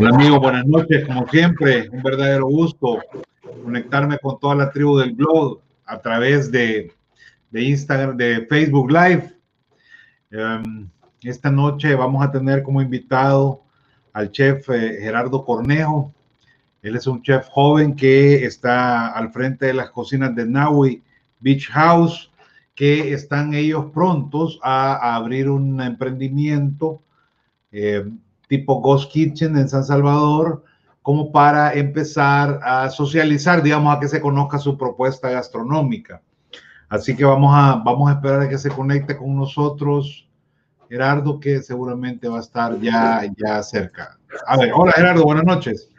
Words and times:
Hola 0.00 0.10
amigos, 0.10 0.38
buenas 0.38 0.64
noches. 0.64 1.04
Como 1.08 1.26
siempre, 1.26 1.88
un 1.90 2.04
verdadero 2.04 2.46
gusto 2.46 3.00
conectarme 3.64 4.16
con 4.20 4.38
toda 4.38 4.54
la 4.54 4.70
tribu 4.70 4.96
del 4.96 5.12
blog 5.12 5.60
a 5.84 6.00
través 6.00 6.52
de, 6.52 6.92
de 7.50 7.62
Instagram, 7.64 8.16
de 8.16 8.46
Facebook 8.46 8.92
Live. 8.92 9.34
Em, 10.30 10.88
esta 11.24 11.50
noche 11.50 11.96
vamos 11.96 12.24
a 12.24 12.30
tener 12.30 12.62
como 12.62 12.80
invitado 12.80 13.64
al 14.12 14.30
chef 14.30 14.70
eh, 14.70 14.98
Gerardo 15.00 15.44
Cornejo. 15.44 16.14
Él 16.80 16.94
es 16.94 17.08
un 17.08 17.20
chef 17.20 17.48
joven 17.48 17.96
que 17.96 18.44
está 18.44 19.08
al 19.08 19.32
frente 19.32 19.66
de 19.66 19.74
las 19.74 19.90
cocinas 19.90 20.32
de 20.32 20.46
Naui 20.46 21.02
Beach 21.40 21.68
House, 21.70 22.30
que 22.76 23.12
están 23.12 23.52
ellos 23.52 23.86
prontos 23.92 24.60
a, 24.62 25.16
abrir 25.16 25.50
un 25.50 25.80
emprendimiento 25.80 27.02
eh, 27.72 28.04
tipo 28.48 28.80
Ghost 28.80 29.12
Kitchen 29.12 29.56
en 29.56 29.68
San 29.68 29.84
Salvador, 29.84 30.64
como 31.02 31.30
para 31.30 31.72
empezar 31.74 32.60
a 32.62 32.90
socializar, 32.90 33.62
digamos, 33.62 33.96
a 33.96 34.00
que 34.00 34.08
se 34.08 34.20
conozca 34.20 34.58
su 34.58 34.76
propuesta 34.76 35.30
gastronómica. 35.30 36.20
Así 36.88 37.14
que 37.14 37.24
vamos 37.24 37.52
a, 37.54 37.76
vamos 37.84 38.10
a 38.10 38.14
esperar 38.14 38.40
a 38.40 38.48
que 38.48 38.58
se 38.58 38.70
conecte 38.70 39.16
con 39.16 39.36
nosotros 39.36 40.28
Gerardo, 40.88 41.38
que 41.38 41.60
seguramente 41.60 42.28
va 42.28 42.38
a 42.38 42.40
estar 42.40 42.80
ya, 42.80 43.22
ya 43.36 43.62
cerca. 43.62 44.18
A 44.46 44.56
ver, 44.56 44.72
hola 44.74 44.92
Gerardo, 44.92 45.22
buenas 45.24 45.44
noches. 45.44 45.90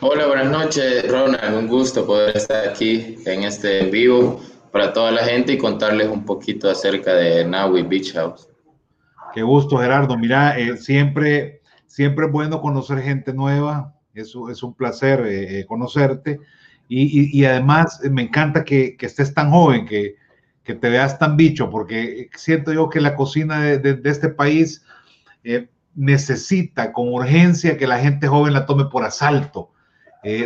Hola, 0.00 0.26
buenas 0.26 0.50
noches, 0.50 1.08
Ronald. 1.08 1.56
Un 1.56 1.68
gusto 1.68 2.04
poder 2.04 2.36
estar 2.36 2.68
aquí 2.68 3.18
en 3.24 3.44
este 3.44 3.84
vivo 3.86 4.40
para 4.72 4.92
toda 4.92 5.12
la 5.12 5.22
gente 5.22 5.52
y 5.52 5.58
contarles 5.58 6.08
un 6.08 6.24
poquito 6.24 6.68
acerca 6.68 7.14
de 7.14 7.44
Naui 7.44 7.82
Beach 7.82 8.12
House. 8.14 8.48
Qué 9.32 9.42
gusto, 9.42 9.78
Gerardo. 9.78 10.18
Mira, 10.18 10.58
eh, 10.58 10.76
siempre, 10.76 11.61
siempre 11.92 12.24
es 12.24 12.32
bueno 12.32 12.62
conocer 12.62 13.02
gente 13.02 13.34
nueva. 13.34 13.94
Eso 14.14 14.48
es 14.48 14.62
un 14.62 14.72
placer 14.72 15.20
eh, 15.26 15.60
eh, 15.60 15.66
conocerte. 15.66 16.40
Y, 16.88 17.44
además 17.46 18.00
me 18.10 18.22
encanta 18.22 18.64
que, 18.64 18.96
estés 19.00 19.32
tan 19.32 19.50
joven, 19.50 19.86
que, 19.86 20.16
que, 20.62 20.74
te 20.74 20.90
veas 20.90 21.18
tan 21.18 21.38
bicho, 21.38 21.70
porque 21.70 22.28
siento 22.34 22.70
yo 22.70 22.90
que 22.90 23.00
la 23.00 23.14
cocina 23.14 23.62
de, 23.62 23.78
de, 23.78 24.10
este 24.10 24.28
país 24.28 24.84
necesita 25.94 26.92
con 26.92 27.08
urgencia 27.08 27.78
que 27.78 27.86
la 27.86 27.98
gente 27.98 28.28
joven 28.28 28.52
la 28.52 28.66
tome 28.66 28.84
por 28.86 29.04
asalto. 29.04 29.70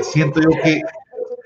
siento 0.03 0.41
yo 0.41 0.51
que 0.63 0.83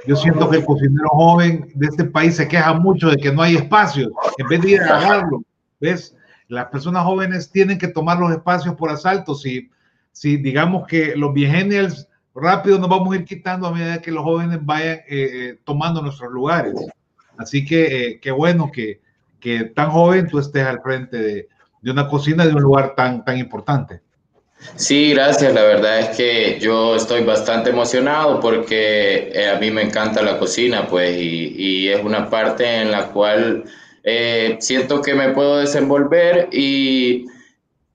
yo 0.06 0.16
siento 0.16 0.50
que 0.50 0.58
el 0.58 0.66
cocinero 0.66 1.08
joven 1.08 1.72
de 1.74 1.86
este 1.86 2.04
país 2.04 2.36
se 2.36 2.46
queja 2.46 2.74
mucho 2.74 3.08
de 3.08 3.16
que 3.16 3.32
no 3.32 3.40
hay 3.40 3.56
espacios, 3.56 4.10
en 4.36 4.48
vez 4.48 4.60
de 4.60 4.70
ir 4.72 4.82
a 4.82 4.98
agarrarlo. 4.98 5.42
¿Ves? 5.80 6.14
Las 6.48 6.66
personas 6.66 7.04
jóvenes 7.04 7.50
tienen 7.50 7.78
que 7.78 7.88
tomar 7.88 8.18
los 8.18 8.32
espacios 8.32 8.74
por 8.74 8.90
asalto. 8.90 9.34
Si, 9.34 9.70
si 10.12 10.36
digamos 10.36 10.86
que 10.86 11.14
los 11.16 11.32
biennials 11.32 12.08
rápido 12.34 12.78
nos 12.78 12.88
vamos 12.88 13.12
a 13.12 13.16
ir 13.16 13.24
quitando 13.24 13.66
a 13.66 13.72
medida 13.72 14.00
que 14.00 14.10
los 14.10 14.24
jóvenes 14.24 14.58
vayan 14.62 14.98
eh, 14.98 15.04
eh, 15.08 15.58
tomando 15.64 16.02
nuestros 16.02 16.30
lugares. 16.30 16.74
Así 17.36 17.64
que 17.64 17.84
eh, 18.06 18.20
qué 18.20 18.30
bueno 18.30 18.70
que, 18.72 19.00
que 19.40 19.64
tan 19.64 19.90
joven 19.90 20.28
tú 20.28 20.38
estés 20.38 20.66
al 20.66 20.80
frente 20.82 21.18
de, 21.18 21.48
de 21.80 21.90
una 21.90 22.08
cocina 22.08 22.46
de 22.46 22.52
un 22.52 22.62
lugar 22.62 22.94
tan, 22.94 23.24
tan 23.24 23.38
importante. 23.38 24.00
Sí, 24.76 25.14
gracias. 25.14 25.54
La 25.54 25.62
verdad 25.62 26.00
es 26.00 26.16
que 26.16 26.58
yo 26.60 26.94
estoy 26.94 27.24
bastante 27.24 27.70
emocionado 27.70 28.40
porque 28.40 29.32
a 29.54 29.58
mí 29.58 29.70
me 29.70 29.82
encanta 29.82 30.20
la 30.20 30.38
cocina, 30.38 30.86
pues, 30.86 31.16
y, 31.16 31.54
y 31.56 31.88
es 31.88 32.04
una 32.04 32.28
parte 32.28 32.82
en 32.82 32.90
la 32.90 33.06
cual 33.06 33.64
siento 34.58 35.00
que 35.00 35.14
me 35.14 35.30
puedo 35.30 35.56
desenvolver 35.58 36.50
y 36.52 37.24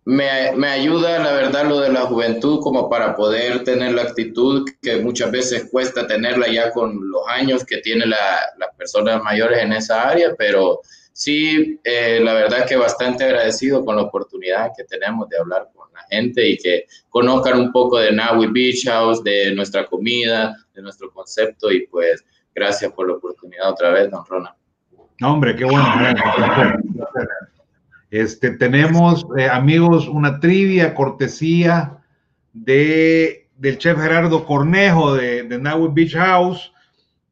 me, 0.05 0.51
me, 0.55 0.67
ayuda, 0.67 1.17
la 1.17 1.31
verdad, 1.31 1.67
lo 1.67 1.79
de 1.79 1.91
la 1.91 2.01
juventud 2.01 2.59
como 2.61 2.87
para 2.89 3.15
poder 3.15 3.63
tener 3.63 3.93
la 3.93 4.03
actitud 4.03 4.63
que 4.79 4.97
muchas 4.97 5.31
veces 5.31 5.67
cuesta 5.71 6.05
tenerla 6.05 6.47
ya 6.47 6.71
con 6.71 7.09
los 7.09 7.27
años 7.27 7.65
que 7.65 7.77
tienen 7.77 8.11
la, 8.11 8.39
las 8.59 8.69
personas 8.77 9.23
mayores 9.23 9.63
en 9.63 9.73
esa 9.73 10.07
área, 10.07 10.35
pero 10.37 10.81
sí, 11.11 11.79
eh, 11.83 12.19
la 12.21 12.33
verdad 12.33 12.67
que 12.67 12.75
bastante 12.75 13.23
agradecido 13.23 13.83
con 13.83 13.95
la 13.95 14.03
oportunidad 14.03 14.71
que 14.77 14.83
tenemos 14.83 15.27
de 15.27 15.39
hablar 15.39 15.69
con 15.73 15.91
la 15.91 16.01
gente 16.09 16.47
y 16.49 16.57
que 16.57 16.85
conozcan 17.09 17.59
un 17.59 17.71
poco 17.71 17.97
de 17.97 18.11
Naui 18.11 18.45
Beach 18.47 18.85
House, 18.85 19.23
de 19.23 19.55
nuestra 19.55 19.87
comida, 19.87 20.55
de 20.75 20.83
nuestro 20.83 21.09
concepto 21.11 21.71
y 21.71 21.87
pues 21.87 22.23
gracias 22.53 22.91
por 22.91 23.07
la 23.07 23.15
oportunidad 23.15 23.71
otra 23.71 23.89
vez, 23.89 24.11
don 24.11 24.23
Ronald. 24.23 24.55
No, 25.19 25.33
hombre, 25.33 25.55
qué 25.55 25.65
bueno. 25.65 25.83
Este, 28.15 28.51
tenemos, 28.51 29.27
eh, 29.37 29.49
amigos, 29.49 30.07
una 30.07 30.39
trivia, 30.39 30.93
cortesía 30.93 31.97
de, 32.53 33.49
del 33.57 33.77
chef 33.77 33.99
Gerardo 33.99 34.45
Cornejo 34.45 35.15
de, 35.15 35.43
de 35.43 35.57
Beach 35.91 36.15
House, 36.15 36.71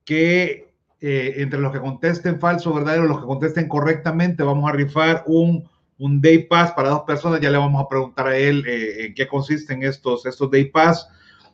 que 0.03 0.73
eh, 0.99 1.35
entre 1.37 1.61
los 1.61 1.71
que 1.71 1.79
contesten 1.79 2.37
falso 2.37 2.73
verdadero, 2.73 3.05
los 3.05 3.21
que 3.21 3.25
contesten 3.25 3.69
correctamente, 3.69 4.43
vamos 4.43 4.69
a 4.69 4.73
rifar 4.73 5.23
un, 5.25 5.69
un 5.99 6.19
Day 6.19 6.39
Pass 6.39 6.73
para 6.73 6.89
dos 6.89 7.03
personas. 7.07 7.39
Ya 7.39 7.49
le 7.49 7.59
vamos 7.59 7.81
a 7.81 7.87
preguntar 7.87 8.27
a 8.27 8.35
él 8.35 8.65
eh, 8.67 9.05
en 9.05 9.13
qué 9.13 9.25
consisten 9.25 9.83
estos, 9.83 10.25
estos 10.25 10.51
Day 10.51 10.65
Pass. 10.65 11.07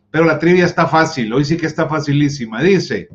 Pero 0.10 0.26
la 0.26 0.40
trivia 0.40 0.66
está 0.66 0.88
fácil, 0.88 1.32
hoy 1.34 1.46
sí 1.46 1.56
que 1.56 1.68
está 1.68 1.88
facilísima. 1.88 2.64
Dice, 2.64 3.10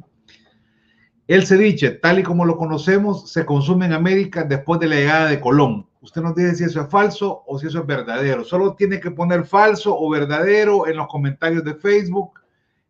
el 1.27 1.45
ceviche, 1.45 1.91
tal 1.91 2.21
y 2.21 2.23
como 2.23 2.45
lo 2.45 2.57
conocemos, 2.57 3.33
se 3.33 3.45
consume 3.45 3.87
en 3.87 3.95
América 3.95 4.45
después 4.45 4.79
de 4.79 4.87
la 4.87 4.95
llegada 4.95 5.27
de 5.27 5.41
Colón. 5.41 5.89
Usted 6.05 6.21
nos 6.21 6.35
dice 6.35 6.55
si 6.55 6.65
eso 6.65 6.83
es 6.83 6.91
falso 6.91 7.45
o 7.47 7.59
si 7.59 7.67
eso 7.67 7.81
es 7.81 7.87
verdadero. 7.87 8.45
Solo 8.45 8.75
tiene 8.75 9.01
que 9.01 9.11
poner 9.11 9.47
falso 9.47 9.99
o 9.99 10.11
verdadero 10.11 10.87
en 10.87 10.99
los 10.99 11.07
comentarios 11.09 11.65
de 11.65 11.75
Facebook 11.75 12.41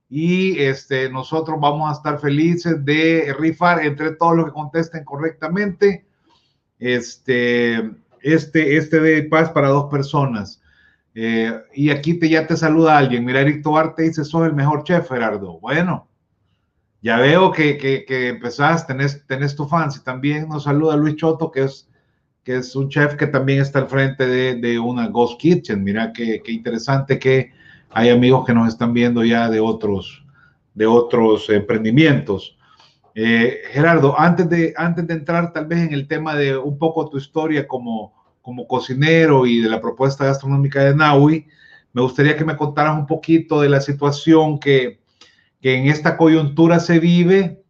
y 0.09 0.59
este, 0.59 1.09
nosotros 1.11 1.57
vamos 1.61 1.89
a 1.89 1.93
estar 1.93 2.19
felices 2.19 2.85
de 2.85 3.33
rifar 3.39 3.85
entre 3.85 4.17
todos 4.17 4.37
los 4.37 4.47
que 4.47 4.53
contesten 4.53 5.05
correctamente 5.05 6.05
este, 6.81 7.89
este, 8.21 8.77
este 8.77 8.99
de 8.99 9.23
paz 9.23 9.49
para 9.51 9.69
dos 9.69 9.89
personas. 9.89 10.61
Eh, 11.15 11.57
y 11.73 11.91
aquí 11.91 12.15
te, 12.15 12.29
ya 12.29 12.49
te 12.49 12.57
saluda 12.57 12.99
alguien. 12.99 13.25
Mira, 13.25 13.43
Eric 13.43 13.63
Tobar 13.63 13.95
te 13.95 14.03
dice, 14.03 14.25
sos 14.25 14.45
el 14.45 14.55
mejor 14.55 14.83
chef, 14.83 15.09
Gerardo. 15.09 15.61
Bueno, 15.61 16.09
ya 17.01 17.19
veo 17.19 17.53
que, 17.53 17.79
que, 17.79 18.05
que 18.05 18.31
empezás, 18.31 18.89
tenés, 18.89 19.25
tenés 19.29 19.55
tu 19.55 19.69
fans. 19.69 19.99
Y 19.99 20.01
también 20.03 20.49
nos 20.49 20.65
saluda 20.65 20.97
Luis 20.97 21.15
Choto, 21.15 21.53
que 21.53 21.63
es, 21.63 21.89
que 22.45 22.57
es 22.57 22.77
un 22.77 22.89
chef 22.91 23.15
que 23.17 23.27
también 23.27 23.61
está 23.61 23.81
al 23.81 23.89
frente 23.89 24.27
de, 24.27 24.57
de 24.57 24.79
una 24.79 25.09
Ghost 25.09 25.41
Kitchen. 25.41 25.83
Mira 25.83 26.13
qué, 26.13 26.43
qué 26.45 26.53
interesante 26.53 27.19
que 27.19 27.53
hay 27.91 28.11
amigos 28.11 28.45
que 28.45 28.53
nos 28.53 28.69
están 28.69 28.93
viendo 28.93 29.25
ya 29.25 29.49
de 29.49 29.61
otros, 29.61 30.25
de 30.75 30.87
otros 30.87 31.49
emprendimientos. 31.49 32.59
Eh, 33.15 33.63
Gerardo, 33.71 34.19
antes 34.19 34.49
de, 34.49 34.75
antes 34.77 35.07
de 35.07 35.15
entrar 35.15 35.53
tal 35.53 35.67
vez 35.67 35.79
en 35.81 35.95
el 35.95 36.07
tema 36.07 36.35
de 36.35 36.57
un 36.57 36.77
poco 36.77 37.09
tu 37.09 37.17
historia 37.17 37.67
como, 37.67 38.13
como 38.43 38.67
cocinero 38.67 39.47
y 39.47 39.61
de 39.61 39.71
la 39.71 39.81
propuesta 39.81 40.27
gastronómica 40.27 40.85
de 40.85 40.95
Naui, 40.95 41.47
me 41.93 42.03
gustaría 42.03 42.37
que 42.37 42.45
me 42.45 42.57
contaras 42.57 42.99
un 42.99 43.07
poquito 43.07 43.61
de 43.61 43.69
la 43.69 43.81
situación 43.81 44.59
que, 44.59 45.01
que 45.63 45.77
en 45.77 45.87
esta 45.87 46.17
coyuntura 46.17 46.81
se 46.81 46.99
vive 46.99 47.64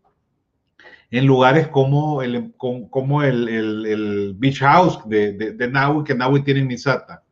en 1.19 1.26
lugares 1.26 1.69
como 1.69 2.22
el, 2.22 2.52
como 2.56 3.22
el, 3.22 3.48
el, 3.48 3.86
el 3.86 4.34
Beach 4.36 4.58
House 4.58 4.98
de, 5.06 5.32
de, 5.32 5.52
de 5.52 5.69
Naui, 5.69 6.02
que 6.02 6.12
Naui 6.12 6.42
tiene 6.42 6.60
en 6.60 6.66
Misata. 6.66 7.22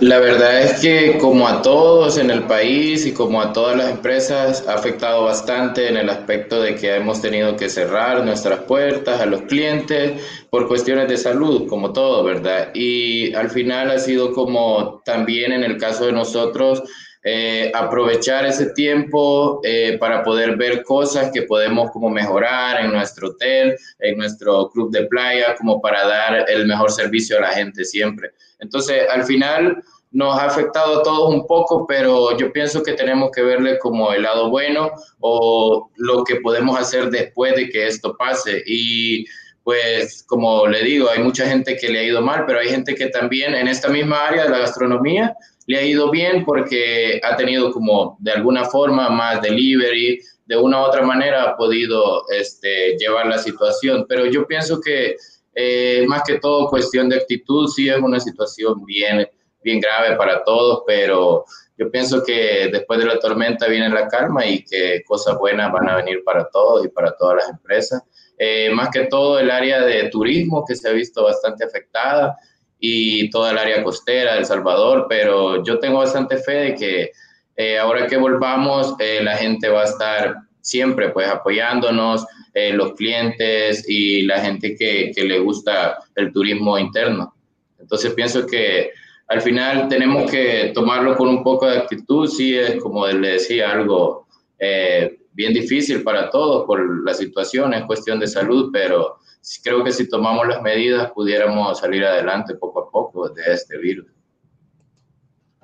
La 0.00 0.18
verdad 0.18 0.60
es 0.60 0.80
que 0.80 1.16
como 1.18 1.48
a 1.48 1.62
todos 1.62 2.18
en 2.18 2.30
el 2.30 2.42
país 2.42 3.06
y 3.06 3.12
como 3.12 3.40
a 3.40 3.54
todas 3.54 3.78
las 3.78 3.90
empresas 3.90 4.62
ha 4.68 4.74
afectado 4.74 5.24
bastante 5.24 5.88
en 5.88 5.96
el 5.96 6.10
aspecto 6.10 6.60
de 6.60 6.74
que 6.74 6.96
hemos 6.96 7.22
tenido 7.22 7.56
que 7.56 7.70
cerrar 7.70 8.22
nuestras 8.24 8.60
puertas 8.60 9.22
a 9.22 9.26
los 9.26 9.42
clientes 9.42 10.22
por 10.50 10.68
cuestiones 10.68 11.08
de 11.08 11.16
salud, 11.16 11.66
como 11.66 11.94
todo, 11.94 12.22
¿verdad? 12.24 12.68
Y 12.74 13.34
al 13.34 13.48
final 13.48 13.90
ha 13.90 13.98
sido 13.98 14.34
como 14.34 15.00
también 15.04 15.52
en 15.52 15.64
el 15.64 15.78
caso 15.78 16.04
de 16.04 16.12
nosotros, 16.12 16.82
eh, 17.30 17.70
aprovechar 17.74 18.46
ese 18.46 18.70
tiempo 18.70 19.60
eh, 19.62 19.98
para 20.00 20.22
poder 20.22 20.56
ver 20.56 20.82
cosas 20.82 21.30
que 21.30 21.42
podemos 21.42 21.90
como 21.90 22.08
mejorar 22.08 22.82
en 22.82 22.90
nuestro 22.90 23.28
hotel, 23.28 23.76
en 23.98 24.16
nuestro 24.16 24.70
club 24.70 24.90
de 24.90 25.04
playa, 25.08 25.54
como 25.56 25.78
para 25.78 26.06
dar 26.08 26.46
el 26.48 26.66
mejor 26.66 26.90
servicio 26.90 27.36
a 27.36 27.42
la 27.42 27.48
gente 27.48 27.84
siempre. 27.84 28.30
Entonces, 28.60 29.02
al 29.10 29.24
final 29.24 29.76
nos 30.10 30.38
ha 30.38 30.46
afectado 30.46 31.00
a 31.00 31.02
todos 31.02 31.34
un 31.34 31.46
poco, 31.46 31.86
pero 31.86 32.34
yo 32.38 32.50
pienso 32.50 32.82
que 32.82 32.94
tenemos 32.94 33.30
que 33.30 33.42
verle 33.42 33.78
como 33.78 34.10
el 34.14 34.22
lado 34.22 34.48
bueno 34.48 34.90
o 35.20 35.90
lo 35.96 36.24
que 36.24 36.36
podemos 36.36 36.80
hacer 36.80 37.10
después 37.10 37.54
de 37.56 37.68
que 37.68 37.88
esto 37.88 38.16
pase. 38.16 38.62
Y 38.64 39.26
pues, 39.64 40.24
como 40.26 40.66
le 40.66 40.82
digo, 40.82 41.10
hay 41.10 41.22
mucha 41.22 41.46
gente 41.46 41.76
que 41.76 41.90
le 41.90 41.98
ha 41.98 42.04
ido 42.04 42.22
mal, 42.22 42.44
pero 42.46 42.60
hay 42.60 42.70
gente 42.70 42.94
que 42.94 43.08
también 43.08 43.54
en 43.54 43.68
esta 43.68 43.90
misma 43.90 44.28
área 44.28 44.44
de 44.44 44.48
la 44.48 44.60
gastronomía 44.60 45.36
le 45.68 45.78
ha 45.78 45.82
ido 45.82 46.10
bien 46.10 46.46
porque 46.46 47.20
ha 47.22 47.36
tenido 47.36 47.70
como 47.70 48.16
de 48.20 48.32
alguna 48.32 48.64
forma 48.64 49.10
más 49.10 49.42
delivery, 49.42 50.18
de 50.46 50.56
una 50.56 50.80
u 50.80 50.84
otra 50.84 51.02
manera 51.02 51.42
ha 51.42 51.56
podido 51.58 52.26
este, 52.30 52.96
llevar 52.96 53.26
la 53.26 53.36
situación. 53.36 54.06
Pero 54.08 54.24
yo 54.24 54.46
pienso 54.46 54.80
que 54.80 55.16
eh, 55.54 56.06
más 56.08 56.22
que 56.26 56.38
todo 56.38 56.70
cuestión 56.70 57.10
de 57.10 57.16
actitud, 57.16 57.68
sí 57.68 57.86
es 57.86 57.98
una 57.98 58.18
situación 58.18 58.82
bien, 58.86 59.28
bien 59.62 59.78
grave 59.78 60.16
para 60.16 60.42
todos, 60.42 60.84
pero 60.86 61.44
yo 61.76 61.90
pienso 61.90 62.24
que 62.24 62.70
después 62.72 62.98
de 62.98 63.04
la 63.04 63.18
tormenta 63.18 63.68
viene 63.68 63.90
la 63.90 64.08
calma 64.08 64.46
y 64.46 64.64
que 64.64 65.02
cosas 65.06 65.36
buenas 65.36 65.70
van 65.70 65.86
a 65.86 65.96
venir 65.96 66.22
para 66.24 66.48
todos 66.48 66.86
y 66.86 66.88
para 66.88 67.14
todas 67.14 67.36
las 67.36 67.50
empresas. 67.50 68.02
Eh, 68.38 68.70
más 68.70 68.88
que 68.88 69.04
todo 69.04 69.38
el 69.38 69.50
área 69.50 69.82
de 69.82 70.08
turismo 70.08 70.64
que 70.66 70.76
se 70.76 70.88
ha 70.88 70.92
visto 70.92 71.24
bastante 71.24 71.66
afectada 71.66 72.38
y 72.78 73.30
toda 73.30 73.52
el 73.52 73.58
área 73.58 73.82
costera 73.82 74.34
de 74.34 74.40
El 74.40 74.46
Salvador, 74.46 75.06
pero 75.08 75.64
yo 75.64 75.78
tengo 75.78 75.98
bastante 75.98 76.36
fe 76.38 76.52
de 76.52 76.74
que 76.74 77.10
eh, 77.56 77.78
ahora 77.78 78.06
que 78.06 78.16
volvamos 78.16 78.94
eh, 78.98 79.20
la 79.22 79.36
gente 79.36 79.68
va 79.68 79.82
a 79.82 79.86
estar 79.86 80.36
siempre 80.60 81.10
pues 81.10 81.28
apoyándonos, 81.28 82.26
los 82.72 82.94
clientes 82.94 83.88
y 83.88 84.22
la 84.22 84.40
gente 84.40 84.74
que, 84.74 85.12
que 85.14 85.22
le 85.22 85.38
gusta 85.38 85.96
el 86.16 86.32
turismo 86.32 86.76
interno. 86.76 87.32
Entonces 87.78 88.12
pienso 88.14 88.44
que 88.44 88.90
al 89.28 89.42
final 89.42 89.88
tenemos 89.88 90.30
que 90.30 90.72
tomarlo 90.74 91.16
con 91.16 91.28
un 91.28 91.42
poco 91.42 91.68
de 91.68 91.78
actitud, 91.78 92.26
sí 92.28 92.56
es 92.56 92.76
como 92.82 93.06
le 93.06 93.32
decía, 93.32 93.70
algo 93.70 94.26
eh, 94.58 95.18
bien 95.32 95.52
difícil 95.52 96.02
para 96.02 96.30
todos 96.30 96.64
por 96.66 97.04
la 97.04 97.12
situación, 97.12 97.74
es 97.74 97.84
cuestión 97.84 98.18
de 98.18 98.26
salud, 98.26 98.70
pero 98.72 99.18
creo 99.62 99.84
que 99.84 99.92
si 99.92 100.08
tomamos 100.08 100.46
las 100.46 100.62
medidas 100.62 101.10
pudiéramos 101.12 101.78
salir 101.78 102.04
adelante 102.04 102.54
poco 102.54 102.80
a 102.80 102.90
poco 102.90 103.28
de 103.28 103.42
este 103.52 103.78
virus. 103.78 104.06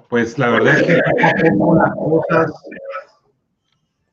Pues 0.08 0.38
la 0.38 0.50
verdad 0.50 0.80
es 0.80 0.82
que 0.86 0.92
las 0.96 1.94
cosas 1.94 2.52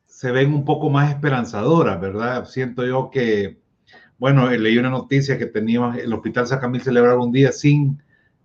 se 0.06 0.31
ven 0.31 0.53
un 0.53 0.65
poco 0.65 0.89
más 0.89 1.09
esperanzadoras, 1.09 2.00
¿verdad? 2.00 2.45
Siento 2.45 2.85
yo 2.85 3.09
que, 3.12 3.59
bueno, 4.18 4.50
leí 4.50 4.77
una 4.77 4.89
noticia 4.89 5.38
que 5.38 5.45
tenía 5.45 5.94
el 6.01 6.13
Hospital 6.13 6.47
Sacamil 6.47 6.81
celebrar 6.81 7.17
un 7.17 7.31
día 7.31 7.51
sin 7.51 8.01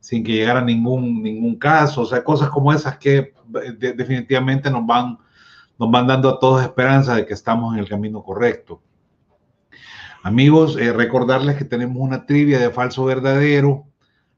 sin 0.06 0.22
que 0.22 0.34
llegara 0.34 0.60
ningún, 0.60 1.20
ningún 1.20 1.56
caso, 1.56 2.02
o 2.02 2.06
sea, 2.06 2.22
cosas 2.22 2.48
como 2.50 2.72
esas 2.72 2.96
que 2.96 3.34
definitivamente 3.76 4.70
nos 4.70 4.86
van, 4.86 5.18
nos 5.76 5.90
van 5.90 6.06
dando 6.06 6.28
a 6.28 6.38
todos 6.38 6.62
esperanza 6.62 7.16
de 7.16 7.26
que 7.26 7.34
estamos 7.34 7.74
en 7.74 7.80
el 7.80 7.88
camino 7.88 8.22
correcto. 8.22 8.80
Amigos, 10.26 10.76
eh, 10.76 10.92
recordarles 10.92 11.54
que 11.54 11.64
tenemos 11.64 11.98
una 11.98 12.26
trivia 12.26 12.58
de 12.58 12.72
falso 12.72 13.04
verdadero. 13.04 13.86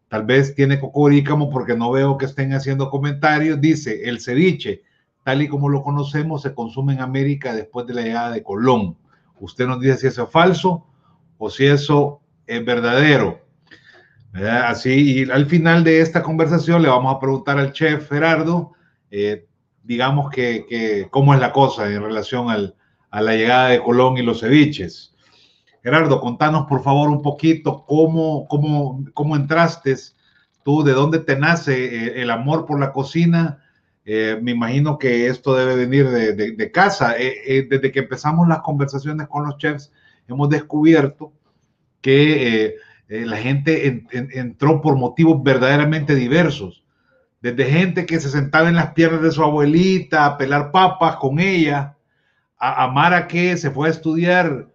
Tal 0.09 0.27
vez 0.27 0.55
tiene 0.55 0.79
cocorícamo 0.79 1.49
porque 1.49 1.75
no 1.75 1.91
veo 1.91 2.19
que 2.19 2.27
estén 2.27 2.53
haciendo 2.53 2.91
comentarios. 2.91 3.59
Dice, 3.59 4.03
el 4.05 4.21
ceviche, 4.21 4.83
tal 5.25 5.41
y 5.41 5.49
como 5.49 5.71
lo 5.71 5.83
conocemos, 5.83 6.43
se 6.43 6.53
consume 6.53 6.93
en 6.93 7.01
América 7.01 7.55
después 7.55 7.87
de 7.87 7.95
la 7.95 8.03
llegada 8.03 8.33
de 8.33 8.43
Colón. 8.43 8.99
Usted 9.41 9.67
nos 9.67 9.81
dice 9.81 9.97
si 9.97 10.07
eso 10.09 10.25
es 10.25 10.31
falso 10.31 10.85
o 11.39 11.49
si 11.49 11.65
eso 11.65 12.21
es 12.47 12.63
verdadero. 12.63 13.41
Así, 14.35 15.23
y 15.23 15.31
al 15.31 15.47
final 15.47 15.85
de 15.85 16.03
esta 16.03 16.23
conversación 16.23 16.83
le 16.83 16.91
vamos 16.91 17.17
a 17.17 17.19
preguntar 17.19 17.59
al 17.59 17.73
chef 17.73 18.11
Gerardo, 18.11 18.73
eh, 19.11 19.47
digamos 19.83 20.29
que, 20.29 21.09
cómo 21.11 21.33
es 21.33 21.41
la 21.41 21.51
cosa 21.51 21.91
en 21.91 22.03
relación 22.03 22.51
al, 22.51 22.75
a 23.11 23.23
la 23.23 23.35
llegada 23.37 23.69
de 23.69 23.83
Colón 23.83 24.19
y 24.19 24.23
los 24.23 24.41
ceviches. 24.41 25.15
Gerardo, 25.83 26.21
contanos 26.21 26.67
por 26.67 26.83
favor 26.83 27.09
un 27.09 27.23
poquito 27.23 27.85
cómo, 27.87 28.47
cómo, 28.49 29.05
cómo 29.15 29.37
entraste 29.37 29.95
tú, 30.65 30.83
de 30.83 30.93
dónde 30.93 31.21
te 31.21 31.37
nace 31.39 31.85
eh, 31.85 32.23
el 32.23 32.31
amor 32.31 32.67
por 32.67 32.81
la 32.81 32.93
cocina. 32.93 33.63
Eh, 34.05 34.39
me 34.43 34.53
imagino 34.53 34.99
que 34.99 35.27
esto 35.29 35.55
debe 35.55 35.77
venir 35.77 36.09
de, 36.09 36.71
casa. 36.73 37.15
desde 37.15 37.93
que 37.93 38.01
empezamos 38.01 38.49
las 38.49 38.61
conversaciones 38.61 39.29
con 39.29 39.45
los 39.45 39.59
chefs, 39.59 39.93
hemos 40.27 40.49
descubierto 40.49 41.33
que 42.01 42.77
eh, 43.09 43.25
la 43.27 43.39
gente 43.39 44.05
entró 44.11 44.81
por 44.81 44.97
motivos 44.97 45.43
verdaderamente 45.43 46.15
diversos. 46.15 46.85
Desde 47.41 47.65
gente 47.67 48.05
que 48.05 48.21
se 48.21 48.31
sentaba 48.31 48.69
en 48.69 48.77
las 48.77 48.93
piernas 48.93 49.23
de 49.23 49.31
su 49.31 49.43
abuelita 49.43 50.27
a 50.27 50.37
pelar 50.37 50.71
papas 50.73 51.17
con 51.17 51.39
ella, 51.39 51.97
a, 52.59 52.89
Mara 52.89 53.29
que 53.29 53.57
se 53.57 53.71
fue 53.71 53.89
a 53.89 53.93
estudiar 53.93 54.69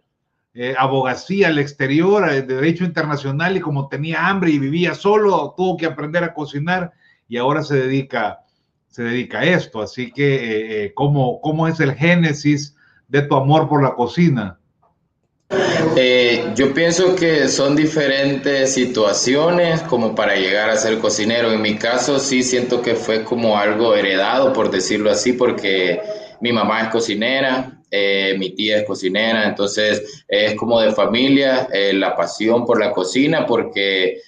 eh, 0.53 0.75
abogacía 0.77 1.47
al 1.47 1.59
exterior, 1.59 2.29
eh, 2.29 2.41
de 2.41 2.55
derecho 2.55 2.83
internacional, 2.83 3.57
y 3.57 3.59
como 3.59 3.87
tenía 3.87 4.27
hambre 4.27 4.51
y 4.51 4.59
vivía 4.59 4.93
solo, 4.95 5.53
tuvo 5.57 5.77
que 5.77 5.85
aprender 5.85 6.23
a 6.23 6.33
cocinar 6.33 6.91
y 7.27 7.37
ahora 7.37 7.63
se 7.63 7.75
dedica, 7.75 8.41
se 8.87 9.03
dedica 9.03 9.39
a 9.39 9.45
esto. 9.45 9.81
Así 9.81 10.11
que, 10.11 10.91
¿cómo, 10.95 11.41
¿cómo 11.41 11.67
es 11.67 11.79
el 11.79 11.93
génesis 11.93 12.75
de 13.07 13.23
tu 13.23 13.35
amor 13.35 13.67
por 13.67 13.81
la 13.81 13.95
cocina? 13.95 14.59
Eh, 15.95 16.51
yo 16.55 16.73
pienso 16.73 17.15
que 17.15 17.47
son 17.47 17.75
diferentes 17.75 18.73
situaciones 18.73 19.81
como 19.81 20.15
para 20.15 20.35
llegar 20.35 20.69
a 20.69 20.77
ser 20.77 20.97
cocinero. 20.99 21.51
En 21.51 21.61
mi 21.61 21.75
caso 21.75 22.19
sí 22.19 22.41
siento 22.41 22.81
que 22.81 22.95
fue 22.95 23.23
como 23.23 23.57
algo 23.57 23.93
heredado, 23.93 24.53
por 24.53 24.71
decirlo 24.71 25.11
así, 25.11 25.33
porque 25.33 26.01
mi 26.41 26.51
mamá 26.51 26.81
es 26.81 26.87
cocinera, 26.89 27.79
eh, 27.95 28.35
mi 28.39 28.55
tía 28.55 28.77
es 28.77 28.85
cocinera, 28.85 29.47
entonces 29.47 30.23
es 30.27 30.55
como 30.55 30.81
de 30.81 30.91
familia 30.91 31.67
eh, 31.71 31.93
la 31.93 32.15
pasión 32.15 32.65
por 32.65 32.79
la 32.79 32.91
cocina, 32.91 33.45
porque 33.45 34.19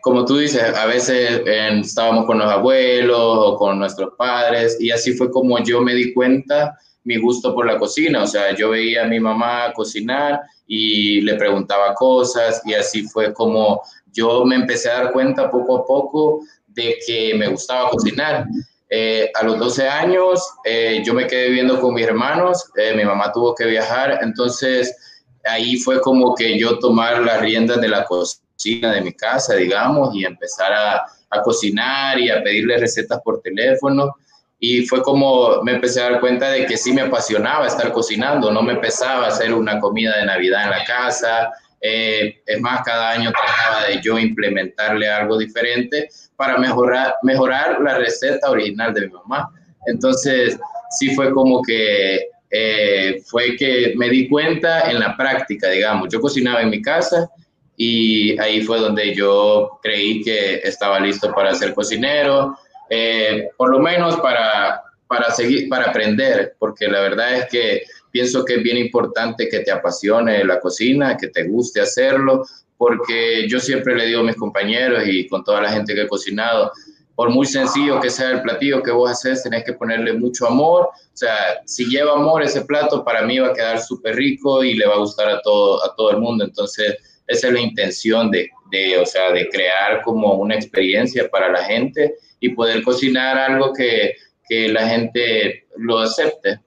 como 0.00 0.24
tú 0.24 0.38
dices, 0.38 0.60
a 0.60 0.86
veces 0.86 1.42
estábamos 1.46 2.26
con 2.26 2.38
los 2.38 2.50
abuelos 2.50 3.20
o 3.20 3.54
con 3.56 3.78
nuestros 3.78 4.14
padres 4.18 4.76
y 4.80 4.90
así 4.90 5.12
fue 5.12 5.30
como 5.30 5.62
yo 5.62 5.80
me 5.80 5.94
di 5.94 6.12
cuenta 6.12 6.76
mi 7.08 7.16
gusto 7.16 7.54
por 7.54 7.66
la 7.66 7.78
cocina. 7.78 8.22
O 8.22 8.26
sea, 8.26 8.54
yo 8.54 8.70
veía 8.70 9.04
a 9.04 9.08
mi 9.08 9.18
mamá 9.18 9.72
cocinar 9.72 10.40
y 10.66 11.20
le 11.22 11.34
preguntaba 11.34 11.94
cosas 11.94 12.60
y 12.64 12.74
así 12.74 13.02
fue 13.02 13.32
como 13.32 13.80
yo 14.12 14.44
me 14.44 14.56
empecé 14.56 14.90
a 14.90 15.02
dar 15.02 15.12
cuenta 15.12 15.50
poco 15.50 15.78
a 15.78 15.86
poco 15.86 16.40
de 16.66 16.96
que 17.06 17.34
me 17.34 17.48
gustaba 17.48 17.90
cocinar. 17.90 18.46
Eh, 18.90 19.30
a 19.34 19.44
los 19.44 19.58
12 19.58 19.86
años 19.86 20.40
eh, 20.64 21.02
yo 21.04 21.12
me 21.12 21.26
quedé 21.26 21.48
viviendo 21.48 21.78
con 21.80 21.94
mis 21.94 22.06
hermanos, 22.06 22.70
eh, 22.76 22.94
mi 22.94 23.04
mamá 23.04 23.30
tuvo 23.32 23.54
que 23.54 23.66
viajar, 23.66 24.18
entonces 24.22 24.96
ahí 25.44 25.76
fue 25.76 26.00
como 26.00 26.34
que 26.34 26.58
yo 26.58 26.78
tomar 26.78 27.20
las 27.20 27.40
riendas 27.40 27.80
de 27.80 27.88
la 27.88 28.04
cocina 28.04 28.92
de 28.92 29.02
mi 29.02 29.12
casa, 29.12 29.54
digamos, 29.54 30.14
y 30.14 30.24
empezar 30.24 30.72
a, 30.72 31.06
a 31.30 31.42
cocinar 31.42 32.18
y 32.18 32.30
a 32.30 32.42
pedirle 32.42 32.78
recetas 32.78 33.20
por 33.22 33.42
teléfono 33.42 34.14
y 34.60 34.86
fue 34.86 35.02
como 35.02 35.62
me 35.62 35.72
empecé 35.72 36.00
a 36.00 36.10
dar 36.10 36.20
cuenta 36.20 36.50
de 36.50 36.66
que 36.66 36.76
sí 36.76 36.92
me 36.92 37.02
apasionaba 37.02 37.66
estar 37.66 37.92
cocinando, 37.92 38.50
no 38.50 38.62
me 38.62 38.76
pesaba 38.76 39.28
hacer 39.28 39.54
una 39.54 39.78
comida 39.78 40.16
de 40.18 40.26
Navidad 40.26 40.64
en 40.64 40.70
la 40.70 40.84
casa. 40.84 41.50
Eh, 41.80 42.40
es 42.44 42.60
más, 42.60 42.82
cada 42.82 43.10
año 43.10 43.30
trataba 43.32 43.86
de 43.86 44.00
yo 44.02 44.18
implementarle 44.18 45.08
algo 45.08 45.38
diferente 45.38 46.08
para 46.36 46.58
mejorar, 46.58 47.14
mejorar 47.22 47.80
la 47.80 47.98
receta 47.98 48.50
original 48.50 48.92
de 48.94 49.02
mi 49.02 49.12
mamá. 49.12 49.50
Entonces, 49.86 50.58
sí 50.98 51.14
fue 51.14 51.32
como 51.32 51.62
que 51.62 52.28
eh, 52.50 53.22
fue 53.26 53.56
que 53.56 53.92
me 53.96 54.08
di 54.08 54.28
cuenta 54.28 54.90
en 54.90 55.00
la 55.00 55.16
práctica, 55.16 55.68
digamos. 55.70 56.08
Yo 56.10 56.20
cocinaba 56.20 56.62
en 56.62 56.70
mi 56.70 56.82
casa 56.82 57.30
y 57.76 58.38
ahí 58.40 58.62
fue 58.62 58.80
donde 58.80 59.14
yo 59.14 59.78
creí 59.82 60.22
que 60.22 60.56
estaba 60.64 60.98
listo 60.98 61.32
para 61.32 61.54
ser 61.54 61.74
cocinero 61.74 62.56
eh, 62.90 63.50
por 63.56 63.70
lo 63.70 63.80
menos 63.80 64.16
para, 64.20 64.82
para 65.06 65.30
seguir, 65.30 65.68
para 65.68 65.86
aprender, 65.86 66.54
porque 66.58 66.88
la 66.88 67.00
verdad 67.00 67.34
es 67.34 67.48
que 67.48 67.82
pienso 68.18 68.44
que 68.44 68.56
es 68.56 68.62
bien 68.64 68.78
importante 68.78 69.48
que 69.48 69.60
te 69.60 69.70
apasione 69.70 70.42
la 70.42 70.58
cocina, 70.58 71.16
que 71.16 71.28
te 71.28 71.44
guste 71.44 71.80
hacerlo, 71.80 72.44
porque 72.76 73.46
yo 73.48 73.60
siempre 73.60 73.94
le 73.94 74.06
digo 74.06 74.22
a 74.22 74.24
mis 74.24 74.34
compañeros 74.34 75.04
y 75.06 75.28
con 75.28 75.44
toda 75.44 75.60
la 75.62 75.70
gente 75.70 75.94
que 75.94 76.02
he 76.02 76.08
cocinado, 76.08 76.72
por 77.14 77.30
muy 77.30 77.46
sencillo 77.46 78.00
que 78.00 78.10
sea 78.10 78.32
el 78.32 78.42
platillo 78.42 78.82
que 78.82 78.90
vos 78.90 79.08
haces, 79.08 79.44
tenés 79.44 79.62
que 79.62 79.72
ponerle 79.72 80.14
mucho 80.14 80.48
amor. 80.48 80.88
O 80.88 81.16
sea, 81.16 81.60
si 81.64 81.84
lleva 81.84 82.14
amor 82.14 82.42
ese 82.42 82.62
plato, 82.62 83.04
para 83.04 83.22
mí 83.22 83.38
va 83.38 83.50
a 83.50 83.52
quedar 83.52 83.80
súper 83.80 84.16
rico 84.16 84.64
y 84.64 84.74
le 84.74 84.88
va 84.88 84.94
a 84.94 84.98
gustar 84.98 85.28
a 85.28 85.40
todo, 85.40 85.84
a 85.84 85.94
todo 85.94 86.10
el 86.10 86.18
mundo. 86.18 86.42
Entonces, 86.42 86.96
esa 87.28 87.46
es 87.46 87.52
la 87.52 87.60
intención 87.60 88.32
de, 88.32 88.50
de, 88.72 88.98
o 88.98 89.06
sea, 89.06 89.30
de 89.30 89.48
crear 89.48 90.02
como 90.02 90.34
una 90.34 90.56
experiencia 90.56 91.28
para 91.30 91.52
la 91.52 91.62
gente 91.62 92.16
y 92.40 92.48
poder 92.48 92.82
cocinar 92.82 93.38
algo 93.38 93.72
que, 93.72 94.16
que 94.48 94.68
la 94.70 94.88
gente 94.88 95.66
lo 95.76 96.00
acepte. 96.00 96.58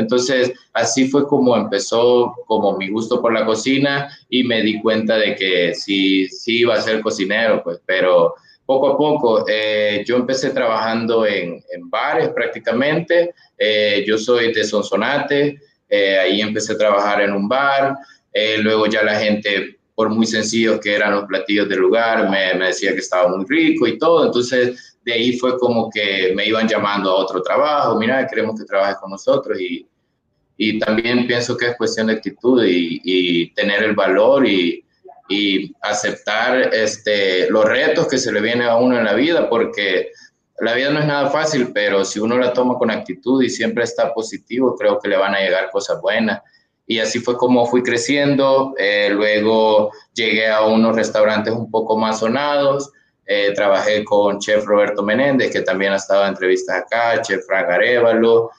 Entonces, 0.00 0.52
así 0.72 1.08
fue 1.08 1.26
como 1.26 1.56
empezó 1.56 2.34
como 2.46 2.76
mi 2.76 2.88
gusto 2.88 3.20
por 3.20 3.32
la 3.32 3.46
cocina 3.46 4.10
y 4.28 4.42
me 4.42 4.62
di 4.62 4.80
cuenta 4.80 5.16
de 5.16 5.36
que 5.36 5.74
sí, 5.74 6.26
sí 6.28 6.60
iba 6.60 6.74
a 6.74 6.80
ser 6.80 7.00
cocinero, 7.00 7.62
pues, 7.62 7.80
pero 7.86 8.34
poco 8.66 8.88
a 8.88 8.96
poco 8.96 9.44
eh, 9.48 10.04
yo 10.06 10.16
empecé 10.16 10.50
trabajando 10.50 11.26
en, 11.26 11.62
en 11.72 11.90
bares 11.90 12.28
prácticamente. 12.28 13.34
Eh, 13.58 14.04
yo 14.06 14.16
soy 14.16 14.52
de 14.52 14.64
Sonsonate, 14.64 15.60
eh, 15.88 16.18
ahí 16.18 16.40
empecé 16.40 16.74
a 16.74 16.78
trabajar 16.78 17.20
en 17.22 17.32
un 17.32 17.48
bar. 17.48 17.96
luego 18.62 18.86
ya 18.86 19.02
la 19.02 19.16
gente 19.18 19.80
por 19.94 20.08
muy 20.08 20.24
sencillos 20.24 20.80
que 20.80 20.94
eran 20.94 21.12
los 21.14 21.24
platillos 21.24 21.68
del 21.68 21.80
lugar, 21.80 22.30
me, 22.30 22.54
me, 22.54 22.66
decía 22.68 22.92
que 22.92 23.00
estaba 23.00 23.28
muy 23.28 23.44
rico 23.46 23.86
y 23.86 23.98
todo. 23.98 24.24
Entonces, 24.24 24.96
de 25.04 25.12
ahí 25.12 25.36
fue 25.38 25.58
como 25.58 25.90
que 25.90 26.32
me 26.34 26.46
iban 26.46 26.68
llamando 26.68 27.10
a 27.10 27.16
otro 27.16 27.42
trabajo, 27.42 27.98
mira, 27.98 28.26
queremos 28.26 28.58
que 28.58 28.64
trabajes 28.64 28.96
con 28.98 29.10
nosotros 29.10 29.60
y, 29.60 29.86
y 30.62 30.78
también 30.78 31.26
pienso 31.26 31.56
que 31.56 31.68
es 31.68 31.76
cuestión 31.78 32.08
de 32.08 32.12
actitud 32.12 32.62
y, 32.66 33.00
y 33.02 33.50
tener 33.54 33.82
el 33.82 33.94
valor 33.94 34.46
y, 34.46 34.84
y, 35.26 35.74
aceptar 35.80 36.74
este, 36.74 37.48
los 37.48 37.64
retos 37.64 38.06
que 38.06 38.18
se 38.18 38.30
le 38.30 38.42
vienen 38.42 38.68
a 38.68 38.76
uno 38.76 38.98
en 38.98 39.06
la 39.06 39.14
vida, 39.14 39.48
porque 39.48 40.10
la 40.58 40.74
vida 40.74 40.90
no 40.90 41.00
es 41.00 41.06
nada 41.06 41.30
fácil, 41.30 41.70
pero 41.72 42.04
si 42.04 42.20
uno 42.20 42.36
la 42.36 42.52
toma 42.52 42.76
con 42.76 42.90
actitud 42.90 43.42
y 43.42 43.48
siempre 43.48 43.84
está 43.84 44.12
positivo, 44.12 44.76
creo 44.76 44.98
que 44.98 45.08
le 45.08 45.16
van 45.16 45.34
a 45.34 45.40
llegar 45.40 45.70
cosas 45.70 45.98
buenas. 46.02 46.42
Y 46.86 46.98
así 46.98 47.20
fue 47.20 47.38
como 47.38 47.64
fui 47.64 47.82
creciendo. 47.82 48.74
Eh, 48.76 49.08
luego 49.10 49.90
llegué 50.12 50.50
a 50.50 50.66
unos 50.66 50.94
restaurantes 50.94 51.54
un 51.54 51.70
poco 51.70 51.96
más 51.96 52.18
sonados. 52.18 52.90
Eh, 53.24 53.54
trabajé 53.54 54.04
con 54.04 54.38
chef 54.38 54.66
Roberto 54.66 55.02
Menéndez, 55.02 55.50
que 55.50 55.62
también 55.62 55.94
ha 55.94 55.96
estado 55.96 56.24
en 56.24 56.30
entrevistas 56.30 56.82
acá, 56.82 57.22
chef 57.22 57.46
Frank 57.46 57.70
Arevalo. 57.70 58.50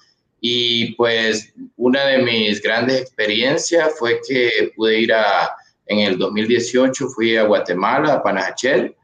Y 0.44 0.94
pues 0.96 1.54
una 1.78 2.04
de 2.08 2.18
mis 2.18 2.62
grandes 2.62 3.00
experiencias 3.00 3.94
fue 3.98 4.20
que 4.28 4.72
pude 4.76 5.00
ir 5.00 5.14
a, 5.14 5.56
en 5.86 6.00
el 6.00 6.18
2018 6.18 7.08
fui 7.10 7.38
a 7.38 7.44
Guatemala, 7.44 8.14
a 8.16 8.24
Panajachel, 8.24 8.96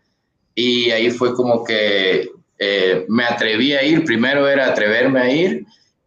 y 0.56 0.89
ahí 0.89 1.12
fue 1.12 1.36
como 1.36 1.63
que 1.63 2.32
eh, 2.58 3.06
me 3.08 3.24
atreví 3.24 3.74
a 3.74 3.84
ir, 3.84 4.03
primero 4.03 4.48
era 4.48 4.67
atreverme 4.67 5.20
a 5.20 5.29
ir 5.32 5.65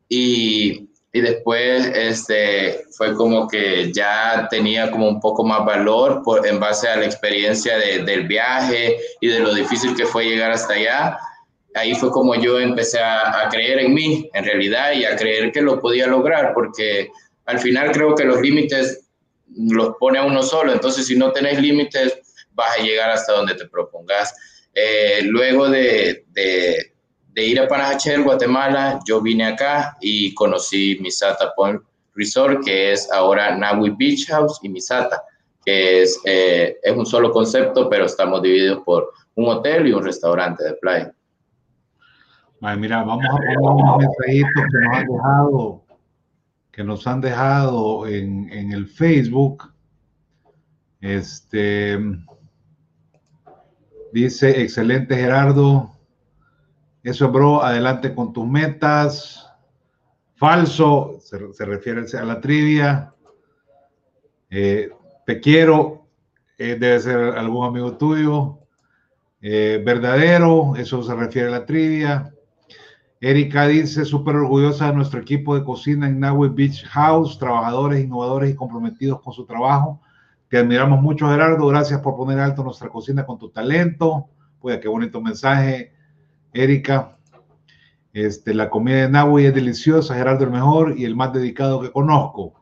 y, 0.08 0.88
y, 1.12 1.20
después 1.20 1.86
este, 1.94 2.80
fue 2.90 3.14
como 3.14 3.46
que 3.46 3.92
ya 3.92 4.48
tenía 4.50 4.90
como 4.90 5.08
un 5.08 5.20
poco 5.20 5.44
más 5.44 5.64
valor 5.64 6.22
por, 6.24 6.44
en 6.44 6.58
base 6.58 6.88
a 6.88 6.96
la 6.96 7.06
experiencia 7.06 7.78
de, 7.78 8.02
del 8.02 8.26
viaje 8.26 8.96
y 9.20 9.28
de 9.28 9.38
lo 9.38 9.54
difícil 9.54 9.94
que 9.94 10.06
fue 10.06 10.24
llegar 10.24 10.50
hasta 10.50 10.74
allá. 10.74 11.18
Ahí 11.74 11.94
fue 11.94 12.10
como 12.10 12.34
yo 12.34 12.58
empecé 12.58 12.98
a, 13.00 13.48
creer 13.50 13.78
en 13.80 13.94
mí, 13.94 14.28
en 14.32 14.44
realidad, 14.44 14.92
y 14.92 15.04
a 15.04 15.16
creer 15.16 15.52
que 15.52 15.62
lo 15.62 15.80
podía 15.80 16.06
lograr, 16.06 16.52
porque 16.52 17.10
al 17.46 17.58
final 17.60 17.92
creo 17.92 18.14
que 18.14 18.24
los 18.24 18.40
límites 18.40 19.08
los 19.56 19.96
pone 19.98 20.20
uno 20.20 20.42
solo, 20.42 20.72
entonces 20.72 21.06
si 21.06 21.16
no 21.16 21.32
tenés 21.32 21.60
límites, 21.60 22.46
vas 22.52 22.78
a 22.78 22.82
llegar 22.82 23.10
hasta 23.10 23.32
donde 23.32 23.54
te 23.54 23.66
propongas. 23.66 24.34
Eh, 24.74 25.22
luego 25.24 25.68
de, 25.68 26.24
de, 26.32 26.92
ir 27.34 27.58
a 27.58 27.68
Panajachel, 27.68 28.22
Guatemala, 28.22 29.00
yo 29.06 29.20
vine 29.20 29.46
acá 29.46 29.96
y 30.00 30.34
conocí 30.34 30.98
Misata 31.00 31.52
Point 31.56 31.80
Resort, 32.14 32.64
que 32.64 32.92
es 32.92 33.10
ahora 33.10 33.56
Nahui 33.56 33.90
Beach 33.90 34.26
House 34.28 34.58
y 34.62 34.68
Misata, 34.68 35.22
que 35.64 36.02
es, 36.02 36.20
eh, 36.24 36.76
es 36.82 36.96
un 36.96 37.06
solo 37.06 37.30
concepto, 37.30 37.88
pero 37.88 38.04
estamos 38.04 38.42
divididos 38.42 38.82
por 38.84 39.10
un 39.36 39.48
hotel 39.48 39.86
y 39.86 39.92
un 39.92 40.04
restaurante 40.04 40.64
de 40.64 40.74
playa. 40.74 41.14
Mira, 42.60 43.02
vamos 43.02 43.24
a 43.24 43.36
poner 43.36 43.58
unos 43.58 43.98
mensajitos 43.98 44.62
que 44.70 44.78
nos 44.78 44.96
han 44.96 45.06
dejado, 45.06 45.82
que 46.70 46.84
nos 46.84 47.06
han 47.06 47.20
dejado 47.20 48.06
en, 48.06 48.52
en 48.52 48.72
el 48.72 48.86
Facebook. 48.86 49.72
Este, 51.00 51.98
Dice, 54.12 54.60
excelente 54.60 55.14
Gerardo. 55.14 55.92
Eso, 57.02 57.30
bro, 57.30 57.62
adelante 57.62 58.14
con 58.14 58.32
tus 58.32 58.46
metas. 58.46 59.46
Falso, 60.34 61.18
se, 61.20 61.64
refiere 61.64 62.04
a 62.18 62.24
la 62.24 62.40
trivia. 62.40 63.14
Eh, 64.48 64.90
te 65.26 65.38
quiero, 65.38 66.06
eh, 66.58 66.76
debe 66.78 66.98
ser 66.98 67.18
algún 67.38 67.66
amigo 67.66 67.96
tuyo. 67.96 68.58
Eh, 69.40 69.80
verdadero, 69.84 70.74
eso 70.76 71.02
se 71.02 71.14
refiere 71.14 71.48
a 71.48 71.52
la 71.52 71.66
trivia. 71.66 72.34
Erika 73.20 73.66
dice, 73.66 74.06
súper 74.06 74.36
orgullosa 74.36 74.86
de 74.86 74.94
nuestro 74.94 75.20
equipo 75.20 75.54
de 75.54 75.62
cocina 75.62 76.08
en 76.08 76.20
Nahue 76.20 76.48
Beach 76.48 76.84
House, 76.86 77.38
trabajadores, 77.38 78.02
innovadores 78.02 78.50
y 78.50 78.54
comprometidos 78.54 79.20
con 79.20 79.34
su 79.34 79.44
trabajo. 79.44 80.00
Te 80.48 80.56
admiramos 80.56 81.02
mucho, 81.02 81.28
Gerardo. 81.28 81.66
Gracias 81.66 82.00
por 82.00 82.16
poner 82.16 82.40
alto 82.40 82.64
nuestra 82.64 82.88
cocina 82.88 83.26
con 83.26 83.38
tu 83.38 83.50
talento. 83.50 84.28
Pues 84.58 84.78
qué 84.78 84.88
bonito 84.88 85.20
mensaje, 85.20 85.92
Erika. 86.54 87.18
Este, 88.14 88.54
la 88.54 88.70
comida 88.70 89.02
de 89.02 89.08
Nahui 89.10 89.44
es 89.44 89.54
deliciosa, 89.54 90.14
Gerardo 90.14 90.44
el 90.44 90.50
mejor 90.50 90.94
y 90.98 91.04
el 91.04 91.14
más 91.14 91.32
dedicado 91.32 91.80
que 91.82 91.92
conozco. 91.92 92.54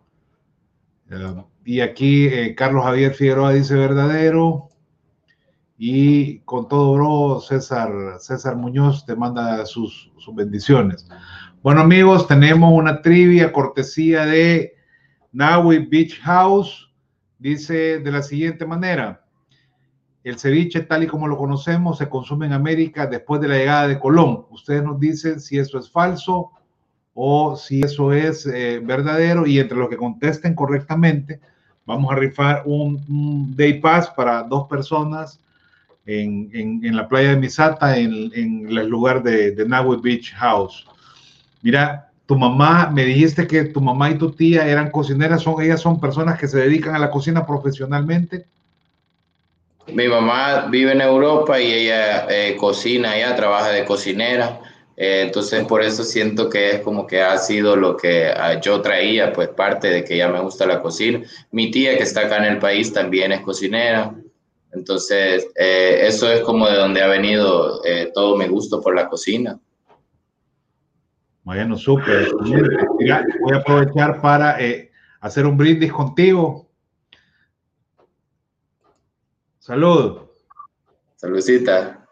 Eh, 1.08 1.34
y 1.64 1.80
aquí 1.80 2.26
eh, 2.26 2.54
Carlos 2.56 2.84
Javier 2.84 3.14
Figueroa 3.14 3.52
dice 3.52 3.74
verdadero. 3.76 4.70
Y 5.78 6.40
con 6.40 6.68
todo, 6.68 6.94
bro, 6.94 7.40
César, 7.40 7.90
César 8.18 8.56
Muñoz 8.56 9.06
te 9.06 9.14
manda 9.14 9.64
sus, 9.64 10.10
sus 10.18 10.34
bendiciones. 10.34 11.08
Bueno, 11.62 11.80
amigos, 11.80 12.26
tenemos 12.26 12.72
una 12.72 13.00
trivia 13.00 13.52
cortesía 13.52 14.26
de 14.26 14.74
Nahui 15.32 15.86
Beach 15.86 16.20
House 16.20 16.88
Dice 17.38 18.00
de 18.00 18.10
la 18.10 18.22
siguiente 18.22 18.66
manera, 18.66 19.24
el 20.24 20.40
ceviche 20.40 20.80
tal 20.80 21.04
y 21.04 21.06
como 21.06 21.28
lo 21.28 21.38
conocemos 21.38 21.98
se 21.98 22.08
consume 22.08 22.46
en 22.46 22.52
América 22.52 23.06
después 23.06 23.40
de 23.40 23.46
la 23.46 23.56
llegada 23.56 23.86
de 23.86 24.00
Colón. 24.00 24.46
Ustedes 24.50 24.82
nos 24.82 24.98
dicen 24.98 25.38
si 25.38 25.56
eso 25.56 25.78
es 25.78 25.88
falso 25.88 26.50
o 27.14 27.54
si 27.54 27.80
eso 27.80 28.12
es 28.12 28.44
eh, 28.46 28.80
verdadero 28.82 29.46
y 29.46 29.60
entre 29.60 29.78
los 29.78 29.88
que 29.88 29.96
contesten 29.96 30.56
correctamente 30.56 31.40
vamos 31.86 32.10
a 32.10 32.16
rifar 32.16 32.64
un, 32.66 33.54
day 33.54 33.80
pass 33.80 34.10
para 34.10 34.42
dos 34.42 34.66
personas 34.66 35.40
en, 36.08 36.80
en, 36.82 36.96
la 36.96 37.06
playa 37.06 37.30
de 37.30 37.36
Misata 37.36 37.98
en, 37.98 38.30
en 38.34 38.66
el 38.66 38.88
lugar 38.88 39.22
de, 39.22 39.50
de 39.50 39.64
Beach 40.02 40.32
House. 40.32 40.86
Mira, 41.60 42.10
tu 42.24 42.34
mamá, 42.34 42.90
me 42.90 43.04
dijiste 43.04 43.46
que 43.46 43.64
tu 43.64 43.80
mamá 43.80 44.10
y 44.10 44.14
tu 44.16 44.32
tía 44.32 44.66
eran 44.66 44.90
cocineras, 44.90 45.42
son, 45.42 45.62
ellas 45.62 45.80
son 45.80 46.00
personas 46.00 46.38
que 46.38 46.48
se 46.48 46.58
dedican 46.58 46.94
a 46.94 46.98
la 46.98 47.10
cocina 47.10 47.46
profesionalmente. 47.46 48.46
Mi 49.88 50.08
mamá 50.08 50.66
vive 50.70 50.92
en 50.92 51.02
Europa 51.02 51.60
y 51.60 51.72
ella 51.72 52.26
eh, 52.30 52.56
cocina, 52.56 53.14
ella 53.16 53.36
trabaja 53.36 53.70
de 53.70 53.84
cocinera, 53.84 54.60
eh, 54.96 55.24
entonces 55.26 55.64
por 55.64 55.82
eso 55.82 56.04
siento 56.04 56.48
que 56.48 56.70
es 56.70 56.80
como 56.80 57.06
que 57.06 57.20
ha 57.22 57.36
sido 57.36 57.76
lo 57.76 57.96
que 57.96 58.28
ah, 58.28 58.60
yo 58.60 58.80
traía, 58.80 59.32
pues 59.32 59.48
parte 59.48 59.88
de 59.90 60.04
que 60.04 60.16
ya 60.16 60.28
me 60.28 60.40
gusta 60.40 60.66
la 60.66 60.80
cocina. 60.80 61.20
Mi 61.50 61.70
tía 61.70 61.96
que 61.98 62.02
está 62.02 62.22
acá 62.22 62.38
en 62.38 62.52
el 62.52 62.58
país 62.58 62.92
también 62.92 63.32
es 63.32 63.40
cocinera, 63.40 64.14
entonces 64.72 65.48
eh, 65.56 66.06
eso 66.06 66.30
es 66.30 66.40
como 66.42 66.66
de 66.68 66.76
donde 66.76 67.02
ha 67.02 67.08
venido 67.08 67.80
todo 68.14 68.36
mi 68.36 68.46
gusto 68.46 68.80
por 68.80 68.94
la 68.94 69.08
cocina. 69.08 69.58
Bueno, 71.48 71.78
súper. 71.78 72.30
voy 72.34 73.10
a 73.10 73.56
aprovechar 73.56 74.20
para 74.20 74.60
eh, 74.62 74.90
hacer 75.18 75.46
un 75.46 75.56
brindis 75.56 75.90
contigo. 75.90 76.68
Salud. 79.58 80.28
Saludcita. 81.16 82.06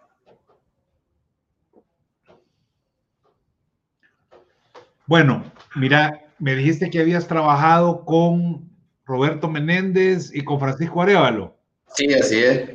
Bueno, 5.07 5.45
mira, 5.75 6.33
me 6.39 6.55
dijiste 6.55 6.89
que 6.89 7.01
habías 7.01 7.29
trabajado 7.29 8.07
con 8.07 8.71
Roberto 9.05 9.51
Menéndez 9.51 10.35
y 10.35 10.45
con 10.45 10.59
Francisco 10.59 11.03
Arevalo. 11.03 11.56
Sí, 11.95 12.13
así 12.13 12.39
es. 12.39 12.71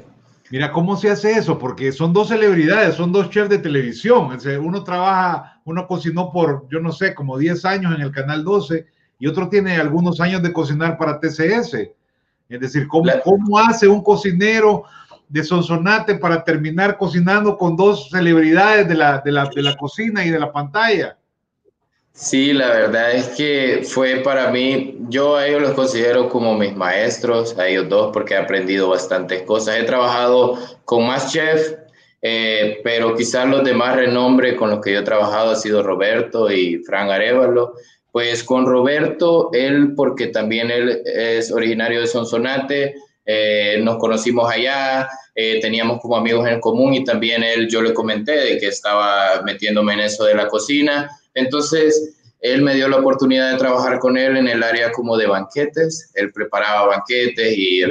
Mira, 0.51 0.71
¿cómo 0.71 0.97
se 0.97 1.09
hace 1.09 1.31
eso? 1.31 1.57
Porque 1.57 1.93
son 1.93 2.11
dos 2.11 2.27
celebridades, 2.27 2.95
son 2.95 3.13
dos 3.13 3.29
chefs 3.29 3.49
de 3.49 3.59
televisión. 3.59 4.37
Uno 4.61 4.83
trabaja, 4.83 5.61
uno 5.63 5.87
cocinó 5.87 6.29
por, 6.29 6.67
yo 6.69 6.81
no 6.81 6.91
sé, 6.91 7.15
como 7.15 7.37
10 7.37 7.63
años 7.63 7.95
en 7.95 8.01
el 8.01 8.11
Canal 8.11 8.43
12 8.43 8.85
y 9.17 9.27
otro 9.27 9.47
tiene 9.47 9.77
algunos 9.77 10.19
años 10.19 10.41
de 10.41 10.51
cocinar 10.51 10.97
para 10.97 11.19
TCS. 11.19 11.75
Es 12.49 12.59
decir, 12.59 12.85
¿cómo, 12.89 13.09
cómo 13.23 13.57
hace 13.59 13.87
un 13.87 14.03
cocinero 14.03 14.83
de 15.29 15.41
Sonsonate 15.41 16.15
para 16.15 16.43
terminar 16.43 16.97
cocinando 16.97 17.57
con 17.57 17.77
dos 17.77 18.09
celebridades 18.09 18.89
de 18.89 18.95
la, 18.95 19.19
de 19.19 19.31
la, 19.31 19.45
de 19.45 19.61
la 19.61 19.77
cocina 19.77 20.25
y 20.25 20.31
de 20.31 20.39
la 20.39 20.51
pantalla? 20.51 21.17
Sí, 22.13 22.51
la 22.53 22.67
verdad 22.67 23.13
es 23.13 23.29
que 23.29 23.83
fue 23.85 24.17
para 24.17 24.51
mí, 24.51 24.97
yo 25.09 25.37
a 25.37 25.47
ellos 25.47 25.61
los 25.61 25.71
considero 25.71 26.27
como 26.29 26.57
mis 26.57 26.75
maestros, 26.75 27.57
a 27.57 27.67
ellos 27.67 27.87
dos, 27.89 28.11
porque 28.11 28.33
he 28.33 28.37
aprendido 28.37 28.89
bastantes 28.89 29.43
cosas. 29.43 29.77
He 29.77 29.83
trabajado 29.83 30.57
con 30.83 31.07
más 31.07 31.31
chef, 31.31 31.73
eh, 32.21 32.81
pero 32.83 33.15
quizás 33.15 33.47
los 33.47 33.63
de 33.63 33.73
más 33.73 33.95
renombre 33.95 34.55
con 34.55 34.69
los 34.69 34.81
que 34.81 34.93
yo 34.93 34.99
he 34.99 35.03
trabajado 35.03 35.51
ha 35.51 35.55
sido 35.55 35.83
Roberto 35.83 36.51
y 36.51 36.83
Fran 36.83 37.09
Arevalo. 37.09 37.73
Pues 38.11 38.43
con 38.43 38.65
Roberto, 38.65 39.49
él, 39.53 39.93
porque 39.95 40.27
también 40.27 40.69
él 40.69 41.01
es 41.05 41.49
originario 41.49 42.01
de 42.01 42.07
Sonsonate, 42.07 42.93
eh, 43.25 43.79
nos 43.81 43.97
conocimos 43.97 44.51
allá, 44.51 45.07
eh, 45.33 45.61
teníamos 45.61 46.01
como 46.01 46.17
amigos 46.17 46.45
en 46.49 46.59
común 46.59 46.93
y 46.93 47.05
también 47.05 47.41
él, 47.41 47.69
yo 47.69 47.81
le 47.81 47.93
comenté 47.93 48.33
de 48.33 48.57
que 48.57 48.67
estaba 48.67 49.41
metiéndome 49.43 49.93
en 49.93 50.01
eso 50.01 50.25
de 50.25 50.35
la 50.35 50.49
cocina 50.49 51.09
entonces, 51.33 52.17
él 52.41 52.63
me 52.63 52.73
dio 52.73 52.87
la 52.89 52.97
oportunidad 52.97 53.51
de 53.51 53.57
trabajar 53.57 53.99
con 53.99 54.17
él 54.17 54.35
en 54.35 54.47
el 54.47 54.63
área 54.63 54.91
como 54.91 55.15
de 55.15 55.27
banquetes. 55.27 56.11
Él 56.15 56.31
preparaba 56.33 56.87
banquetes 56.87 57.55
y 57.55 57.83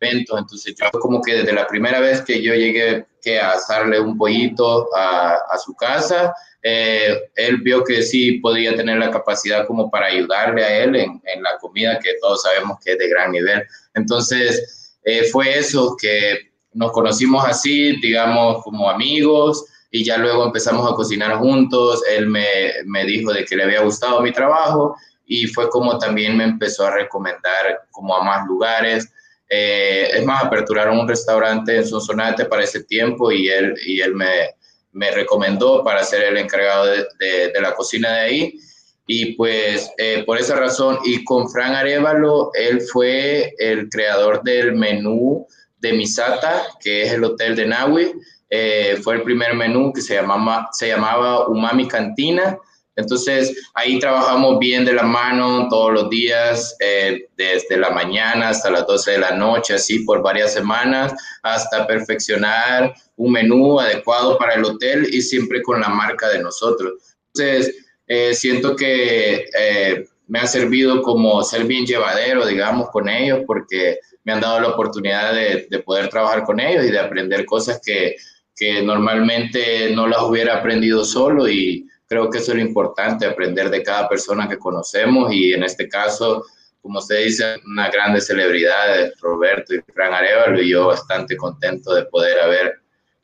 eventos. 0.00 0.38
Entonces, 0.38 0.74
yo 0.78 1.00
como 1.00 1.22
que 1.22 1.36
desde 1.36 1.54
la 1.54 1.66
primera 1.66 2.00
vez 2.00 2.20
que 2.20 2.42
yo 2.42 2.54
llegué 2.54 3.06
que 3.22 3.40
a 3.40 3.52
asarle 3.52 3.98
un 3.98 4.18
pollito 4.18 4.88
a, 4.94 5.58
su 5.64 5.74
casa, 5.74 6.34
eh, 6.62 7.30
él 7.34 7.56
vio 7.62 7.82
que 7.82 8.02
sí 8.02 8.32
podía 8.40 8.76
tener 8.76 8.98
la 8.98 9.10
capacidad 9.10 9.66
como 9.66 9.90
para 9.90 10.06
ayudarle 10.06 10.64
a 10.64 10.84
él 10.84 10.96
en, 10.96 11.42
la 11.42 11.56
comida 11.58 11.98
que 11.98 12.16
todos 12.20 12.42
sabemos 12.42 12.78
que 12.84 12.92
es 12.92 12.98
de 12.98 13.08
gran 13.08 13.32
nivel. 13.32 13.64
Entonces, 13.94 14.98
eh, 15.02 15.24
fue 15.24 15.58
eso 15.58 15.96
que 15.98 16.50
nos 16.74 16.92
conocimos 16.92 17.42
así, 17.46 17.98
digamos, 18.02 18.62
como 18.62 18.90
amigos 18.90 19.64
y 19.96 20.04
ya 20.04 20.18
luego 20.18 20.44
empezamos 20.44 20.90
a 20.90 20.94
cocinar 20.94 21.36
juntos. 21.36 22.02
Él 22.06 22.26
me, 22.26 22.46
me 22.84 23.06
dijo 23.06 23.32
de 23.32 23.46
que 23.46 23.56
le 23.56 23.64
había 23.64 23.80
gustado 23.80 24.20
mi 24.20 24.30
trabajo 24.30 24.94
y 25.24 25.46
fue 25.46 25.70
como 25.70 25.98
también 25.98 26.36
me 26.36 26.44
empezó 26.44 26.84
a 26.86 26.90
recomendar 26.90 27.86
como 27.90 28.14
a 28.14 28.22
más 28.22 28.46
lugares. 28.46 29.10
Eh, 29.48 30.10
es 30.12 30.24
más, 30.26 30.44
aperturaron 30.44 30.98
un 30.98 31.08
restaurante 31.08 31.76
en 31.76 31.86
Sonsonate 31.86 32.44
para 32.44 32.64
ese 32.64 32.84
tiempo 32.84 33.32
y 33.32 33.48
él, 33.48 33.74
y 33.86 34.02
él 34.02 34.14
me, 34.14 34.50
me 34.92 35.10
recomendó 35.12 35.82
para 35.82 36.04
ser 36.04 36.24
el 36.24 36.36
encargado 36.36 36.86
de, 36.86 37.06
de, 37.18 37.60
la 37.62 37.72
cocina 37.72 38.12
de 38.12 38.20
ahí. 38.20 38.60
Y 39.06 39.32
pues 39.32 39.90
eh, 39.96 40.24
por 40.26 40.36
esa 40.36 40.56
razón, 40.56 40.98
y 41.06 41.24
con 41.24 41.48
Fran 41.48 41.74
Arevalo, 41.74 42.50
él 42.52 42.82
fue 42.82 43.54
el 43.58 43.88
creador 43.88 44.42
del 44.42 44.74
menú 44.74 45.46
de 45.78 45.94
Misata, 45.94 46.66
que 46.82 47.04
es 47.04 47.12
el 47.14 47.24
hotel 47.24 47.56
de 47.56 47.64
Nahui. 47.64 48.12
Eh, 48.48 48.98
fue 49.02 49.16
el 49.16 49.22
primer 49.22 49.54
menú 49.54 49.92
que 49.92 50.00
se 50.00 50.14
llamaba, 50.14 50.68
se 50.72 50.88
llamaba 50.88 51.48
Umami 51.48 51.88
Cantina 51.88 52.58
entonces, 52.96 53.54
ahí 53.74 53.98
trabajamos 53.98 54.58
bien 54.58 54.86
de 54.86 54.94
la 54.94 55.02
mano 55.02 55.68
todos 55.68 55.92
los 55.92 56.08
días, 56.08 56.74
eh, 56.80 57.28
desde 57.36 57.76
la 57.76 57.90
mañana 57.90 58.48
hasta 58.48 58.70
las 58.70 58.86
12 58.86 59.12
de 59.12 59.18
la 59.18 59.32
noche, 59.32 59.74
así 59.74 59.98
por 60.00 60.22
varias 60.22 60.54
semanas, 60.54 61.12
hasta 61.42 61.86
perfeccionar 61.86 62.94
un 63.16 63.32
menú 63.32 63.78
adecuado 63.78 64.38
para 64.38 64.54
el 64.54 64.64
hotel 64.64 65.08
y 65.12 65.20
siempre 65.20 65.62
con 65.62 65.78
la 65.78 65.90
marca 65.90 66.30
de 66.30 66.42
nosotros. 66.42 66.94
Entonces, 67.34 67.76
eh, 68.06 68.32
siento 68.32 68.74
que 68.74 69.44
eh, 69.58 70.06
me 70.26 70.38
ha 70.38 70.46
servido 70.46 71.02
como 71.02 71.42
ser 71.42 71.64
bien 71.64 71.84
llevadero, 71.84 72.46
digamos, 72.46 72.88
con 72.88 73.10
ellos, 73.10 73.40
porque 73.46 73.98
me 74.24 74.32
han 74.32 74.40
dado 74.40 74.58
la 74.58 74.68
oportunidad 74.68 75.34
de, 75.34 75.66
de 75.68 75.78
poder 75.80 76.08
trabajar 76.08 76.44
con 76.44 76.60
ellos 76.60 76.86
y 76.86 76.90
de 76.90 76.98
aprender 76.98 77.44
cosas 77.44 77.78
que, 77.84 78.16
que 78.56 78.82
normalmente 78.82 79.94
no 79.94 80.06
las 80.06 80.22
hubiera 80.22 80.56
aprendido 80.56 81.04
solo 81.04 81.48
y 81.48 81.86
Creo 82.08 82.30
que 82.30 82.38
eso 82.38 82.52
es 82.52 82.58
lo 82.58 82.64
importante, 82.64 83.26
aprender 83.26 83.68
de 83.68 83.82
cada 83.82 84.08
persona 84.08 84.48
que 84.48 84.58
conocemos 84.58 85.32
y 85.32 85.52
en 85.52 85.64
este 85.64 85.88
caso, 85.88 86.44
como 86.80 87.00
usted 87.00 87.24
dice, 87.24 87.56
una 87.66 87.90
grande 87.90 88.20
celebridad, 88.20 89.10
Roberto 89.20 89.74
y 89.74 89.80
Fran 89.92 90.14
Arevalo, 90.14 90.62
y 90.62 90.70
yo 90.70 90.86
bastante 90.86 91.36
contento 91.36 91.94
de 91.94 92.04
poder 92.04 92.38
haber, 92.38 92.80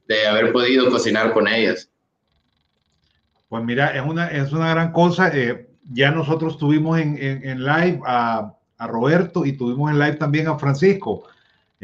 de 0.09 0.27
haber 0.27 0.53
podido 0.53 0.91
cocinar 0.91 1.33
con 1.33 1.47
ellos. 1.47 1.89
Pues 3.49 3.63
mira, 3.63 3.97
es 3.97 4.03
una, 4.03 4.27
es 4.29 4.53
una 4.53 4.71
gran 4.71 4.91
cosa. 4.91 5.31
Eh, 5.33 5.69
ya 5.93 6.11
nosotros 6.11 6.59
tuvimos 6.59 6.99
en, 6.99 7.17
en, 7.21 7.63
live 7.63 8.01
a, 8.05 8.53
a, 8.79 8.87
Roberto 8.89 9.45
y 9.45 9.53
tuvimos 9.53 9.93
en 9.93 9.99
live 10.01 10.17
también 10.17 10.49
a 10.49 10.59
Francisco. 10.59 11.29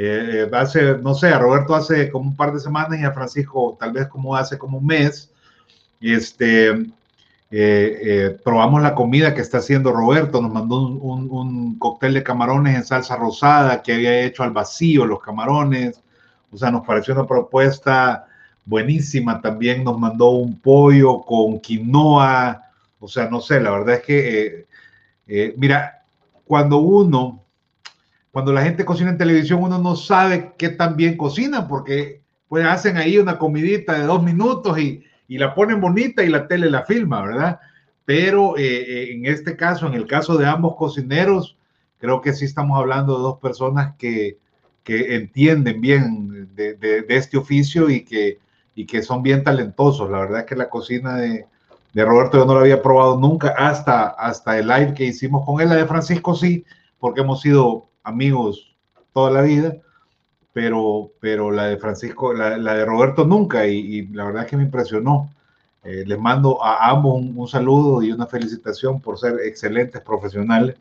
Eh, 0.01 0.47
eh, 0.47 0.51
hace, 0.53 0.97
no 0.99 1.13
sé, 1.13 1.27
a 1.27 1.41
Roberto 1.41 1.75
hace 1.75 2.09
como 2.09 2.31
un 2.31 2.37
par 2.37 2.53
de 2.53 2.61
semanas 2.61 3.01
y 3.01 3.05
a 3.05 3.11
Francisco 3.11 3.77
tal 3.81 3.93
vez 3.93 4.07
como 4.07 4.37
hace 4.37 4.57
como 4.57 4.79
un 4.79 4.87
mes. 4.87 5.33
Este, 6.01 6.87
eh, 7.51 8.39
probamos 8.45 8.81
la 8.81 8.95
comida 8.95 9.35
que 9.35 9.41
está 9.41 9.59
haciendo 9.59 9.91
Roberto, 9.91 10.41
nos 10.41 10.53
mandó 10.53 10.87
un, 10.87 11.77
cóctel 11.81 12.15
de 12.15 12.23
camarones 12.23 12.77
en 12.77 12.85
salsa 12.85 13.17
rosada 13.17 13.83
que 13.83 13.95
había 13.95 14.21
hecho 14.23 14.45
al 14.45 14.53
vacío 14.53 15.05
los 15.05 15.21
camarones, 15.21 16.01
o 16.53 16.57
sea, 16.57 16.71
nos 16.71 16.87
pareció 16.87 17.15
una 17.15 17.27
propuesta 17.27 18.27
buenísima, 18.65 19.41
también 19.41 19.83
nos 19.83 19.99
mandó 19.99 20.31
un 20.31 20.61
pollo 20.61 21.23
con 21.23 21.59
quinoa, 21.59 22.63
o 23.01 23.09
sea, 23.09 23.29
no 23.29 23.41
sé, 23.41 23.61
la 23.61 23.71
verdad 23.73 23.97
es 23.97 24.03
que, 24.03 24.67
mira, 25.57 26.03
cuando 26.47 26.79
uno, 26.79 27.43
cuando 28.39 28.53
la 28.53 28.63
gente 28.63 28.85
cocina 28.85 29.11
en 29.11 29.19
televisión, 29.19 29.61
uno 29.61 29.79
no 29.79 29.97
sabe 29.97 30.53
qué 30.57 30.69
tan 30.69 30.95
bien 30.95 31.17
cocina, 31.17 31.67
porque 31.67 32.23
pues 32.47 32.65
hacen 32.65 32.97
ahí 32.97 33.19
una 33.19 33.37
comidita 33.37 33.99
de 33.99 34.07
dos 34.07 34.23
minutos 34.23 34.79
y, 34.79 35.03
y 35.27 35.39
la 35.39 35.57
ponen 35.57 35.81
bonita 35.81 36.23
y 36.23 36.29
la 36.29 36.47
tele 36.47 36.71
la 36.71 36.85
filma, 36.85 37.21
¿verdad? 37.21 37.59
Pero 38.05 38.57
eh, 38.57 38.63
eh, 38.63 39.13
en 39.13 39.27
este 39.27 39.57
caso, 39.57 39.89
en 39.89 39.95
el 39.95 40.07
caso 40.07 40.37
de 40.37 40.47
ambos 40.47 40.77
cocineros, 40.77 41.57
creo 41.99 42.21
que 42.21 42.33
sí 42.33 42.45
estamos 42.45 42.79
hablando 42.79 43.17
de 43.17 43.23
dos 43.25 43.41
personas 43.41 43.97
que, 43.99 44.39
que 44.85 45.17
entienden 45.17 45.81
bien 45.81 46.55
de, 46.55 46.75
de, 46.75 47.05
este 47.09 47.39
oficio 47.39 47.91
y 47.91 48.05
que, 48.05 48.39
y 48.77 48.87
que 48.87 49.03
son 49.03 49.21
bien 49.25 49.43
talentosos. 49.43 50.09
La 50.09 50.21
verdad 50.21 50.41
es 50.43 50.47
que 50.47 50.55
la 50.55 50.71
cocina 50.71 51.17
de, 51.17 51.47
de 51.93 52.05
Roberto 52.05 52.39
yo 52.39 52.45
no 52.45 52.55
la 52.55 52.61
había 52.61 52.83
probado 52.83 53.19
nunca 53.19 53.53
hasta, 53.59 54.11
hasta 54.11 54.57
el 54.61 54.69
live 54.69 54.95
que 54.95 55.07
hicimos 55.07 55.45
con 55.45 55.61
él. 55.61 55.71
La 55.71 55.75
de 55.75 55.87
Francisco 55.87 56.37
sí, 56.37 56.65
porque 57.01 57.23
hemos 57.23 57.41
sido 57.41 57.89
amigos 58.09 58.77
toda 59.13 59.31
la 59.31 59.43
vida 59.43 59.77
pero, 60.59 61.13
pero 61.21 61.53
la 61.53 61.67
de 61.67 61.77
Francisco, 61.77 62.33
la, 62.33 62.59
de 62.59 62.85
Roberto 62.85 63.25
nunca, 63.25 63.65
y, 63.69 64.09
la 64.09 64.25
verdad 64.25 64.43
es 64.43 64.51
que 64.51 64.57
me 64.57 64.65
impresionó. 64.65 65.33
Eh, 65.85 66.03
les 66.05 66.19
mando 66.19 66.65
a 66.65 66.91
ambos 66.91 67.23
un, 67.23 67.47
saludo 67.47 68.03
y 68.03 68.11
una 68.11 68.27
felicitación 68.27 69.01
por 69.01 69.21
ser 69.21 69.37
excelentes 69.45 70.03
profesionales. 70.03 70.75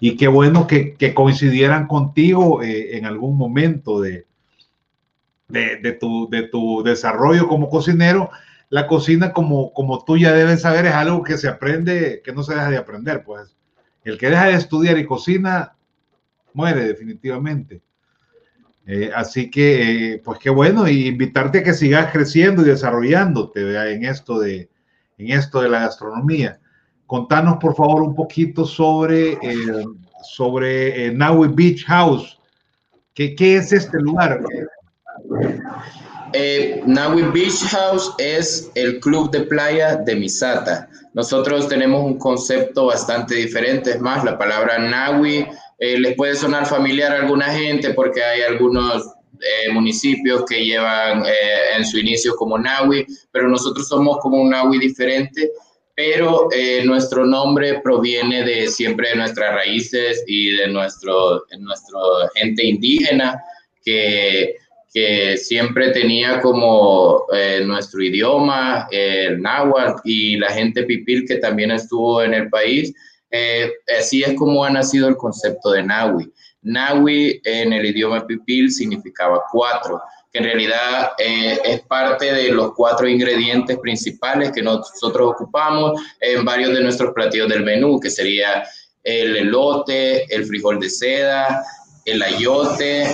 Y 0.00 0.18
qué 0.18 0.28
bueno 0.28 0.66
que, 0.66 1.14
coincidieran 1.14 1.86
contigo 1.86 2.62
eh, 2.62 2.98
en 2.98 3.06
algún 3.06 3.38
momento 3.38 4.02
de, 4.02 4.26
de, 5.48 5.92
tu, 5.98 6.28
de 6.28 6.42
tu 6.48 6.82
desarrollo 6.82 7.48
como 7.48 7.70
cocinero. 7.70 8.28
La 8.68 8.86
cocina, 8.86 9.32
como, 9.32 9.72
como 9.72 10.04
tú 10.04 10.18
ya 10.18 10.32
debes 10.32 10.60
saber, 10.60 10.84
es 10.84 10.94
algo 10.94 11.22
que 11.22 11.38
se 11.38 11.48
aprende, 11.48 12.20
que 12.22 12.32
no 12.32 12.42
se 12.42 12.52
deja 12.52 12.68
de 12.68 12.76
aprender. 12.76 13.24
Pues 13.24 13.56
el 14.04 14.18
que 14.18 14.28
deja 14.28 14.48
de 14.48 14.56
estudiar 14.56 14.98
y 14.98 15.06
cocina, 15.06 15.74
muere 16.54 16.84
definitivamente. 16.84 17.82
Eh, 18.86 19.10
así 19.14 19.50
que, 19.50 20.14
eh, 20.14 20.22
pues 20.24 20.38
qué 20.40 20.50
bueno, 20.50 20.88
y 20.88 21.06
invitarte 21.06 21.58
a 21.58 21.62
que 21.62 21.72
sigas 21.72 22.10
creciendo 22.12 22.62
y 22.62 22.66
desarrollándote 22.66 23.92
en 23.92 24.04
esto 24.04 24.40
de, 24.40 24.68
en 25.18 25.30
esto 25.30 25.60
de 25.60 25.68
la 25.68 25.80
gastronomía. 25.80 26.58
Contanos, 27.06 27.58
por 27.60 27.76
favor, 27.76 28.02
un 28.02 28.14
poquito 28.14 28.64
sobre, 28.64 29.32
eh, 29.34 29.84
sobre 30.24 31.12
Naui 31.12 31.48
Beach 31.48 31.84
House. 31.84 32.38
¿Qué, 33.14 33.34
¿Qué, 33.36 33.56
es 33.56 33.72
este 33.72 33.98
lugar? 33.98 34.42
Naui 36.86 37.22
Beach 37.22 37.62
House 37.70 38.14
es 38.18 38.70
el 38.74 38.98
club 38.98 39.30
de 39.30 39.42
playa 39.42 39.96
de 39.96 40.16
Misata. 40.16 40.88
Nosotros 41.12 41.68
tenemos 41.68 42.02
un 42.02 42.18
concepto 42.18 42.86
bastante 42.86 43.34
diferente, 43.34 43.90
es 43.90 44.00
más, 44.00 44.24
la 44.24 44.38
palabra 44.38 44.78
Naui 44.78 45.46
eh, 45.82 45.98
les 45.98 46.14
puede 46.14 46.36
sonar 46.36 46.64
familiar 46.64 47.10
a 47.10 47.22
alguna 47.22 47.46
gente 47.46 47.92
porque 47.92 48.22
hay 48.22 48.42
algunos 48.42 49.04
eh, 49.40 49.72
municipios 49.72 50.44
que 50.48 50.64
llevan 50.64 51.26
eh, 51.26 51.76
en 51.76 51.84
su 51.84 51.98
inicio 51.98 52.36
como 52.36 52.56
Nahui, 52.56 53.04
pero 53.32 53.48
nosotros 53.48 53.88
somos 53.88 54.18
como 54.18 54.40
un 54.40 54.50
Nahui 54.50 54.78
diferente, 54.78 55.50
pero 55.96 56.48
nuestro 56.84 57.26
nombre 57.26 57.80
proviene 57.80 58.44
de 58.44 58.68
siempre 58.68 59.08
de 59.08 59.16
nuestras 59.16 59.56
raíces 59.56 60.22
y 60.28 60.52
de 60.52 60.68
nuestro, 60.68 61.42
nuestro 61.58 61.98
gente 62.36 62.64
indígena 62.64 63.42
que, 63.84 64.54
que 64.94 65.36
siempre 65.36 65.90
tenía 65.90 66.40
como 66.40 67.26
nuestro 67.66 68.02
idioma, 68.02 68.86
el 68.90 69.42
náhuatl, 69.42 70.00
y 70.04 70.36
la 70.36 70.50
gente 70.50 70.84
pipil 70.84 71.26
que 71.26 71.36
también 71.36 71.72
estuvo 71.72 72.22
en 72.22 72.34
el 72.34 72.48
país 72.48 72.94
eh, 73.32 73.72
así 73.98 74.22
es 74.22 74.34
como 74.34 74.64
ha 74.64 74.70
nacido 74.70 75.08
el 75.08 75.16
concepto 75.16 75.72
de 75.72 75.82
Nahui. 75.82 76.30
Nahui 76.60 77.40
en 77.44 77.72
el 77.72 77.86
idioma 77.86 78.26
pipil 78.26 78.70
significaba 78.70 79.42
cuatro, 79.50 80.00
que 80.30 80.38
en 80.38 80.44
realidad 80.44 81.12
eh, 81.18 81.58
es 81.64 81.80
parte 81.82 82.32
de 82.32 82.52
los 82.52 82.74
cuatro 82.74 83.08
ingredientes 83.08 83.78
principales 83.78 84.52
que 84.52 84.62
nosotros 84.62 85.32
ocupamos 85.32 86.00
en 86.20 86.44
varios 86.44 86.74
de 86.74 86.82
nuestros 86.82 87.12
platillos 87.14 87.48
del 87.48 87.64
menú, 87.64 87.98
que 87.98 88.10
sería 88.10 88.64
el 89.02 89.36
elote, 89.36 90.24
el 90.34 90.44
frijol 90.44 90.78
de 90.78 90.90
seda, 90.90 91.64
el 92.04 92.22
ayote 92.22 93.06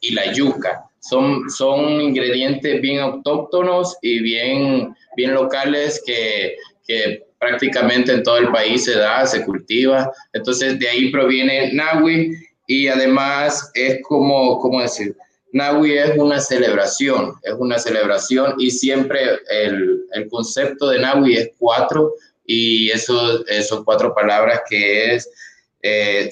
y 0.00 0.12
la 0.12 0.32
yuca. 0.32 0.84
Son, 0.98 1.48
son 1.48 2.00
ingredientes 2.00 2.80
bien 2.80 2.98
autóctonos 2.98 3.96
y 4.02 4.18
bien, 4.20 4.94
bien 5.16 5.34
locales 5.34 6.02
que, 6.04 6.56
que 6.86 7.25
prácticamente 7.38 8.12
en 8.12 8.22
todo 8.22 8.38
el 8.38 8.50
país 8.50 8.84
se 8.84 8.96
da, 8.96 9.26
se 9.26 9.44
cultiva. 9.44 10.12
Entonces 10.32 10.78
de 10.78 10.88
ahí 10.88 11.10
proviene 11.10 11.72
Nahui 11.72 12.36
y 12.66 12.88
además 12.88 13.70
es 13.74 14.00
como, 14.02 14.58
¿cómo 14.60 14.80
decir? 14.80 15.16
Nahui 15.52 15.96
es 15.96 16.16
una 16.18 16.40
celebración, 16.40 17.34
es 17.42 17.54
una 17.58 17.78
celebración 17.78 18.54
y 18.58 18.70
siempre 18.70 19.22
el, 19.48 20.04
el 20.12 20.28
concepto 20.28 20.88
de 20.88 20.98
Nahui 20.98 21.36
es 21.36 21.50
cuatro 21.58 22.14
y 22.44 22.90
eso, 22.90 23.46
esos 23.46 23.84
cuatro 23.84 24.14
palabras 24.14 24.62
que 24.68 25.14
es 25.14 25.30
eh, 25.82 26.28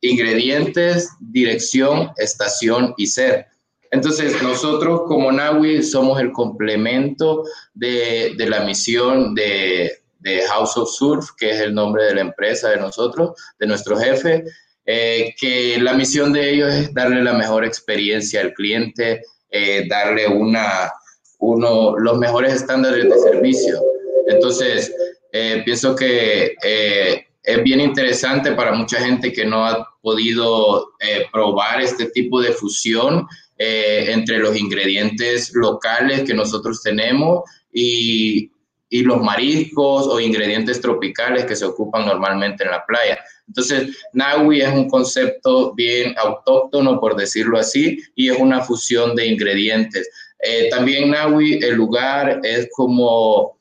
ingredientes, 0.00 1.08
dirección, 1.20 2.10
estación 2.16 2.94
y 2.96 3.06
ser. 3.06 3.46
Entonces, 3.90 4.42
nosotros 4.42 5.02
como 5.06 5.30
Nahui 5.30 5.82
somos 5.82 6.20
el 6.20 6.32
complemento 6.32 7.44
de, 7.74 8.34
de 8.36 8.48
la 8.48 8.64
misión 8.64 9.34
de, 9.34 10.03
de 10.24 10.42
House 10.48 10.76
of 10.76 10.90
Surf, 10.90 11.30
que 11.38 11.50
es 11.50 11.60
el 11.60 11.72
nombre 11.72 12.04
de 12.06 12.16
la 12.16 12.22
empresa 12.22 12.70
de 12.70 12.78
nosotros, 12.78 13.40
de 13.60 13.68
nuestro 13.68 13.96
jefe, 13.96 14.42
eh, 14.84 15.32
que 15.38 15.78
la 15.78 15.92
misión 15.92 16.32
de 16.32 16.50
ellos 16.50 16.74
es 16.74 16.92
darle 16.92 17.22
la 17.22 17.34
mejor 17.34 17.64
experiencia 17.64 18.40
al 18.40 18.52
cliente 18.52 19.22
eh, 19.56 19.86
darle 19.88 20.26
una, 20.26 20.92
uno, 21.38 21.96
los 21.96 22.18
mejores 22.18 22.54
estándares 22.54 23.04
de 23.04 23.18
servicio. 23.20 23.80
Entonces, 24.26 24.92
eh, 25.30 25.62
pienso 25.64 25.94
que 25.94 26.56
eh, 26.60 27.26
es 27.40 27.62
bien 27.62 27.80
interesante 27.80 28.50
para 28.50 28.72
mucha 28.72 28.98
gente 28.98 29.32
que 29.32 29.44
no 29.44 29.64
ha 29.64 29.88
podido 30.02 30.88
probar 31.32 31.80
este 31.80 32.06
tipo 32.06 32.40
de 32.40 32.50
fusión 32.50 33.28
entre 33.56 34.38
los 34.38 34.56
ingredientes 34.56 35.52
locales 35.54 36.24
que 36.24 36.34
nosotros 36.34 36.82
tenemos 36.82 37.44
y, 37.72 38.50
y 38.94 39.02
los 39.02 39.20
mariscos 39.20 40.06
o 40.06 40.20
ingredientes 40.20 40.80
tropicales 40.80 41.46
que 41.46 41.56
se 41.56 41.64
ocupan 41.64 42.06
normalmente 42.06 42.62
en 42.62 42.70
la 42.70 42.86
playa. 42.86 43.18
Entonces, 43.48 43.88
Naui 44.12 44.60
es 44.60 44.72
un 44.72 44.88
concepto 44.88 45.74
bien 45.74 46.14
autóctono, 46.16 47.00
por 47.00 47.16
decirlo 47.16 47.58
así, 47.58 47.98
y 48.14 48.30
es 48.30 48.38
una 48.38 48.60
fusión 48.60 49.16
de 49.16 49.26
ingredientes. 49.26 50.08
Eh, 50.38 50.68
también 50.70 51.10
Naui, 51.10 51.54
el 51.54 51.74
lugar 51.74 52.38
es 52.44 52.68
como, 52.70 53.58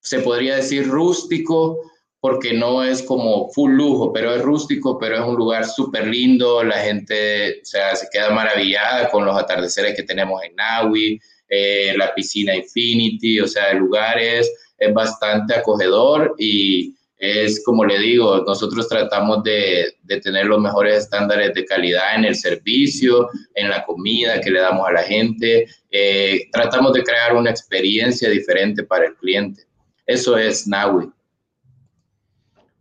se 0.00 0.18
podría 0.18 0.56
decir, 0.56 0.86
rústico, 0.86 1.80
porque 2.20 2.52
no 2.52 2.84
es 2.84 3.02
como 3.02 3.50
full 3.52 3.72
lujo, 3.72 4.12
pero 4.12 4.34
es 4.34 4.42
rústico, 4.42 4.98
pero 4.98 5.16
es 5.16 5.22
un 5.22 5.36
lugar 5.36 5.64
súper 5.64 6.06
lindo, 6.06 6.62
la 6.62 6.80
gente 6.80 7.62
o 7.62 7.64
sea, 7.64 7.96
se 7.96 8.08
queda 8.12 8.28
maravillada 8.28 9.08
con 9.08 9.24
los 9.24 9.38
atardeceres 9.38 9.96
que 9.96 10.02
tenemos 10.02 10.42
en 10.44 10.54
Naui, 10.54 11.18
eh, 11.48 11.94
la 11.96 12.14
piscina 12.14 12.54
Infinity, 12.54 13.40
o 13.40 13.46
sea, 13.46 13.70
el 13.70 13.78
lugar 13.78 14.18
es, 14.18 14.50
es 14.78 14.92
bastante 14.92 15.54
acogedor 15.54 16.34
y 16.38 16.96
es 17.18 17.64
como 17.64 17.84
le 17.84 17.98
digo, 17.98 18.44
nosotros 18.46 18.88
tratamos 18.88 19.42
de, 19.42 19.94
tener 20.22 20.46
los 20.46 20.60
mejores 20.60 21.04
estándares 21.04 21.54
de 21.54 21.64
calidad 21.64 22.14
en 22.14 22.26
el 22.26 22.34
servicio, 22.34 23.30
en 23.54 23.70
la 23.70 23.84
comida 23.84 24.40
que 24.40 24.50
le 24.50 24.60
damos 24.60 24.86
a 24.86 24.92
la 24.92 25.02
gente. 25.02 25.66
Eh, 25.90 26.48
tratamos 26.52 26.92
de 26.92 27.02
crear 27.02 27.34
una 27.34 27.50
experiencia 27.50 28.28
diferente 28.28 28.84
para 28.84 29.06
el 29.06 29.14
cliente. 29.16 29.62
Eso 30.04 30.36
es 30.36 30.68
Naui. 30.68 31.10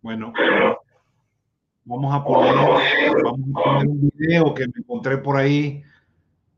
Bueno, 0.01 0.34
vamos 1.86 2.13
a 2.13 2.23
poner, 2.23 2.53
vamos 3.23 3.49
a 3.55 3.63
poner 3.63 3.88
un 3.88 4.12
video 4.13 4.53
que 4.53 4.67
me 4.67 4.73
encontré 4.79 5.17
por 5.17 5.38
ahí 5.38 5.81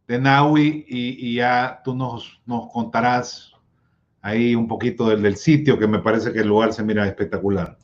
de 0.08 0.20
Naui 0.20 0.86
y, 0.88 1.36
ya 1.36 1.80
tú 1.84 1.94
nos, 1.94 2.42
nos 2.46 2.72
contarás 2.72 3.54
ahí 4.28 4.56
un 4.56 4.68
poquito 4.68 5.08
del, 5.08 5.22
del 5.22 5.38
sitio, 5.38 5.80
que 5.80 5.88
me 5.88 6.00
parece 6.00 6.34
que 6.34 6.40
el 6.40 6.48
lugar 6.48 6.74
se 6.74 6.84
mira 6.84 7.08
espectacular. 7.08 7.78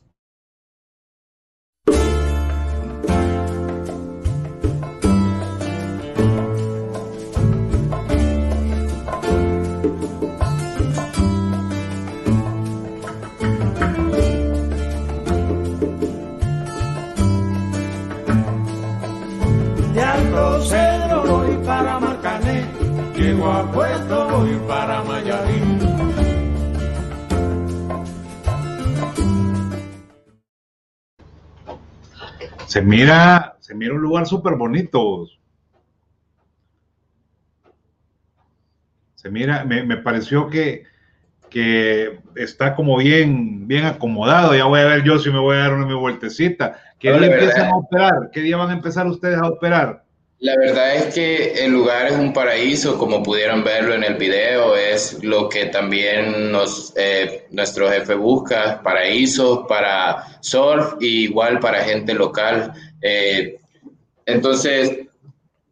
Puerto, 23.74 24.28
voy 24.28 24.56
para 24.68 25.02
Mayarín. 25.02 25.53
Se 32.74 32.82
mira, 32.82 33.56
se 33.60 33.72
mira 33.72 33.94
un 33.94 34.00
lugar 34.00 34.26
súper 34.26 34.56
bonito. 34.56 35.28
Se 39.14 39.30
mira, 39.30 39.64
me, 39.64 39.96
pareció 39.98 40.50
que, 40.50 40.82
que, 41.50 42.18
está 42.34 42.74
como 42.74 42.96
bien, 42.96 43.68
bien 43.68 43.84
acomodado. 43.84 44.56
Ya 44.56 44.64
voy 44.64 44.80
a 44.80 44.86
ver 44.86 45.04
yo 45.04 45.20
si 45.20 45.30
me 45.30 45.38
voy 45.38 45.54
a 45.54 45.60
dar 45.60 45.74
una 45.74 45.86
mi 45.86 45.94
vueltecita. 45.94 46.76
¿Qué 46.98 47.12
día 47.12 47.34
empiezan 47.34 47.70
a 47.70 47.76
operar? 47.76 48.30
¿Qué 48.32 48.40
día 48.40 48.56
van 48.56 48.70
a 48.70 48.72
empezar 48.72 49.06
ustedes 49.06 49.38
a 49.38 49.46
operar? 49.46 50.03
La 50.40 50.56
verdad 50.58 50.96
es 50.96 51.14
que 51.14 51.64
el 51.64 51.72
lugar 51.72 52.06
es 52.06 52.18
un 52.18 52.32
paraíso, 52.32 52.98
como 52.98 53.22
pudieron 53.22 53.64
verlo 53.64 53.94
en 53.94 54.04
el 54.04 54.14
video, 54.16 54.76
es 54.76 55.22
lo 55.24 55.48
que 55.48 55.66
también 55.66 56.52
nos, 56.52 56.92
eh, 56.96 57.46
nuestro 57.50 57.90
jefe 57.90 58.14
busca, 58.14 58.82
paraísos 58.82 59.60
para 59.68 60.38
surf 60.40 60.94
y 61.00 61.24
igual 61.24 61.60
para 61.60 61.84
gente 61.84 62.12
local. 62.12 62.72
Eh, 63.00 63.58
entonces, 64.26 65.06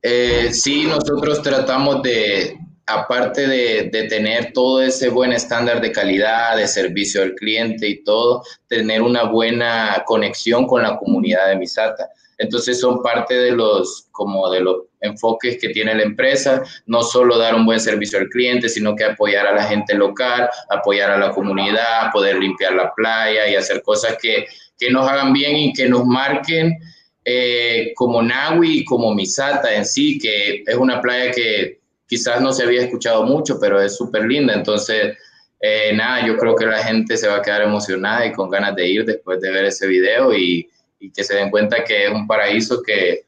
eh, 0.01 0.49
sí, 0.53 0.85
nosotros 0.87 1.43
tratamos 1.43 2.03
de, 2.03 2.57
aparte 2.93 3.47
de, 3.47 4.07
tener 4.09 4.53
todo 4.53 4.83
ese 4.83 5.09
buen 5.09 5.33
estándar 5.33 5.81
de 5.81 5.93
calidad, 5.93 6.57
de 6.57 6.67
servicio 6.67 7.23
al 7.23 7.35
cliente 7.35 7.89
y 7.89 8.03
todo, 8.03 8.43
tener 8.69 9.03
una 9.03 9.25
buena 9.25 10.03
conexión 10.07 10.67
con 10.67 10.83
la 10.83 10.97
comunidad 10.97 11.49
de 11.49 11.57
Misata. 11.57 12.09
Entonces 12.39 12.81
son 12.81 13.03
parte 13.03 13.35
de 13.35 13.53
los, 13.53 14.09
como 14.11 14.51
de 14.51 14.61
los 14.61 14.77
enfoques 15.01 15.59
que 15.61 15.69
tiene 15.69 15.95
la 15.95 16.03
empresa, 16.03 16.63
no 16.87 17.03
solo 17.03 17.39
dar 17.39 17.55
un 17.55 17.65
buen 17.65 17.81
servicio 17.81 18.19
al 18.19 18.29
cliente, 18.29 18.69
sino 18.69 18.97
que 18.97 19.05
apoyar 19.05 19.47
a 19.47 19.55
la 19.55 19.65
gente 19.65 19.95
local, 19.95 20.49
apoyar 20.71 21.11
a 21.11 21.19
la 21.19 21.31
comunidad, 21.31 22.11
poder 22.13 22.37
limpiar 22.37 22.73
la 22.73 22.93
playa 22.95 23.49
y 23.49 23.55
hacer 23.55 23.83
cosas 23.83 24.17
que, 24.21 24.47
que 24.79 24.91
nos 24.91 25.09
hagan 25.09 25.33
bien 25.33 25.57
y 25.57 25.73
que 25.73 25.89
nos 25.89 26.05
marquen 26.05 26.79
eh, 27.25 27.93
como 27.95 28.21
Nahui 28.23 28.79
y 28.79 28.85
como 28.85 29.15
Misata 29.15 29.73
en 29.75 29.85
sí, 29.85 30.19
que 30.19 30.65
es 30.67 30.77
una 30.77 31.01
playa 31.01 31.31
que 31.31 31.82
quizás 32.13 32.43
no 32.43 32.53
se 32.53 32.65
había 32.65 32.83
escuchado 32.83 33.25
mucho, 33.25 33.59
pero 33.59 33.81
es 33.81 33.97
súper 33.97 34.27
linda. 34.27 34.53
Entonces, 34.53 35.17
eh, 35.59 35.95
nada, 35.97 36.27
yo 36.27 36.37
creo 36.37 36.55
que 36.55 36.67
la 36.67 36.77
gente 36.85 37.17
se 37.17 37.27
va 37.27 37.37
a 37.37 37.41
quedar 37.41 37.63
emocionada 37.63 38.27
y 38.27 38.33
con 38.33 38.51
ganas 38.51 38.77
de 38.77 38.87
ir 38.87 39.07
después 39.07 39.41
de 39.41 39.51
ver 39.51 39.65
ese 39.65 39.87
video 39.87 40.35
y, 40.35 40.69
y 41.01 41.11
que 41.11 41.25
se 41.25 41.37
den 41.37 41.51
cuenta 41.51 41.83
que 41.83 42.05
es 42.05 42.13
un 42.13 42.27
paraíso 42.27 42.83
que, 42.83 43.25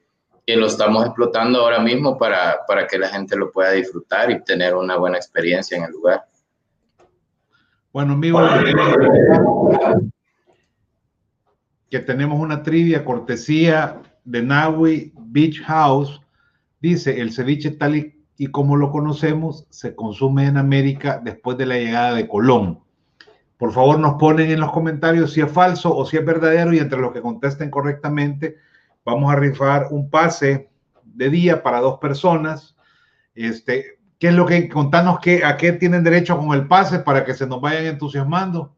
que 0.46 0.54
lo 0.54 0.66
estamos 0.66 1.02
explotando 1.06 1.60
ahora 1.60 1.80
mismo 1.80 2.18
para, 2.18 2.58
para, 2.68 2.86
que 2.86 2.98
la 2.98 3.08
gente 3.08 3.34
lo 3.36 3.50
pueda 3.50 3.70
disfrutar 3.70 4.30
y 4.30 4.44
tener 4.44 4.74
una 4.74 4.98
buena 4.98 5.16
experiencia 5.16 5.78
en 5.78 5.84
el 5.84 5.92
lugar. 5.92 6.26
Bueno, 7.90 8.12
amigos, 8.12 8.50
que 11.88 12.00
tenemos 12.00 12.38
una 12.38 12.62
trivia 12.62 13.02
cortesía 13.02 14.02
de 14.24 14.42
Naui 14.42 15.10
Beach 15.16 15.62
House. 15.62 16.20
Dice, 16.82 17.18
el 17.18 17.32
ceviche 17.32 17.70
tal 17.70 17.96
y, 17.96 18.13
y 18.36 18.48
como 18.48 18.76
lo 18.76 18.90
conocemos 18.90 19.66
se 19.70 19.94
consume 19.94 20.46
en 20.46 20.56
América 20.56 21.20
después 21.22 21.56
de 21.56 21.66
la 21.66 21.76
llegada 21.76 22.14
de 22.14 22.28
Colón. 22.28 22.80
Por 23.56 23.72
favor, 23.72 23.98
nos 23.98 24.14
ponen 24.14 24.50
en 24.50 24.60
los 24.60 24.72
comentarios 24.72 25.32
si 25.32 25.40
es 25.40 25.50
falso 25.50 25.96
o 25.96 26.04
si 26.04 26.16
es 26.16 26.24
verdadero 26.24 26.72
y 26.72 26.78
entre 26.78 27.00
los 27.00 27.12
que 27.12 27.22
contesten 27.22 27.70
correctamente, 27.70 28.56
vamos 29.04 29.32
a 29.32 29.36
rifar 29.36 29.88
un 29.90 30.10
pase 30.10 30.68
de 31.04 31.30
día 31.30 31.62
para 31.62 31.80
dos 31.80 31.98
personas. 31.98 32.76
Este, 33.34 33.98
¿Qué 34.18 34.28
es 34.28 34.34
lo 34.34 34.46
que 34.46 34.68
contanos 34.68 35.20
qué, 35.20 35.44
a 35.44 35.56
qué 35.56 35.72
tienen 35.72 36.02
derecho 36.02 36.36
con 36.38 36.52
el 36.52 36.66
pase 36.66 36.98
para 36.98 37.24
que 37.24 37.34
se 37.34 37.46
nos 37.46 37.60
vayan 37.60 37.86
entusiasmando? 37.86 38.74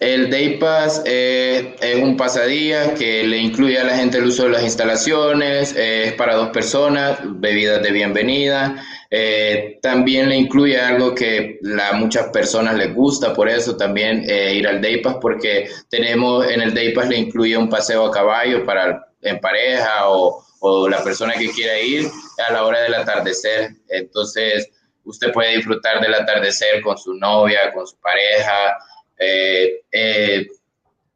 El 0.00 0.30
Day 0.30 0.58
Pass 0.58 1.02
eh, 1.06 1.74
es 1.80 2.00
un 2.00 2.16
pasadía 2.16 2.94
que 2.94 3.24
le 3.24 3.38
incluye 3.38 3.80
a 3.80 3.84
la 3.84 3.96
gente 3.96 4.18
el 4.18 4.26
uso 4.26 4.44
de 4.44 4.50
las 4.50 4.62
instalaciones, 4.62 5.74
eh, 5.74 6.04
es 6.04 6.12
para 6.12 6.36
dos 6.36 6.50
personas, 6.50 7.18
bebidas 7.24 7.82
de 7.82 7.90
bienvenida. 7.90 8.80
Eh, 9.10 9.80
también 9.82 10.28
le 10.28 10.36
incluye 10.36 10.80
algo 10.80 11.16
que 11.16 11.58
a 11.82 11.94
muchas 11.94 12.28
personas 12.28 12.76
les 12.76 12.94
gusta, 12.94 13.34
por 13.34 13.48
eso 13.48 13.76
también 13.76 14.22
ir 14.22 14.68
al 14.68 14.80
Day 14.80 15.00
Pass, 15.00 15.16
porque 15.20 15.68
tenemos 15.88 16.46
en 16.46 16.62
el 16.62 16.74
Day 16.74 16.92
Pass 16.92 17.08
le 17.08 17.16
incluye 17.16 17.56
un 17.56 17.68
paseo 17.68 18.06
a 18.06 18.12
caballo 18.12 18.64
para 18.64 19.04
en 19.22 19.40
pareja 19.40 20.08
o, 20.10 20.44
o 20.60 20.88
la 20.88 21.02
persona 21.02 21.34
que 21.34 21.50
quiera 21.50 21.76
ir 21.80 22.06
a 22.46 22.52
la 22.52 22.64
hora 22.64 22.82
del 22.82 22.94
atardecer. 22.94 23.70
Entonces, 23.88 24.70
usted 25.02 25.32
puede 25.32 25.56
disfrutar 25.56 26.00
del 26.00 26.14
atardecer 26.14 26.82
con 26.82 26.96
su 26.96 27.14
novia, 27.14 27.72
con 27.72 27.84
su 27.84 27.96
pareja 27.96 28.76
eh, 29.18 29.80
eh, 29.92 30.46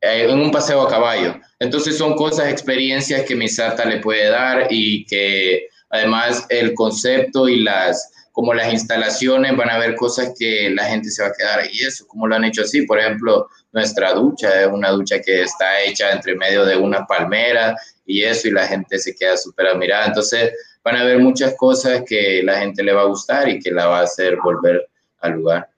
en 0.00 0.40
un 0.40 0.50
paseo 0.50 0.82
a 0.82 0.88
caballo. 0.88 1.36
Entonces 1.58 1.96
son 1.96 2.14
cosas, 2.14 2.48
experiencias 2.48 3.22
que 3.22 3.36
Misata 3.36 3.84
le 3.84 4.00
puede 4.00 4.28
dar 4.28 4.66
y 4.70 5.06
que 5.06 5.68
además 5.90 6.46
el 6.48 6.74
concepto 6.74 7.48
y 7.48 7.60
las 7.60 8.10
como 8.32 8.54
las 8.54 8.72
instalaciones 8.72 9.54
van 9.56 9.68
a 9.68 9.78
ver 9.78 9.94
cosas 9.94 10.32
que 10.38 10.70
la 10.70 10.84
gente 10.84 11.10
se 11.10 11.22
va 11.22 11.28
a 11.28 11.34
quedar 11.34 11.66
y 11.70 11.84
eso, 11.84 12.06
como 12.06 12.26
lo 12.26 12.34
han 12.34 12.44
hecho 12.44 12.62
así, 12.62 12.82
por 12.86 12.98
ejemplo, 12.98 13.46
nuestra 13.72 14.14
ducha 14.14 14.62
es 14.62 14.68
una 14.68 14.90
ducha 14.90 15.20
que 15.20 15.42
está 15.42 15.82
hecha 15.82 16.10
entre 16.12 16.34
medio 16.34 16.64
de 16.64 16.76
una 16.76 17.06
palmera 17.06 17.76
y 18.06 18.22
eso 18.22 18.48
y 18.48 18.52
la 18.52 18.66
gente 18.66 18.98
se 18.98 19.14
queda 19.14 19.36
súper 19.36 19.66
admirada. 19.66 20.06
Entonces 20.06 20.50
van 20.82 20.96
a 20.96 21.04
ver 21.04 21.18
muchas 21.18 21.54
cosas 21.56 22.02
que 22.06 22.42
la 22.42 22.58
gente 22.58 22.82
le 22.82 22.94
va 22.94 23.02
a 23.02 23.06
gustar 23.06 23.48
y 23.48 23.58
que 23.58 23.70
la 23.70 23.86
va 23.86 24.00
a 24.00 24.04
hacer 24.04 24.36
volver 24.42 24.88
al 25.20 25.32
lugar. 25.32 25.68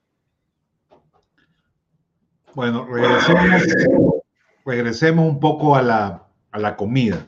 Bueno, 2.54 2.86
regresemos, 4.64 5.26
un 5.26 5.40
poco 5.40 5.74
a 5.74 5.82
la, 5.82 6.26
a 6.52 6.58
la 6.58 6.76
comida. 6.76 7.26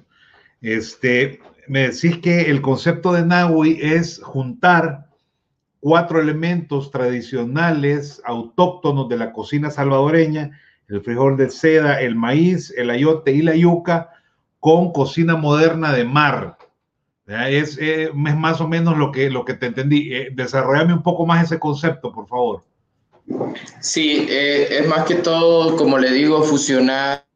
Este, 0.60 1.40
me 1.66 1.88
decís 1.88 2.18
que 2.18 2.42
el 2.42 2.62
concepto 2.62 3.12
de 3.12 3.24
Nahui 3.24 3.78
es 3.82 4.20
juntar 4.22 5.06
cuatro 5.80 6.20
elementos 6.20 6.90
tradicionales 6.90 8.22
autóctonos 8.24 9.08
de 9.08 9.16
la 9.16 9.32
cocina 9.32 9.70
salvadoreña, 9.70 10.58
el 10.88 11.00
frijol 11.00 11.36
de 11.36 11.50
seda, 11.50 12.00
el 12.00 12.14
maíz, 12.14 12.72
el 12.76 12.90
ayote 12.90 13.32
y 13.32 13.42
la 13.42 13.56
yuca, 13.56 14.10
con 14.60 14.92
cocina 14.92 15.36
moderna 15.36 15.92
de 15.92 16.04
mar. 16.04 16.56
Es, 17.26 17.76
eh, 17.78 18.04
es, 18.04 18.14
más 18.14 18.60
o 18.60 18.68
menos 18.68 18.96
lo 18.96 19.10
que, 19.10 19.30
lo 19.30 19.44
que 19.44 19.54
te 19.54 19.66
entendí. 19.66 20.14
Eh, 20.14 20.30
desarrollame 20.32 20.94
un 20.94 21.02
poco 21.02 21.26
más 21.26 21.44
ese 21.44 21.58
concepto, 21.58 22.12
por 22.12 22.28
favor. 22.28 22.62
Sí, 23.80 24.26
eh, 24.28 24.68
es 24.70 24.86
más 24.86 25.04
que 25.04 25.16
todo, 25.16 25.76
como 25.76 25.98
le 25.98 26.10
digo, 26.12 26.42
fusionar 26.42 27.26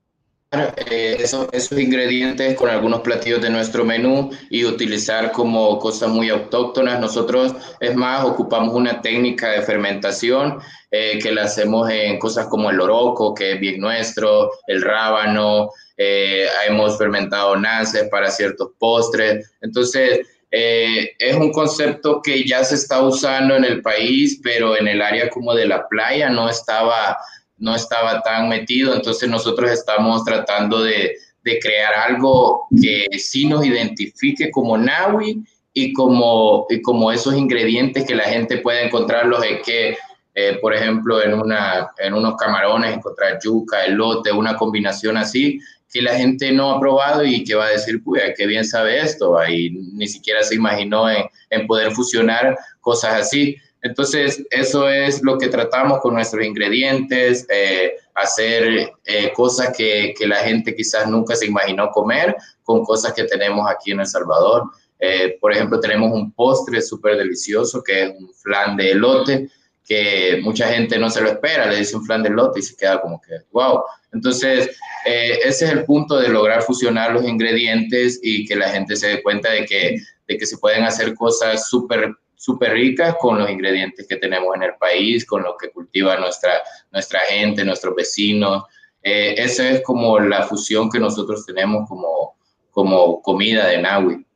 eh, 0.53 1.17
esos, 1.21 1.49
esos, 1.53 1.79
ingredientes 1.79 2.57
con 2.57 2.69
algunos 2.71 3.03
platillos 3.03 3.41
de 3.41 3.51
nuestro 3.51 3.85
menú 3.85 4.31
y 4.51 4.65
utilizar 4.65 5.31
como 5.31 5.79
cosas 5.79 6.09
muy 6.09 6.29
autóctonas. 6.29 6.99
Nosotros, 6.99 7.55
es 7.79 7.95
más, 7.95 8.25
ocupamos 8.25 8.75
una 8.75 9.01
técnica 9.01 9.51
de 9.51 9.63
fermentación 9.63 10.59
eh, 10.91 11.21
que 11.23 11.31
la 11.31 11.45
hacemos 11.45 11.89
en 11.89 12.19
cosas 12.19 12.49
como 12.49 12.69
el 12.69 12.81
oroco, 12.81 13.33
que 13.33 13.53
es 13.53 13.61
bien 13.61 13.81
nuestro, 13.81 14.51
el 14.67 14.83
rábano, 14.83 15.71
eh, 15.97 16.49
hemos 16.67 16.99
fermentado 16.99 17.55
naces 17.57 18.09
para 18.11 18.29
ciertos 18.29 18.71
postres. 18.77 19.53
Entonces, 19.61 20.27
eh, 20.51 21.11
es 21.19 21.37
un 21.37 21.53
concepto 21.53 22.21
que 22.23 22.45
ya 22.47 22.65
se 22.65 22.75
está 22.75 23.03
usando 23.03 23.57
en 23.57 23.65
el 23.65 23.83
país, 23.83 24.41
pero 24.43 24.77
en 24.77 24.89
el 24.89 25.01
área 25.01 25.31
como 25.31 25.55
de 25.55 25.67
la 25.67 25.87
playa 25.89 26.29
no 26.29 26.49
estaba 26.49 27.17
no 27.59 27.75
estaba 27.75 28.23
tan 28.23 28.49
metido, 28.49 28.95
entonces 28.95 29.29
nosotros 29.29 29.71
estamos 29.71 30.25
tratando 30.25 30.83
de, 30.83 31.15
de 31.45 31.59
crear 31.59 31.93
algo 31.93 32.67
que 32.81 33.07
sí 33.19 33.47
nos 33.47 33.65
identifique 33.65 34.51
como 34.51 34.77
Naui 34.77 35.45
y 35.73 35.93
como, 35.93 36.67
y 36.69 36.83
como 36.83 37.13
esos 37.13 37.35
ingredientes 37.37 38.07
que 38.07 38.15
la 38.15 38.25
gente 38.25 38.59
puede 38.59 38.87
encontrarlos 38.87 39.45
es 39.45 39.63
que, 39.63 39.97
eh, 40.35 40.59
por 40.61 40.75
ejemplo, 40.75 41.23
en, 41.23 41.35
una, 41.35 41.91
en 41.99 42.15
unos 42.15 42.37
camarones 42.37 42.95
encontrar 42.95 43.39
yuca, 43.43 43.85
elote, 43.85 44.33
una 44.33 44.57
combinación 44.57 45.17
así, 45.17 45.61
que 45.91 46.03
la 46.03 46.15
gente 46.15 46.53
no 46.53 46.71
ha 46.71 46.81
probado 46.81 47.25
y 47.25 47.43
que 47.45 47.55
va 47.55 47.67
a 47.67 47.71
decir, 47.71 48.03
pues, 48.05 48.23
qué 48.37 48.47
bien 48.47 48.65
sabe 48.65 49.01
esto, 49.01 49.37
y 49.49 49.71
ni 49.71 50.07
siquiera 50.07 50.43
se 50.43 50.55
imaginó 50.55 51.11
en, 51.11 51.25
en 51.51 51.67
poder 51.67 51.91
fusionar 51.93 52.57
cosas 52.81 53.15
así. 53.15 53.57
Entonces, 53.83 54.45
eso 54.51 54.89
es 54.89 55.23
lo 55.23 55.39
que 55.39 55.49
tratamos 55.49 56.01
con 56.01 56.15
nuestros 56.15 56.45
ingredientes, 56.45 57.47
eh, 57.49 57.95
hacer 58.15 58.93
eh, 59.05 59.33
cosas 59.35 59.75
que, 59.77 60.15
que, 60.19 60.27
la 60.27 60.37
gente 60.37 60.75
quizás 60.75 61.09
nunca 61.09 61.35
se 61.35 61.47
imaginó 61.47 61.91
comer 61.91 62.37
con 62.63 62.85
cosas 62.85 63.15
que 63.15 63.25
tenemos 63.25 63.69
aquí 63.71 63.93
en 63.93 64.01
El 64.01 64.07
Salvador. 64.07 64.71
Eh, 64.99 65.39
por 65.41 65.53
ejemplo, 65.53 65.81
tenemos 65.81 66.13
un 66.13 66.33
postre 66.33 66.83
súper 66.83 67.17
delicioso 67.17 67.83
que 67.83 68.03
es 68.03 68.11
un 68.11 68.31
flan 68.35 68.77
de 68.77 68.91
elote, 68.91 69.49
que 69.83 70.41
mucha 70.43 70.69
gente 70.69 70.99
no 70.99 71.09
se 71.09 71.23
lo 71.23 71.31
espera, 71.31 71.67
le 71.67 71.79
dice 71.79 71.97
un 71.97 72.05
flan 72.05 72.23
de 72.23 72.29
elote 72.29 72.61
y 72.61 72.63
se 72.63 72.77
queda 72.77 73.01
como 73.01 73.19
que, 73.21 73.33
wow. 73.51 73.83
Entonces, 74.13 74.77
ese 75.05 75.65
es 75.65 75.71
el 75.73 75.85
punto 75.85 76.19
de 76.19 76.29
lograr 76.29 76.63
fusionar 76.63 77.13
los 77.13 77.27
ingredientes 77.27 78.19
y 78.23 78.45
que 78.45 78.57
la 78.57 78.69
gente 78.69 78.97
se 78.97 79.09
dé 79.09 79.23
cuenta 79.23 79.51
de 79.51 79.65
que, 79.65 79.97
de 80.27 80.37
que 80.37 80.47
se 80.47 80.59
pueden 80.59 80.85
hacer 80.85 81.15
cosas 81.15 81.69
súper 81.69 82.13
súper 82.41 82.73
ricas 82.73 83.17
con 83.21 83.39
los 83.39 83.51
ingredientes 83.51 84.07
que 84.09 84.17
tenemos 84.17 84.57
en 84.57 84.63
el 84.63 84.75
país, 84.81 85.27
con 85.27 85.43
lo 85.43 85.59
que 85.59 85.71
cultiva 85.71 86.17
nuestra, 86.17 86.53
nuestra 86.91 87.21
gente, 87.29 87.63
nuestros 87.67 87.95
vecinos. 87.95 88.65
Eh, 89.03 89.35
esa 89.37 89.69
es 89.69 89.83
como 89.83 90.19
la 90.19 90.45
fusión 90.45 90.89
que 90.89 90.99
nosotros 90.99 91.45
tenemos 91.45 91.87
como, 91.87 92.39
como 92.71 93.21
comida 93.21 93.67
de 93.67 93.83
Nahui. 93.83 94.27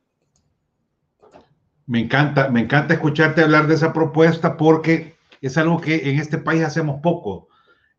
Me 1.86 2.00
encanta, 2.00 2.50
me 2.50 2.60
encanta 2.60 2.92
escucharte 2.92 3.40
hablar 3.40 3.68
de 3.68 3.74
esa 3.74 3.94
propuesta 3.94 4.58
porque 4.58 5.16
es 5.40 5.56
algo 5.56 5.80
que 5.80 6.10
en 6.10 6.18
este 6.18 6.36
país 6.36 6.62
hacemos 6.62 7.00
poco. 7.02 7.48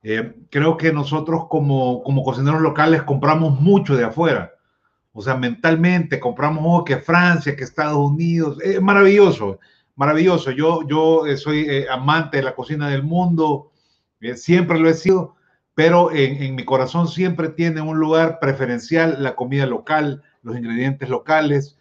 Eh, 0.07 0.35
creo 0.51 0.77
que 0.77 0.93
nosotros 0.93 1.47
como, 1.49 2.03
como 2.03 2.23
cocineros 2.23 2.61
locales 2.61 3.01
compramos 3.03 3.59
mucho 3.59 3.95
de 3.95 4.05
afuera. 4.05 4.51
O 5.11 5.21
sea, 5.21 5.35
mentalmente 5.35 6.19
compramos 6.19 6.63
oh, 6.65 6.83
que 6.83 6.97
Francia, 6.97 7.55
que 7.55 7.63
Estados 7.63 7.97
Unidos. 7.97 8.59
Es 8.61 8.81
maravilloso 8.81 9.59
maravilloso. 9.95 10.51
Yo, 10.51 10.87
yo 10.87 11.25
eh, 11.25 11.37
soy 11.37 11.65
eh, 11.67 11.87
amante 11.89 12.37
de 12.37 12.43
la 12.43 12.55
cocina 12.55 12.89
del 12.89 13.03
mundo, 13.03 13.71
eh, 14.21 14.35
siempre 14.35 14.79
lo 14.79 14.89
he 14.89 14.93
sido, 14.93 15.35
pero 15.73 16.11
en, 16.11 16.41
en, 16.41 16.55
mi 16.55 16.63
corazón 16.63 17.07
siempre 17.07 17.49
tiene 17.49 17.81
un 17.81 17.99
lugar 17.99 18.39
preferencial 18.39 19.21
la 19.21 19.35
comida 19.35 19.65
local, 19.65 20.23
los 20.41 20.55
ingredientes 20.55 21.09
locales. 21.09 21.77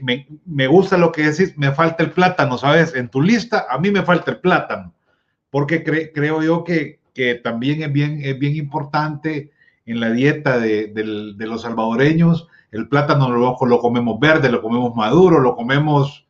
Me, 0.00 0.28
me, 0.46 0.68
gusta 0.68 0.96
lo 0.96 1.10
que 1.10 1.22
decís, 1.22 1.58
me 1.58 1.72
falta 1.72 2.04
el 2.04 2.12
plátano, 2.12 2.56
¿sabes? 2.56 2.94
En 2.94 3.08
tu 3.08 3.20
lista, 3.20 3.66
a 3.68 3.78
mí 3.78 3.90
me 3.90 4.04
falta 4.04 4.30
el 4.30 4.38
plátano, 4.38 4.94
porque 5.50 5.82
cre, 5.82 6.12
creo 6.12 6.40
yo 6.40 6.62
que, 6.62 7.00
que, 7.14 7.36
también 7.36 7.82
es 7.82 7.92
bien, 7.92 8.20
es 8.22 8.38
bien 8.38 8.56
importante 8.56 9.50
en 9.86 10.00
la 10.00 10.10
dieta 10.10 10.58
de, 10.58 10.92
los 11.38 11.62
salvadoreños. 11.62 12.48
El 12.70 12.88
plátano 12.88 13.30
lo, 13.30 13.56
lo 13.60 13.78
comemos 13.78 14.18
verde, 14.18 14.50
lo 14.50 14.62
comemos 14.62 14.94
maduro, 14.94 15.40
lo 15.40 15.54
comemos 15.54 16.26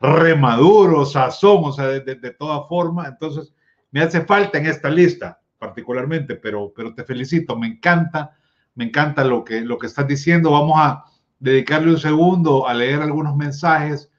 remaduro, 0.00 1.04
sazón, 1.04 1.62
o 1.64 1.72
sea, 1.72 1.86
de, 1.86 2.00
de, 2.00 2.14
de 2.14 2.30
toda 2.30 2.66
forma. 2.68 3.06
Entonces, 3.06 3.52
me 3.90 4.00
hace 4.00 4.22
falta 4.22 4.58
en 4.58 4.66
esta 4.66 4.88
lista 4.88 5.40
particularmente, 5.60 6.34
pero, 6.34 6.72
pero 6.74 6.92
te 6.94 7.04
felicito, 7.04 7.56
me 7.56 7.68
encanta, 7.68 8.34
me 8.74 8.86
encanta 8.86 9.22
lo 9.22 9.44
que, 9.44 9.60
lo 9.60 9.78
que 9.78 9.86
estás 9.86 10.08
diciendo. 10.08 10.50
Vamos 10.50 10.74
a 10.76 11.04
dedicarle 11.38 11.90
un 11.90 11.98
segundo 11.98 12.66
a 12.66 12.74
leer 12.74 13.02
algunos 13.02 13.36
mensajes 13.36 14.10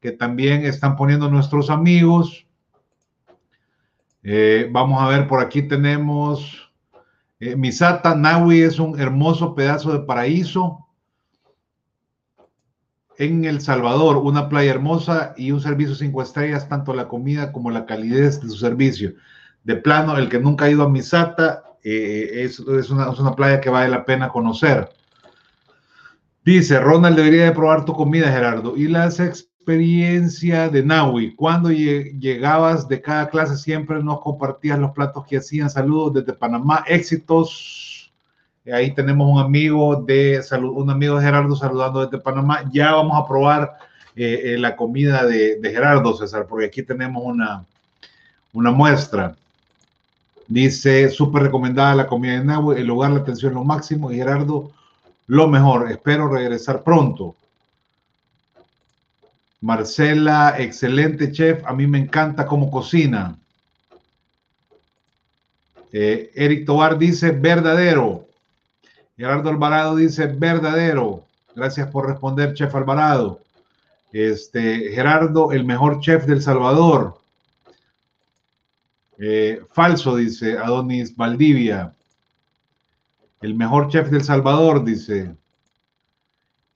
que 0.00 0.12
también 0.12 0.64
están 0.64 0.96
poniendo 0.96 1.30
nuestros 1.30 1.70
amigos. 1.70 2.45
Eh, 4.28 4.68
vamos 4.72 5.00
a 5.00 5.06
ver, 5.06 5.28
por 5.28 5.38
aquí 5.40 5.62
tenemos 5.62 6.68
eh, 7.38 7.54
Misata 7.54 8.16
Naui 8.16 8.60
es 8.62 8.80
un 8.80 8.98
hermoso 8.98 9.54
pedazo 9.54 9.92
de 9.92 10.00
paraíso 10.00 10.84
en 13.18 13.44
El 13.44 13.60
Salvador, 13.60 14.16
una 14.16 14.48
playa 14.48 14.72
hermosa 14.72 15.32
y 15.36 15.52
un 15.52 15.60
servicio 15.60 15.94
cinco 15.94 16.22
estrellas, 16.22 16.68
tanto 16.68 16.92
la 16.92 17.06
comida 17.06 17.52
como 17.52 17.70
la 17.70 17.86
calidez 17.86 18.40
de 18.40 18.48
su 18.48 18.56
servicio. 18.56 19.14
De 19.62 19.76
plano, 19.76 20.18
el 20.18 20.28
que 20.28 20.40
nunca 20.40 20.64
ha 20.64 20.70
ido 20.70 20.82
a 20.82 20.88
Misata, 20.88 21.62
eh, 21.84 22.42
es, 22.42 22.58
es, 22.58 22.90
una, 22.90 23.12
es, 23.12 23.20
una, 23.20 23.36
playa 23.36 23.60
que 23.60 23.70
vale 23.70 23.88
la 23.88 24.04
pena 24.04 24.28
conocer. 24.28 24.88
Dice, 26.44 26.80
Ronald 26.80 27.16
debería 27.16 27.44
de 27.44 27.52
probar 27.52 27.84
tu 27.84 27.92
comida, 27.92 28.32
Gerardo. 28.32 28.76
Y 28.76 28.88
las 28.88 29.20
experiencias 29.20 29.55
de 29.66 30.82
Naui, 30.84 31.34
cuando 31.34 31.70
llegabas 31.70 32.86
de 32.88 33.02
cada 33.02 33.28
clase 33.28 33.56
siempre 33.56 34.02
nos 34.02 34.20
compartías 34.20 34.78
los 34.78 34.92
platos 34.92 35.26
que 35.26 35.38
hacían. 35.38 35.68
Saludos 35.68 36.14
desde 36.14 36.32
Panamá, 36.32 36.84
éxitos 36.86 37.96
Ahí 38.72 38.92
tenemos 38.92 39.28
un 39.30 39.38
amigo 39.38 39.94
de 40.02 40.42
un 40.74 40.90
amigo 40.90 41.16
de 41.16 41.24
Gerardo 41.24 41.54
saludando 41.54 42.04
desde 42.04 42.18
Panamá. 42.18 42.68
Ya 42.72 42.92
vamos 42.92 43.16
a 43.16 43.26
probar 43.26 43.78
eh, 44.16 44.40
eh, 44.44 44.58
la 44.58 44.74
comida 44.74 45.24
de, 45.24 45.60
Gerardo, 45.62 46.16
César, 46.16 46.46
porque 46.48 46.66
aquí 46.66 46.82
tenemos 46.82 47.22
una, 47.24 47.64
una 48.52 48.72
muestra. 48.72 49.36
Dice, 50.48 51.10
súper 51.10 51.44
recomendada 51.44 51.94
la 51.94 52.06
comida 52.08 52.32
de 52.32 52.44
Nahue, 52.44 52.80
el 52.80 52.86
lugar, 52.86 53.12
la 53.12 53.20
atención 53.20 53.54
lo 53.54 53.62
máximo 53.62 54.10
Gerardo, 54.10 54.72
lo 55.28 55.46
mejor. 55.46 55.90
Espero 55.90 56.28
regresar 56.28 56.82
pronto. 56.82 57.36
Marcela, 59.66 60.54
excelente 60.58 61.32
chef. 61.32 61.66
A 61.66 61.72
mí 61.74 61.88
me 61.88 61.98
encanta 61.98 62.46
cómo 62.46 62.70
cocina. 62.70 63.36
Eh, 65.92 66.30
Eric 66.36 66.64
Tobar 66.64 66.96
dice, 66.96 67.32
verdadero. 67.32 68.28
Gerardo 69.16 69.50
Alvarado 69.50 69.96
dice 69.96 70.28
verdadero. 70.28 71.24
Gracias 71.56 71.90
por 71.90 72.06
responder, 72.06 72.54
chef 72.54 72.72
Alvarado. 72.76 73.40
Este, 74.12 74.92
Gerardo, 74.94 75.50
el 75.50 75.64
mejor 75.64 75.98
chef 75.98 76.26
del 76.26 76.42
Salvador. 76.42 77.18
Eh, 79.18 79.62
falso, 79.72 80.14
dice 80.14 80.58
Adonis 80.58 81.16
Valdivia. 81.16 81.92
El 83.40 83.56
mejor 83.56 83.88
chef 83.88 84.10
del 84.10 84.22
Salvador, 84.22 84.84
dice. 84.84 85.34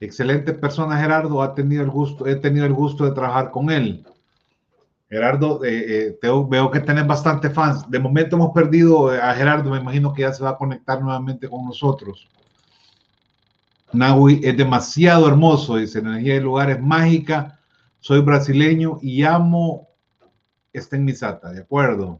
Excelente 0.01 0.51
persona, 0.53 0.99
Gerardo. 0.99 1.43
Ha 1.43 1.53
tenido 1.53 1.83
el 1.83 1.91
gusto, 1.91 2.25
he 2.25 2.35
tenido 2.35 2.65
el 2.65 2.73
gusto 2.73 3.05
de 3.05 3.11
trabajar 3.11 3.51
con 3.51 3.69
él. 3.69 4.03
Gerardo, 5.07 5.63
eh, 5.63 6.15
eh, 6.21 6.45
veo 6.49 6.71
que 6.71 6.79
tenés 6.79 7.05
bastante 7.05 7.51
fans. 7.51 7.87
De 7.87 7.99
momento 7.99 8.35
hemos 8.35 8.51
perdido 8.51 9.09
a 9.09 9.31
Gerardo, 9.35 9.69
me 9.69 9.77
imagino 9.77 10.11
que 10.11 10.23
ya 10.23 10.33
se 10.33 10.43
va 10.43 10.49
a 10.49 10.57
conectar 10.57 10.99
nuevamente 11.01 11.47
con 11.47 11.65
nosotros. 11.65 12.27
Nahui 13.93 14.41
es 14.43 14.57
demasiado 14.57 15.27
hermoso, 15.27 15.75
dice, 15.75 15.99
energía 15.99 16.33
de 16.33 16.41
lugar 16.41 16.71
es 16.71 16.81
mágica. 16.81 17.59
Soy 17.99 18.21
brasileño 18.21 18.97
y 19.03 19.21
amo 19.21 19.87
esta 20.73 20.95
en 20.95 21.05
¿de 21.05 21.59
acuerdo? 21.61 22.19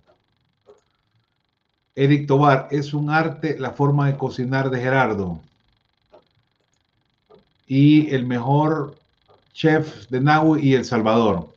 Eric 1.96 2.28
Tobar, 2.28 2.67
es 2.70 2.94
un 2.94 3.10
arte 3.10 3.58
la 3.58 3.72
forma 3.72 4.06
de 4.06 4.17
cocinar 4.17 4.70
de 4.70 4.80
Gerardo. 4.82 5.41
Y 7.73 8.13
el 8.13 8.25
mejor 8.25 8.97
chef 9.53 10.10
de 10.10 10.19
Nahui 10.19 10.60
y 10.62 10.73
El 10.73 10.84
Salvador. 10.84 11.55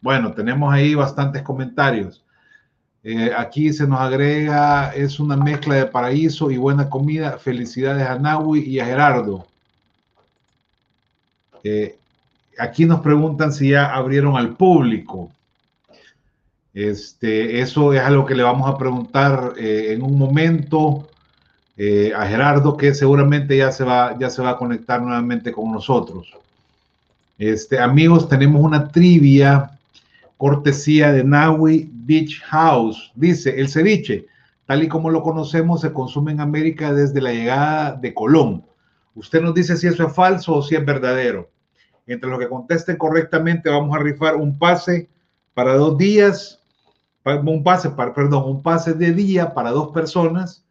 Bueno, 0.00 0.32
tenemos 0.32 0.74
ahí 0.74 0.96
bastantes 0.96 1.42
comentarios. 1.42 2.20
Eh, 3.04 3.30
aquí 3.36 3.72
se 3.72 3.86
nos 3.86 4.00
agrega, 4.00 4.92
es 4.92 5.20
una 5.20 5.36
mezcla 5.36 5.76
de 5.76 5.86
paraíso 5.86 6.50
y 6.50 6.56
buena 6.56 6.90
comida. 6.90 7.38
Felicidades 7.38 8.08
a 8.08 8.18
Nahui 8.18 8.58
y 8.62 8.80
a 8.80 8.86
Gerardo. 8.86 9.46
Eh, 11.62 11.96
aquí 12.58 12.84
nos 12.84 13.00
preguntan 13.00 13.52
si 13.52 13.70
ya 13.70 13.94
abrieron 13.94 14.36
al 14.36 14.56
público. 14.56 15.30
Este, 16.74 17.60
eso 17.60 17.92
es 17.92 18.00
algo 18.00 18.26
que 18.26 18.34
le 18.34 18.42
vamos 18.42 18.68
a 18.68 18.76
preguntar 18.76 19.52
eh, 19.56 19.92
en 19.92 20.02
un 20.02 20.18
momento 20.18 21.08
a 22.16 22.26
Gerardo, 22.26 22.76
que 22.76 22.94
seguramente 22.94 23.56
ya 23.56 23.72
se, 23.72 23.82
va, 23.82 24.16
ya 24.18 24.30
se 24.30 24.42
va 24.42 24.50
a 24.50 24.56
conectar 24.56 25.02
nuevamente 25.02 25.50
con 25.50 25.72
nosotros. 25.72 26.32
Este, 27.38 27.80
amigos, 27.80 28.28
tenemos 28.28 28.62
una 28.62 28.88
trivia 28.88 29.78
cortesía 30.36 31.12
de 31.12 31.24
Naui 31.24 31.90
Beach 31.92 32.40
House. 32.42 33.10
Dice, 33.16 33.58
el 33.58 33.68
ceviche, 33.68 34.26
tal 34.66 34.84
y 34.84 34.88
como 34.88 35.10
lo 35.10 35.22
conocemos, 35.22 35.80
se 35.80 35.92
consume 35.92 36.32
en 36.32 36.40
América 36.40 36.92
desde 36.92 37.20
la 37.20 37.32
llegada 37.32 37.92
de 37.92 38.14
Colón. 38.14 38.64
Usted 39.14 39.42
nos 39.42 39.54
dice 39.54 39.76
si 39.76 39.88
eso 39.88 40.06
es 40.06 40.14
falso 40.14 40.54
o 40.54 40.62
si 40.62 40.76
es 40.76 40.84
verdadero. 40.84 41.50
Entre 42.06 42.30
los 42.30 42.38
que 42.38 42.48
contesten 42.48 42.96
correctamente, 42.96 43.70
vamos 43.70 43.96
a 43.96 44.00
rifar 44.00 44.36
un 44.36 44.56
pase 44.58 45.08
para 45.54 45.74
dos 45.74 45.98
días, 45.98 46.60
un 47.24 47.62
pase, 47.64 47.90
para, 47.90 48.14
perdón, 48.14 48.44
un 48.46 48.62
pase 48.62 48.94
de 48.94 49.12
día 49.12 49.52
para 49.54 49.70
dos 49.70 49.88
personas 49.92 50.61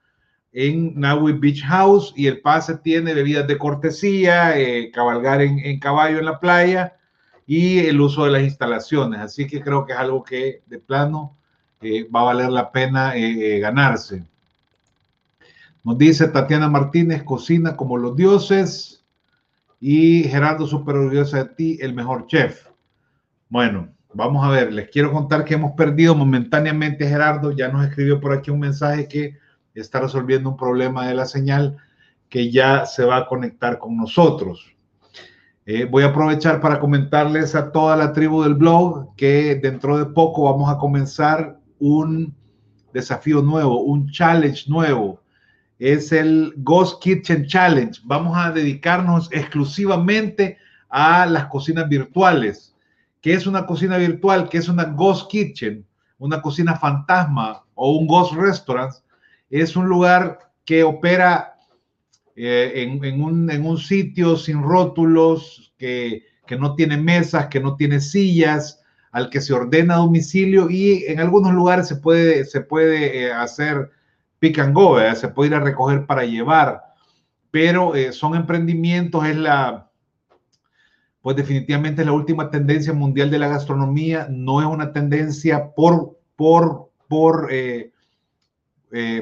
en 0.53 0.99
Naui 0.99 1.33
Beach 1.33 1.63
House 1.63 2.13
y 2.15 2.27
el 2.27 2.41
pase 2.41 2.77
tiene 2.77 3.13
bebidas 3.13 3.47
de 3.47 3.57
cortesía, 3.57 4.57
eh, 4.59 4.91
cabalgar 4.91 5.41
en, 5.41 5.59
en 5.59 5.79
caballo 5.79 6.19
en 6.19 6.25
la 6.25 6.39
playa 6.39 6.97
y 7.45 7.79
el 7.79 7.99
uso 7.99 8.25
de 8.25 8.31
las 8.31 8.43
instalaciones. 8.43 9.19
Así 9.19 9.47
que 9.47 9.61
creo 9.61 9.85
que 9.85 9.93
es 9.93 9.99
algo 9.99 10.23
que 10.23 10.61
de 10.67 10.79
plano 10.79 11.37
eh, 11.81 12.07
va 12.09 12.21
a 12.21 12.25
valer 12.25 12.49
la 12.49 12.71
pena 12.71 13.15
eh, 13.15 13.59
ganarse. 13.59 14.23
Nos 15.83 15.97
dice 15.97 16.27
Tatiana 16.27 16.69
Martínez, 16.69 17.23
cocina 17.23 17.75
como 17.75 17.97
los 17.97 18.15
dioses. 18.15 19.03
Y 19.79 20.23
Gerardo, 20.25 20.67
super 20.67 20.95
orgullosa 20.95 21.43
de 21.43 21.49
ti, 21.55 21.77
el 21.81 21.95
mejor 21.95 22.27
chef. 22.27 22.67
Bueno, 23.49 23.89
vamos 24.13 24.45
a 24.45 24.49
ver, 24.49 24.71
les 24.71 24.89
quiero 24.89 25.11
contar 25.11 25.43
que 25.43 25.55
hemos 25.55 25.71
perdido 25.71 26.13
momentáneamente, 26.13 27.07
Gerardo, 27.07 27.51
ya 27.51 27.67
nos 27.69 27.87
escribió 27.87 28.21
por 28.21 28.31
aquí 28.31 28.51
un 28.51 28.59
mensaje 28.59 29.07
que 29.07 29.40
está 29.73 30.01
resolviendo 30.01 30.49
un 30.49 30.57
problema 30.57 31.07
de 31.07 31.15
la 31.15 31.25
señal 31.25 31.77
que 32.29 32.51
ya 32.51 32.85
se 32.85 33.05
va 33.05 33.17
a 33.17 33.27
conectar 33.27 33.77
con 33.77 33.97
nosotros. 33.97 34.71
Eh, 35.65 35.85
voy 35.85 36.03
a 36.03 36.07
aprovechar 36.07 36.59
para 36.59 36.79
comentarles 36.79 37.53
a 37.55 37.71
toda 37.71 37.95
la 37.95 38.13
tribu 38.13 38.41
del 38.41 38.55
blog 38.55 39.15
que 39.15 39.55
dentro 39.55 39.97
de 39.97 40.05
poco 40.05 40.43
vamos 40.43 40.71
a 40.71 40.77
comenzar 40.77 41.59
un 41.79 42.35
desafío 42.93 43.41
nuevo, 43.41 43.81
un 43.81 44.09
challenge 44.09 44.65
nuevo. 44.67 45.21
Es 45.77 46.11
el 46.11 46.53
Ghost 46.57 47.01
Kitchen 47.01 47.45
Challenge. 47.47 47.99
Vamos 48.05 48.37
a 48.37 48.51
dedicarnos 48.51 49.29
exclusivamente 49.31 50.57
a 50.89 51.25
las 51.25 51.45
cocinas 51.45 51.87
virtuales. 51.87 52.75
¿Qué 53.21 53.33
es 53.33 53.45
una 53.45 53.65
cocina 53.65 53.97
virtual? 53.97 54.49
¿Qué 54.49 54.57
es 54.57 54.67
una 54.67 54.85
Ghost 54.85 55.29
Kitchen? 55.29 55.85
Una 56.17 56.41
cocina 56.41 56.75
fantasma 56.75 57.63
o 57.75 57.97
un 57.97 58.07
Ghost 58.07 58.33
Restaurant. 58.33 58.93
Es 59.51 59.75
un 59.75 59.87
lugar 59.87 60.39
que 60.63 60.83
opera 60.83 61.55
eh, 62.37 62.87
en, 63.03 63.21
un, 63.21 63.77
sitio 63.77 64.37
sin 64.37 64.63
rótulos, 64.63 65.73
que, 65.77 66.23
no 66.57 66.75
tiene 66.75 66.97
mesas, 66.97 67.47
que 67.47 67.59
no 67.59 67.75
tiene 67.75 67.99
sillas, 67.99 68.81
al 69.11 69.29
que 69.29 69.41
se 69.41 69.53
ordena 69.53 69.95
a 69.95 69.97
domicilio 69.97 70.69
y 70.69 71.05
en 71.07 71.19
algunos 71.19 71.53
lugares 71.53 71.87
se 71.87 71.97
puede, 71.97 72.45
se 72.45 72.61
puede 72.61 73.23
eh, 73.23 73.31
hacer 73.31 73.89
pick 74.39 74.59
and 74.59 74.73
go, 74.73 74.97
se 75.15 75.27
puede 75.27 75.49
ir 75.49 75.55
a 75.55 75.59
recoger 75.59 76.05
para 76.05 76.23
llevar, 76.23 76.81
pero 77.51 77.95
eh, 77.95 78.13
son 78.13 78.35
emprendimientos, 78.35 79.25
es 79.25 79.35
la, 79.35 79.89
pues 81.21 81.35
definitivamente 81.35 82.01
es 82.01 82.05
la 82.05 82.13
última 82.13 82.49
tendencia 82.49 82.93
mundial 82.93 83.29
de 83.29 83.39
la 83.39 83.49
gastronomía, 83.49 84.27
no 84.29 84.61
es 84.61 84.67
una 84.67 84.93
tendencia 84.93 85.71
por, 85.73 86.17
por, 86.35 86.89
por 87.07 87.49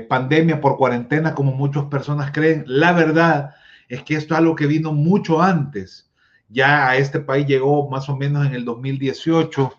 pandemia, 0.07 0.61
por 0.61 0.77
cuarentena, 0.77 1.35
como 1.35 1.51
muchas 1.51 1.85
personas 1.85 2.31
creen. 2.31 2.63
La 2.65 2.91
verdad 2.91 3.51
es 3.87 4.03
que 4.03 4.15
esto 4.15 4.33
es 4.33 4.39
algo 4.39 4.55
que 4.55 4.67
vino 4.67 4.93
mucho 4.93 5.41
antes. 5.41 6.09
Ya 6.47 6.89
a 6.89 6.97
este 6.97 7.19
país 7.19 7.45
llegó 7.45 7.89
más 7.89 8.09
o 8.09 8.15
menos 8.15 8.45
en 8.45 8.53
el 8.53 8.65
2018. 8.65 9.73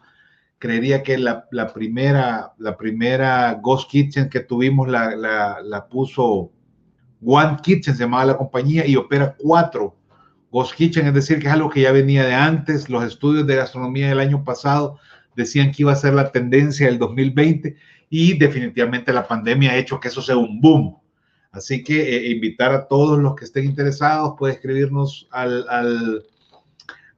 Creería 0.58 1.02
que 1.02 1.18
la, 1.18 1.46
primera, 1.72 2.52
la 2.58 2.76
primera 2.76 3.54
Ghost 3.54 3.90
Kitchen 3.90 4.28
que 4.28 4.40
tuvimos 4.40 4.88
la, 4.88 5.16
la, 5.16 5.88
puso 5.88 6.52
One 7.24 7.56
Kitchen, 7.62 7.94
se 7.94 8.04
llamaba 8.04 8.26
la 8.26 8.36
compañía, 8.36 8.86
y 8.86 8.96
opera 8.96 9.34
cuatro 9.38 9.96
Ghost 10.52 10.74
Kitchen, 10.74 11.06
es 11.06 11.14
decir, 11.14 11.38
que 11.38 11.46
es 11.46 11.52
algo 11.52 11.70
que 11.70 11.82
ya 11.82 11.92
venía 11.92 12.24
de 12.24 12.34
antes. 12.34 12.88
Los 12.90 13.04
estudios 13.04 13.46
de 13.46 13.56
gastronomía 13.56 14.08
del 14.08 14.20
año 14.20 14.44
pasado 14.44 14.98
decían 15.34 15.72
que 15.72 15.82
iba 15.82 15.92
a 15.92 15.96
ser 15.96 16.14
la 16.14 16.30
tendencia 16.30 16.86
del 16.86 16.98
2020 16.98 17.76
y 18.10 18.36
definitivamente 18.36 19.12
la 19.12 19.26
pandemia 19.26 19.70
ha 19.70 19.76
hecho 19.76 20.00
que 20.00 20.08
eso 20.08 20.20
sea 20.20 20.36
un 20.36 20.60
boom. 20.60 20.98
Así 21.52 21.82
que 21.82 22.16
eh, 22.16 22.30
invitar 22.32 22.72
a 22.72 22.88
todos 22.88 23.18
los 23.18 23.36
que 23.36 23.44
estén 23.44 23.64
interesados, 23.64 24.34
puede 24.36 24.54
escribirnos 24.54 25.28
al, 25.30 25.64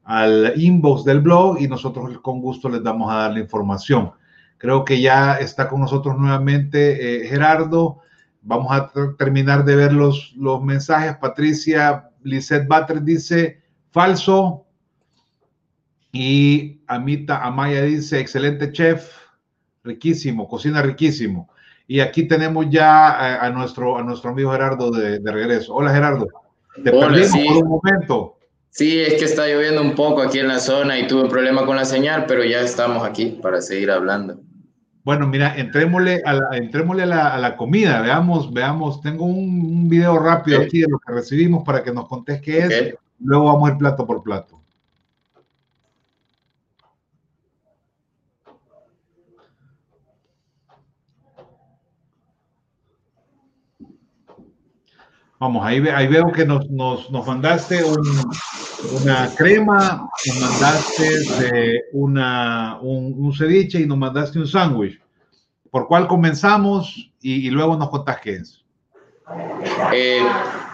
al, 0.05 0.52
inbox 0.57 1.05
del 1.05 1.20
blog 1.20 1.61
y 1.61 1.68
nosotros 1.68 2.18
con 2.20 2.40
gusto 2.40 2.68
les 2.68 2.83
damos 2.83 3.11
a 3.11 3.16
dar 3.16 3.33
la 3.33 3.40
información. 3.40 4.12
Creo 4.59 4.85
que 4.85 5.00
ya 5.00 5.37
está 5.37 5.68
con 5.68 5.81
nosotros 5.81 6.16
nuevamente 6.18 7.24
eh, 7.24 7.28
Gerardo. 7.28 8.00
Vamos 8.42 8.70
a 8.72 8.92
terminar 9.18 9.64
de 9.64 9.76
ver 9.76 9.92
los, 9.92 10.35
los 10.37 10.62
mensajes. 10.62 11.16
Patricia 11.16 12.11
Lizette 12.22 12.68
Batter 12.68 13.02
dice 13.02 13.62
falso. 13.90 14.66
Y 16.12 16.83
Amita 16.87 17.42
Amaya 17.42 17.83
dice 17.83 18.20
excelente 18.20 18.70
chef 18.72 19.21
riquísimo, 19.85 20.49
cocina 20.49 20.83
riquísimo. 20.83 21.49
Y 21.87 22.01
aquí 22.01 22.27
tenemos 22.27 22.66
ya 22.71 23.45
a, 23.45 23.51
nuestro, 23.51 23.99
a 23.99 24.03
nuestro 24.03 24.31
amigo 24.31 24.53
Gerardo 24.53 24.90
de, 24.90 25.18
regreso. 25.25 25.75
Hola 25.75 25.92
Gerardo, 25.92 26.29
te 26.83 26.90
Hola, 26.90 27.25
sí. 27.25 27.45
por 27.47 27.64
un 27.64 27.68
momento. 27.68 28.37
Sí, 28.71 29.01
es 29.01 29.14
que 29.14 29.25
está 29.27 29.47
lloviendo 29.47 29.83
un 29.83 29.95
poco 29.95 30.23
aquí 30.23 30.38
en 30.38 30.49
la 30.49 30.59
zona 30.59 30.99
y 30.99 31.07
tuve 31.07 31.25
un 31.25 31.29
problema 31.29 31.66
con 31.66 31.77
la 31.77 31.85
señal, 31.85 32.25
pero 32.27 32.42
ya 32.45 32.61
estamos 32.61 33.05
aquí 33.05 33.38
para 33.42 33.61
seguir 33.61 33.90
hablando. 33.90 34.40
Bueno, 35.05 35.27
mira, 35.27 35.55
entrémosle 35.57 36.23
a 36.25 36.33
la, 36.35 36.57
entrémosle 36.57 37.03
a 37.03 37.37
la, 37.38 37.57
comida, 37.57 38.01
veamos, 38.01 38.53
veamos, 38.53 39.03
tengo 39.03 39.27
un, 39.27 39.88
video 39.88 40.16
rápido 40.18 40.61
aquí 40.62 40.81
de 40.81 40.87
lo 40.88 40.99
que 41.01 41.12
recibimos 41.12 41.64
para 41.64 41.83
que 41.83 41.92
nos 41.92 42.09
contes 42.09 42.40
qué 42.40 42.59
es, 42.61 42.95
luego 43.18 43.47
vamos 43.47 43.68
a 43.68 43.73
ir 43.73 43.79
plato 43.79 44.07
por 44.07 44.23
plato. 44.23 44.62
Vamos, 55.42 55.66
ahí, 55.66 55.83
ahí 55.92 56.07
veo 56.07 56.31
que 56.31 56.46
nos, 56.46 56.70
nos, 56.70 57.11
nos 57.11 57.26
mandaste 57.26 57.83
una 59.02 59.28
crema, 59.37 60.09
nos 60.24 60.40
mandaste 60.40 61.83
una, 61.90 62.78
un, 62.81 63.12
un, 63.18 63.34
ceviche 63.34 63.80
y 63.80 63.86
nos 63.86 63.99
mandaste 63.99 64.38
un 64.38 64.47
sándwich. 64.47 65.01
¿Por 65.68 65.88
cuál 65.88 66.07
comenzamos? 66.07 67.11
Y, 67.20 67.51
luego 67.51 67.76
nos 67.76 67.90
contás 67.90 68.20
qué 68.20 68.34
es. 68.34 68.62
Eh, 69.93 70.22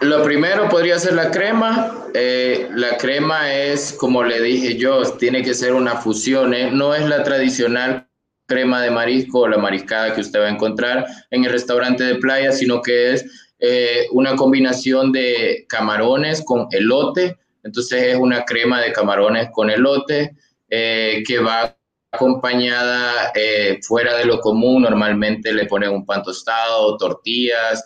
lo 0.01 0.21
primero 0.23 0.69
podría 0.69 0.99
ser 0.99 1.13
la 1.13 1.31
crema. 1.31 2.05
Eh, 2.13 2.69
la 2.75 2.95
crema 2.97 3.51
es, 3.51 3.93
como 3.93 4.23
le 4.23 4.39
dije 4.39 4.77
yo, 4.77 5.01
tiene 5.13 5.41
que 5.41 5.55
ser 5.55 5.73
una 5.73 5.95
fusión. 5.95 6.53
¿eh? 6.53 6.69
No 6.69 6.93
es 6.93 7.09
la 7.09 7.23
tradicional 7.23 8.07
crema 8.45 8.83
de 8.83 8.91
marisco 8.91 9.39
o 9.39 9.47
la 9.47 9.57
mariscada 9.57 10.13
que 10.13 10.21
usted 10.21 10.39
va 10.39 10.45
a 10.45 10.51
encontrar 10.51 11.07
en 11.31 11.43
el 11.43 11.51
restaurante 11.51 12.03
de 12.03 12.15
playa, 12.17 12.51
sino 12.51 12.83
que 12.83 13.13
es 13.13 13.48
eh, 13.59 14.07
una 14.11 14.35
combinación 14.35 15.11
de 15.11 15.65
camarones 15.67 16.43
con 16.45 16.67
elote, 16.71 17.37
entonces 17.63 18.03
es 18.03 18.15
una 18.15 18.45
crema 18.45 18.79
de 18.81 18.93
camarones 18.93 19.49
con 19.51 19.69
elote 19.69 20.35
eh, 20.69 21.23
que 21.27 21.39
va 21.39 21.75
acompañada 22.11 23.31
eh, 23.35 23.79
fuera 23.83 24.15
de 24.15 24.25
lo 24.25 24.39
común, 24.39 24.83
normalmente 24.83 25.51
le 25.51 25.65
ponen 25.65 25.91
un 25.91 26.05
pan 26.05 26.23
tostado, 26.23 26.97
tortillas, 26.97 27.83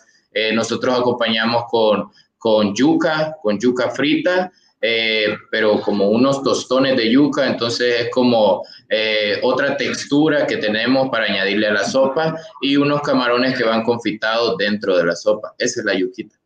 nosotros 0.52 0.98
acompañamos 0.98 1.66
con, 1.70 2.10
con 2.38 2.74
yuca, 2.74 3.36
con 3.40 3.56
yuca 3.56 3.90
frita, 3.90 4.50
eh, 4.80 5.36
pero 5.50 5.80
como 5.80 6.10
unos 6.10 6.42
tostones 6.42 6.96
de 6.96 7.10
yuca, 7.10 7.46
entonces 7.46 8.02
es 8.02 8.10
como 8.10 8.62
eh, 8.88 9.38
otra 9.42 9.76
textura 9.76 10.46
que 10.46 10.58
tenemos 10.58 11.08
para 11.10 11.24
añadirle 11.24 11.68
a 11.68 11.72
la 11.72 11.84
sopa 11.84 12.36
y 12.60 12.76
unos 12.76 13.00
camarones 13.00 13.56
que 13.56 13.64
van 13.64 13.82
confitados 13.82 14.56
dentro 14.58 14.96
de 14.96 15.06
la 15.06 15.16
sopa. 15.16 15.54
Esa 15.58 15.80
es 15.80 15.86
la 15.86 15.94
yuquita. 15.94 16.36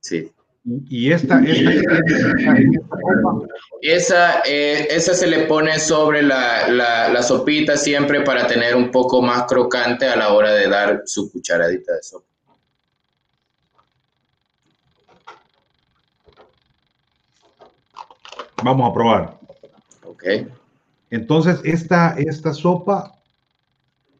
Sí. 0.00 0.30
Y 0.88 1.10
esta, 1.10 1.42
esta, 1.42 2.02
esa, 3.80 4.42
eh, 4.44 4.86
esa 4.90 5.14
se 5.14 5.26
le 5.26 5.46
pone 5.46 5.78
sobre 5.78 6.22
la, 6.22 6.68
la, 6.68 7.08
la, 7.08 7.22
sopita 7.22 7.78
siempre 7.78 8.20
para 8.20 8.46
tener 8.46 8.76
un 8.76 8.90
poco 8.90 9.22
más 9.22 9.44
crocante 9.44 10.06
a 10.06 10.16
la 10.16 10.34
hora 10.34 10.52
de 10.52 10.68
dar 10.68 11.02
su 11.06 11.32
cucharadita 11.32 11.94
de 11.94 12.02
sopa. 12.02 12.29
Vamos 18.62 18.90
a 18.90 18.94
probar. 18.94 19.38
Ok. 20.04 20.24
Entonces, 21.10 21.60
esta, 21.64 22.14
esta 22.18 22.52
sopa. 22.52 23.14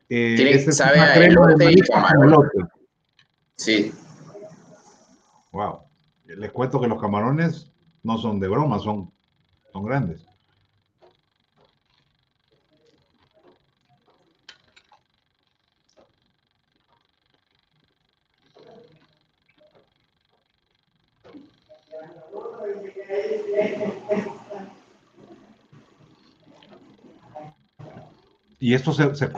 Eh, 0.08 0.34
Tiene, 0.36 0.58
sabe 0.72 0.98
a 0.98 1.70
y 1.70 1.80
camarón. 1.82 2.48
Sí. 3.56 3.92
Wow. 5.52 5.80
Les 6.24 6.50
cuento 6.50 6.80
que 6.80 6.88
los 6.88 7.00
camarones 7.00 7.70
no 8.02 8.18
son 8.18 8.40
de 8.40 8.48
broma, 8.48 8.78
son, 8.78 9.12
son 9.72 9.84
grandes. 9.84 10.26
Y 28.62 28.74
esto 28.74 28.92
se, 28.92 29.14
se, 29.14 29.28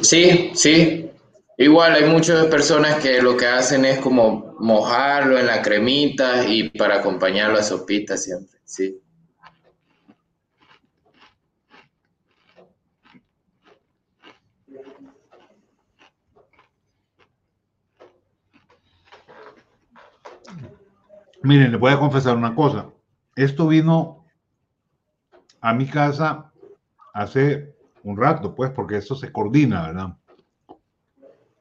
Sí, 0.00 0.50
sí. 0.54 1.10
Igual 1.58 1.94
hay 1.94 2.04
muchas 2.04 2.46
personas 2.46 2.94
que 2.96 3.20
lo 3.20 3.36
que 3.36 3.46
hacen 3.46 3.84
es 3.84 3.98
como 3.98 4.56
mojarlo 4.58 5.38
en 5.38 5.46
la 5.46 5.60
cremita 5.60 6.48
y 6.48 6.70
para 6.70 6.96
acompañar 6.96 7.52
la 7.52 7.62
sopita 7.62 8.16
siempre, 8.16 8.58
sí. 8.64 8.98
Miren, 21.42 21.70
le 21.72 21.78
voy 21.78 21.92
a 21.92 21.98
confesar 21.98 22.36
una 22.36 22.54
cosa. 22.54 22.90
Esto 23.34 23.66
vino 23.66 24.26
a 25.60 25.72
mi 25.72 25.86
casa 25.86 26.52
hace 27.14 27.74
un 28.02 28.16
rato, 28.16 28.54
pues, 28.54 28.70
porque 28.70 28.96
esto 28.96 29.14
se 29.14 29.32
coordina, 29.32 29.86
¿verdad? 29.86 30.16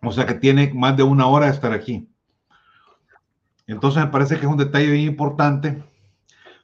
O 0.02 0.12
sea 0.12 0.26
que 0.26 0.34
tiene 0.34 0.72
más 0.74 0.98
de 0.98 1.04
una 1.04 1.28
hora 1.28 1.46
de 1.48 1.54
estar 1.54 1.72
aquí. 1.72 2.10
Entonces 3.68 4.04
me 4.04 4.10
parece 4.10 4.36
que 4.36 4.46
es 4.46 4.52
un 4.52 4.58
detalle 4.58 4.92
bien 4.92 5.08
importante. 5.08 5.84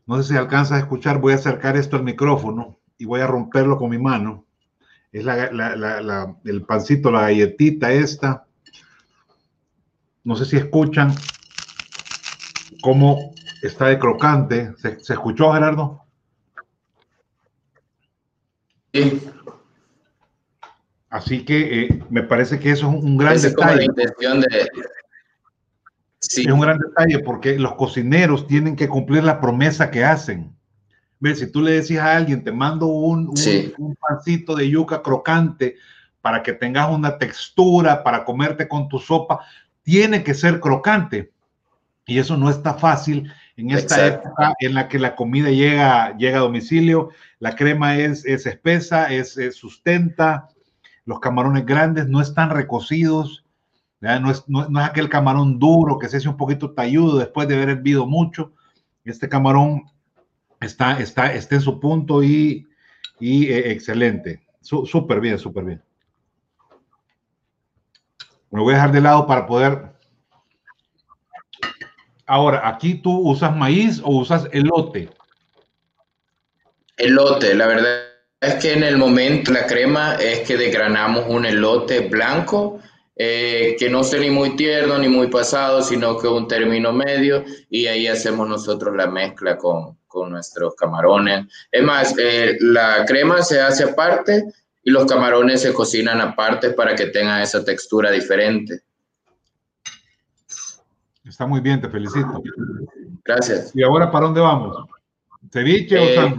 No 0.06 0.22
sé 0.22 0.34
si 0.34 0.38
alcanza 0.38 0.76
a 0.76 0.80
escuchar, 0.80 1.20
voy 1.20 1.34
a 1.34 1.38
acercar 1.38 1.78
esto 1.78 1.96
al 1.96 2.04
micrófono 2.04 2.80
y 2.98 3.06
voy 3.06 3.22
a 3.22 3.28
romperlo 3.28 3.78
con 3.78 3.90
mi 3.90 3.98
mano. 3.98 4.46
Es 5.12 5.26
el 5.26 6.66
pancito, 6.66 7.12
la 7.12 7.22
galletita 7.22 7.92
esta. 7.92 8.46
No 10.24 10.36
sé 10.36 10.46
si 10.46 10.58
escuchan 10.58 11.14
cómo 12.86 13.34
está 13.64 13.88
de 13.88 13.98
crocante. 13.98 14.72
¿Se, 14.78 15.00
¿se 15.00 15.14
escuchó, 15.14 15.52
Gerardo? 15.52 16.06
Sí. 18.94 19.24
Así 21.10 21.44
que 21.44 21.82
eh, 21.82 22.04
me 22.12 22.22
parece 22.22 22.60
que 22.60 22.70
eso 22.70 22.88
es 22.88 23.04
un 23.04 23.18
gran 23.18 23.42
detalle. 23.42 23.88
Es 26.20 26.46
un 26.46 26.60
gran 26.60 26.78
detalle 26.78 27.20
porque 27.24 27.58
los 27.58 27.74
cocineros 27.74 28.46
tienen 28.46 28.76
que 28.76 28.88
cumplir 28.88 29.24
la 29.24 29.42
promesa 29.42 29.90
que 29.90 30.06
hacen. 30.06 30.56
¿Ves? 31.20 31.40
Si 31.40 31.52
tú 31.52 31.64
le 31.64 31.72
decís 31.72 31.98
a 31.98 32.16
alguien, 32.16 32.44
te 32.44 32.52
mando 32.52 32.86
un, 32.86 33.34
un, 33.80 33.96
pancito 33.96 34.56
de 34.56 34.70
yuca 34.70 35.02
crocante 35.02 35.78
para 36.22 36.44
que 36.44 36.54
tengas 36.54 36.92
una 36.92 37.18
textura, 37.18 38.04
para 38.04 38.24
comerte 38.24 38.68
con 38.68 38.88
tu 38.88 39.00
sopa, 39.00 39.40
tiene 39.82 40.24
que 40.24 40.36
ser 40.36 40.60
crocante. 40.60 41.34
Y 42.06 42.20
eso 42.20 42.38
no 42.38 42.50
está 42.50 42.76
fácil 42.76 43.32
en 43.58 43.72
esta 43.72 44.06
época 44.06 44.54
en 44.60 44.74
la 44.74 44.88
que 44.88 45.00
la 45.00 45.16
comida 45.16 45.50
llega, 45.50 46.16
llega 46.18 46.38
a 46.38 46.42
domicilio, 46.42 47.10
la 47.40 47.56
crema 47.56 47.98
es, 47.98 48.26
es 48.26 48.46
espesa, 48.46 49.12
es, 49.12 49.38
es 49.38 49.56
sustenta, 49.56 50.50
los 51.06 51.20
camarones 51.20 51.66
grandes 51.66 52.08
no 52.08 52.22
están 52.22 52.50
recocidos, 52.50 53.46
no 54.02 54.30
es, 54.30 54.44
no, 54.48 54.62
es, 54.64 54.86
aquel 54.86 55.10
camarón 55.10 55.58
duro 55.58 55.98
que 55.98 56.10
se 56.10 56.18
hace 56.18 56.30
un 56.30 56.38
poquito 56.38 56.72
talludo 56.72 57.18
después 57.18 57.48
de 57.48 57.56
haber 57.56 57.70
hervido 57.70 58.06
mucho. 58.06 58.54
Este 59.04 59.30
camarón 59.30 59.84
está, 60.60 61.00
está, 61.00 61.34
está 61.34 61.56
en 61.56 61.62
su 61.62 61.80
punto 61.80 62.24
y, 62.24 62.68
y 63.20 63.48
eh, 63.48 63.72
excelente. 63.72 64.44
Súper 64.62 65.20
bien, 65.20 65.38
súper 65.38 65.64
bien. 65.64 65.84
Me 68.52 68.62
voy 68.62 68.74
a 68.74 68.78
dejar 68.78 68.92
de 68.92 69.02
lado 69.02 69.28
para 69.28 69.46
poder. 69.46 69.95
Ahora, 72.26 72.68
aquí 72.68 72.96
tú 72.96 73.18
usas 73.30 73.56
maíz 73.56 74.02
o 74.04 74.18
usas 74.18 74.48
elote. 74.52 75.10
Elote, 76.98 77.54
la 77.56 77.68
verdad 77.68 78.00
es 78.42 78.56
que 78.56 78.74
en 78.74 78.84
el 78.84 78.98
momento 78.98 79.52
la 79.52 79.66
crema 79.66 80.16
es 80.16 80.42
que 80.42 80.58
desgranamos 80.58 81.26
un 81.28 81.46
elote 81.46 82.02
blanco 82.02 82.80
eh, 83.16 83.78
que 83.80 83.90
no 83.90 84.04
sea 84.04 84.20
ni 84.20 84.30
muy 84.30 84.56
tierno 84.56 84.98
ni 84.98 85.08
muy 85.08 85.28
pasado, 85.28 85.82
sino 85.82 86.18
que 86.18 86.28
un 86.28 86.48
término 86.48 86.92
medio 86.92 87.46
y 87.70 87.88
ahí 87.88 88.08
hacemos 88.08 88.48
nosotros 88.48 88.96
la 88.96 89.08
mezcla 89.08 89.58
con, 89.58 89.98
con 90.08 90.32
nuestros 90.32 90.76
camarones. 90.76 91.46
Es 91.72 91.84
más, 91.84 92.14
eh, 92.18 92.58
la 92.60 93.06
crema 93.06 93.42
se 93.42 93.62
hace 93.62 93.84
aparte 93.84 94.46
y 94.84 94.92
los 94.92 95.06
camarones 95.06 95.62
se 95.62 95.74
cocinan 95.74 96.20
aparte 96.22 96.72
para 96.72 96.96
que 96.96 97.08
tengan 97.08 97.42
esa 97.42 97.64
textura 97.64 98.12
diferente. 98.12 98.82
Está 101.26 101.46
muy 101.48 101.60
bien, 101.60 101.82
te 101.82 101.90
felicito. 101.90 102.42
Gracias. 103.24 103.72
¿Y 103.76 103.84
ahora 103.84 104.12
para 104.12 104.26
dónde 104.26 104.42
vamos? 104.42 104.88
¿Ceviche 105.52 105.98
o 105.98 106.04
eh, 106.04 106.36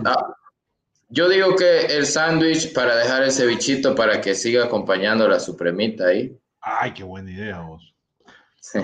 yo 1.09 1.29
digo 1.29 1.55
que 1.57 1.87
el 1.97 2.05
sándwich 2.07 2.73
para 2.73 2.97
dejar 2.97 3.23
ese 3.23 3.47
bichito 3.47 3.95
para 3.95 4.21
que 4.21 4.35
siga 4.35 4.65
acompañando 4.65 5.29
la 5.29 5.39
supremita 5.39 6.07
ahí. 6.07 6.37
Ay, 6.61 6.93
qué 6.93 7.05
buena 7.05 7.31
idea 7.31 7.61
vos. 7.61 7.95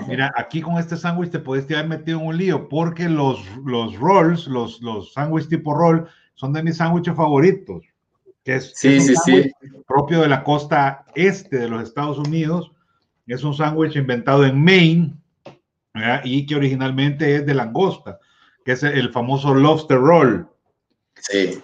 Mira, 0.07 0.31
aquí 0.35 0.61
con 0.61 0.77
este 0.77 0.95
sándwich 0.95 1.31
te 1.31 1.39
puedes 1.39 1.65
haber 1.65 1.87
metido 1.87 2.19
en 2.19 2.27
un 2.27 2.37
lío 2.37 2.69
porque 2.69 3.09
los, 3.09 3.41
los 3.65 3.97
rolls, 3.97 4.47
los, 4.47 4.81
los 4.81 5.11
sándwiches 5.11 5.49
tipo 5.49 5.73
roll, 5.73 6.07
son 6.35 6.53
de 6.53 6.63
mis 6.63 6.77
sándwiches 6.77 7.15
favoritos. 7.15 7.83
Que 8.45 8.55
es, 8.55 8.71
sí, 8.75 9.01
sí, 9.01 9.13
sí. 9.25 9.51
propio 9.85 10.21
de 10.21 10.29
la 10.29 10.43
costa 10.43 11.05
este 11.15 11.57
de 11.57 11.67
los 11.67 11.83
Estados 11.83 12.17
Unidos. 12.17 12.71
Es 13.27 13.43
un 13.43 13.53
sándwich 13.53 13.97
inventado 13.97 14.45
en 14.45 14.63
Maine 14.63 15.13
y 16.23 16.45
que 16.45 16.55
originalmente 16.55 17.35
es 17.35 17.45
de 17.45 17.53
langosta, 17.53 18.19
que 18.65 18.73
es 18.73 18.83
el 18.83 19.11
famoso 19.11 19.53
lobster 19.53 19.97
roll. 19.97 20.47
Sí. 21.15 21.61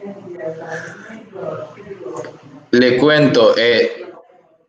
Le 2.71 2.97
cuento, 2.97 3.57
eh, 3.57 4.08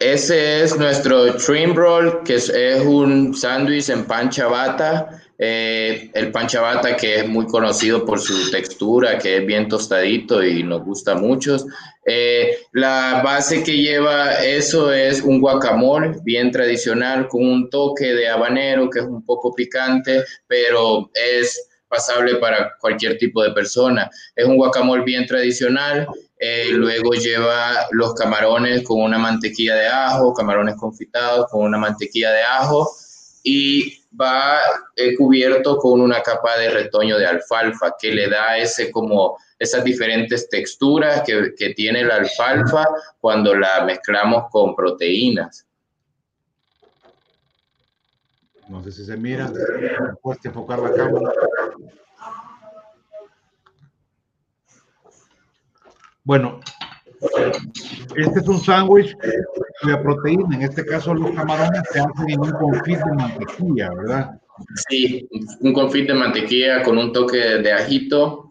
ese 0.01 0.63
es 0.63 0.79
nuestro 0.79 1.35
trim 1.37 1.75
roll, 1.75 2.23
que 2.25 2.37
es, 2.37 2.51
un 2.87 3.35
sándwich 3.37 3.91
en 3.91 4.07
pan 4.07 4.31
chabata. 4.31 5.23
Eh, 5.43 6.11
el 6.15 6.31
pan 6.33 6.47
chabata 6.47 6.97
que 6.97 7.17
es 7.17 7.29
muy 7.29 7.47
conocido 7.47 8.05
por 8.05 8.19
su 8.19 8.51
textura, 8.51 9.19
que 9.19 9.39
es 9.39 9.47
bien 9.47 9.69
tostadito 9.69 10.43
y 10.43 10.63
nos 10.63 10.83
gusta 10.85 11.15
mucho. 11.15 11.59
Eh, 12.07 12.59
la 12.73 13.21
base 13.23 13.63
que 13.63 13.77
lleva 13.77 14.43
eso 14.43 14.91
es 14.91 15.21
un 15.21 15.39
guacamole 15.41 16.15
bien 16.25 16.51
tradicional 16.51 17.29
con 17.29 17.47
un 17.47 17.71
toque 17.71 18.15
de 18.15 18.29
habanero 18.29 18.89
que 18.89 19.01
es 19.01 19.05
un 19.05 19.25
poco 19.25 19.55
picante, 19.55 20.25
pero 20.47 21.11
es 21.15 21.70
pasable 21.91 22.37
para 22.37 22.77
cualquier 22.79 23.19
tipo 23.19 23.43
de 23.43 23.51
persona. 23.51 24.09
Es 24.35 24.47
un 24.47 24.57
guacamole 24.57 25.03
bien 25.03 25.27
tradicional, 25.27 26.07
eh, 26.39 26.69
luego 26.71 27.13
lleva 27.13 27.87
los 27.91 28.15
camarones 28.15 28.83
con 28.85 29.03
una 29.03 29.19
mantequilla 29.19 29.75
de 29.75 29.89
ajo, 29.89 30.33
camarones 30.33 30.77
confitados 30.77 31.47
con 31.51 31.65
una 31.65 31.77
mantequilla 31.77 32.31
de 32.31 32.43
ajo 32.43 32.91
y 33.43 34.01
va 34.19 34.59
eh, 34.97 35.17
cubierto 35.17 35.77
con 35.77 36.01
una 36.01 36.23
capa 36.23 36.57
de 36.57 36.71
retoño 36.71 37.19
de 37.19 37.27
alfalfa 37.27 37.95
que 38.01 38.13
le 38.13 38.29
da 38.29 38.57
ese 38.57 38.91
como 38.91 39.37
esas 39.59 39.85
diferentes 39.85 40.49
texturas 40.49 41.23
que, 41.27 41.53
que 41.57 41.75
tiene 41.75 42.05
la 42.05 42.17
alfalfa 42.17 42.87
cuando 43.21 43.55
la 43.55 43.85
mezclamos 43.85 44.45
con 44.51 44.75
proteínas. 44.75 45.67
No 48.71 48.83
sé 48.85 48.93
si 48.93 49.05
se 49.05 49.17
mira. 49.17 49.53
Puedes 50.23 50.45
enfocar 50.45 50.79
la 50.79 50.93
cámara. 50.93 51.33
Bueno, 56.23 56.61
este 58.17 58.39
es 58.39 58.49
un 58.49 58.61
sándwich 58.61 59.17
de 59.83 59.97
proteína. 59.97 60.55
En 60.55 60.63
este 60.63 60.87
caso, 60.87 61.13
los 61.15 61.33
camarones 61.33 61.83
se 61.93 61.99
hacen 61.99 62.31
en 62.31 62.41
un 62.41 62.53
confit 62.53 62.99
de 62.99 63.13
mantequilla, 63.13 63.91
¿verdad? 63.93 64.41
Sí, 64.89 65.29
un 65.61 65.73
confit 65.73 66.07
de 66.07 66.15
mantequilla 66.15 66.85
con 66.85 66.97
un 66.97 67.13
toque 67.13 67.39
de 67.39 67.73
ajito. 67.73 68.50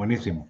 Buenísimo. 0.00 0.48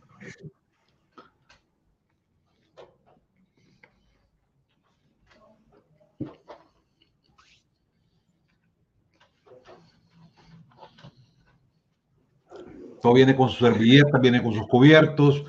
Todo 13.02 13.14
viene 13.14 13.34
con 13.34 13.48
sus 13.48 13.58
servilletas, 13.58 14.20
viene 14.20 14.40
con 14.40 14.54
sus 14.54 14.68
cubiertos. 14.68 15.44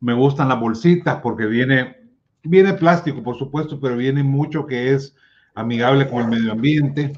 Me 0.00 0.14
gustan 0.14 0.48
las 0.48 0.58
bolsitas 0.58 1.20
porque 1.22 1.44
viene, 1.44 1.98
viene 2.42 2.72
plástico, 2.72 3.22
por 3.22 3.36
supuesto, 3.36 3.78
pero 3.78 3.98
viene 3.98 4.22
mucho 4.22 4.64
que 4.64 4.94
es 4.94 5.14
amigable 5.54 6.08
con 6.08 6.22
el 6.22 6.28
medio 6.28 6.52
ambiente. 6.52 7.12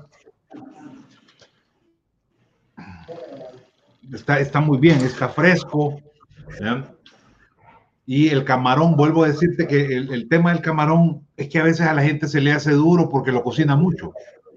Está, 4.15 4.39
está 4.39 4.61
muy 4.61 4.79
bien, 4.79 4.99
está 4.99 5.29
fresco. 5.29 6.01
Y 8.07 8.29
el 8.29 8.45
camarón, 8.45 8.97
vuelvo 8.97 9.25
a 9.25 9.29
decirte 9.29 9.67
que 9.67 9.87
el, 9.97 10.13
el, 10.13 10.29
tema 10.29 10.53
del 10.53 10.63
camarón 10.63 11.27
es 11.37 11.49
que 11.49 11.59
a 11.59 11.65
veces 11.65 11.87
a 11.87 11.95
la 11.95 12.03
gente 12.03 12.29
se 12.29 12.41
le 12.41 12.53
hace 12.53 12.73
duro 12.73 13.09
porque 13.09 13.33
lo 13.33 13.43
cocina 13.43 13.77
mucho. 13.77 14.13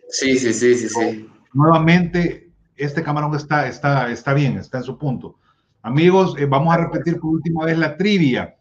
Sí, 0.09 0.37
sí, 0.37 0.53
sí, 0.53 0.75
sí, 0.75 0.89
sí. 0.89 1.29
Nuevamente, 1.53 2.49
este 2.75 3.01
camarón 3.03 3.35
está, 3.35 3.67
está, 3.67 4.11
está 4.11 4.33
bien, 4.33 4.57
está 4.57 4.79
en 4.79 4.83
su 4.83 4.97
punto. 4.97 5.39
Amigos, 5.81 6.35
eh, 6.37 6.45
vamos 6.45 6.73
a 6.73 6.77
repetir 6.77 7.19
por 7.19 7.31
última 7.31 7.65
vez 7.65 7.77
la 7.77 7.97
trivia. 7.97 8.57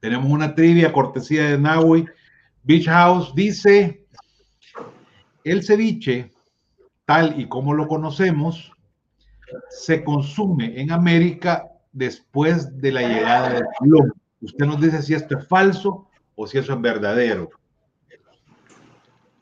Tenemos 0.00 0.30
una 0.30 0.54
trivia 0.54 0.92
cortesía 0.92 1.50
de 1.50 1.58
Naui. 1.58 2.06
Beach 2.62 2.86
House 2.86 3.32
dice, 3.34 4.04
el 5.44 5.62
ceviche, 5.62 6.32
tal 7.04 7.40
y 7.40 7.48
como 7.48 7.74
lo 7.74 7.86
conocemos, 7.86 8.72
se 9.70 10.02
consume 10.04 10.80
en 10.80 10.92
América 10.92 11.66
después 11.92 12.80
de 12.80 12.92
la 12.92 13.02
llegada 13.02 13.50
del 13.54 13.64
Colón. 13.78 14.12
Usted 14.40 14.66
nos 14.66 14.80
dice 14.80 15.02
si 15.02 15.14
esto 15.14 15.38
es 15.38 15.46
falso 15.46 16.08
o 16.34 16.46
si 16.46 16.58
eso 16.58 16.72
es 16.72 16.80
verdadero. 16.80 17.50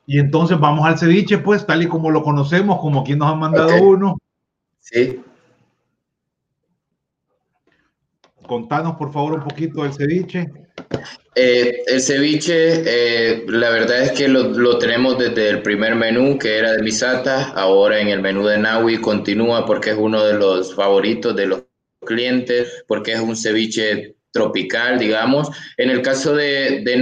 Y 0.06 0.18
entonces 0.18 0.58
vamos 0.58 0.86
al 0.86 0.98
ceviche, 0.98 1.38
pues, 1.38 1.66
tal 1.66 1.82
y 1.82 1.86
como 1.86 2.10
lo 2.10 2.22
conocemos, 2.22 2.80
como 2.80 3.04
quien 3.04 3.18
nos 3.18 3.30
ha 3.30 3.34
mandado 3.34 3.68
okay. 3.68 3.82
uno. 3.82 4.18
Sí. 4.80 5.22
Contanos, 8.46 8.96
por 8.96 9.12
favor, 9.12 9.34
un 9.34 9.44
poquito 9.44 9.82
del 9.82 9.92
ceviche. 9.92 10.50
Eh, 11.34 11.82
el 11.86 12.00
ceviche, 12.00 12.82
eh, 12.84 13.44
la 13.46 13.70
verdad 13.70 14.02
es 14.02 14.12
que 14.12 14.28
lo, 14.28 14.44
lo, 14.44 14.78
tenemos 14.78 15.18
desde 15.18 15.50
el 15.50 15.62
primer 15.62 15.94
menú, 15.94 16.38
que 16.38 16.58
era 16.58 16.72
de 16.72 16.82
Misata. 16.82 17.50
Ahora 17.50 18.00
en 18.00 18.08
el 18.08 18.20
menú 18.20 18.46
de 18.46 18.58
Naui 18.58 19.00
continúa 19.00 19.64
porque 19.64 19.90
es 19.90 19.96
uno 19.98 20.24
de 20.24 20.34
los 20.34 20.74
favoritos 20.74 21.36
de 21.36 21.46
los 21.46 21.62
clientes, 22.04 22.84
porque 22.88 23.12
es 23.12 23.20
un 23.20 23.36
ceviche 23.36 24.16
tropical, 24.32 24.98
digamos. 24.98 25.48
En 25.76 25.90
el 25.90 26.02
caso 26.02 26.34
de, 26.34 26.82
de 26.84 26.96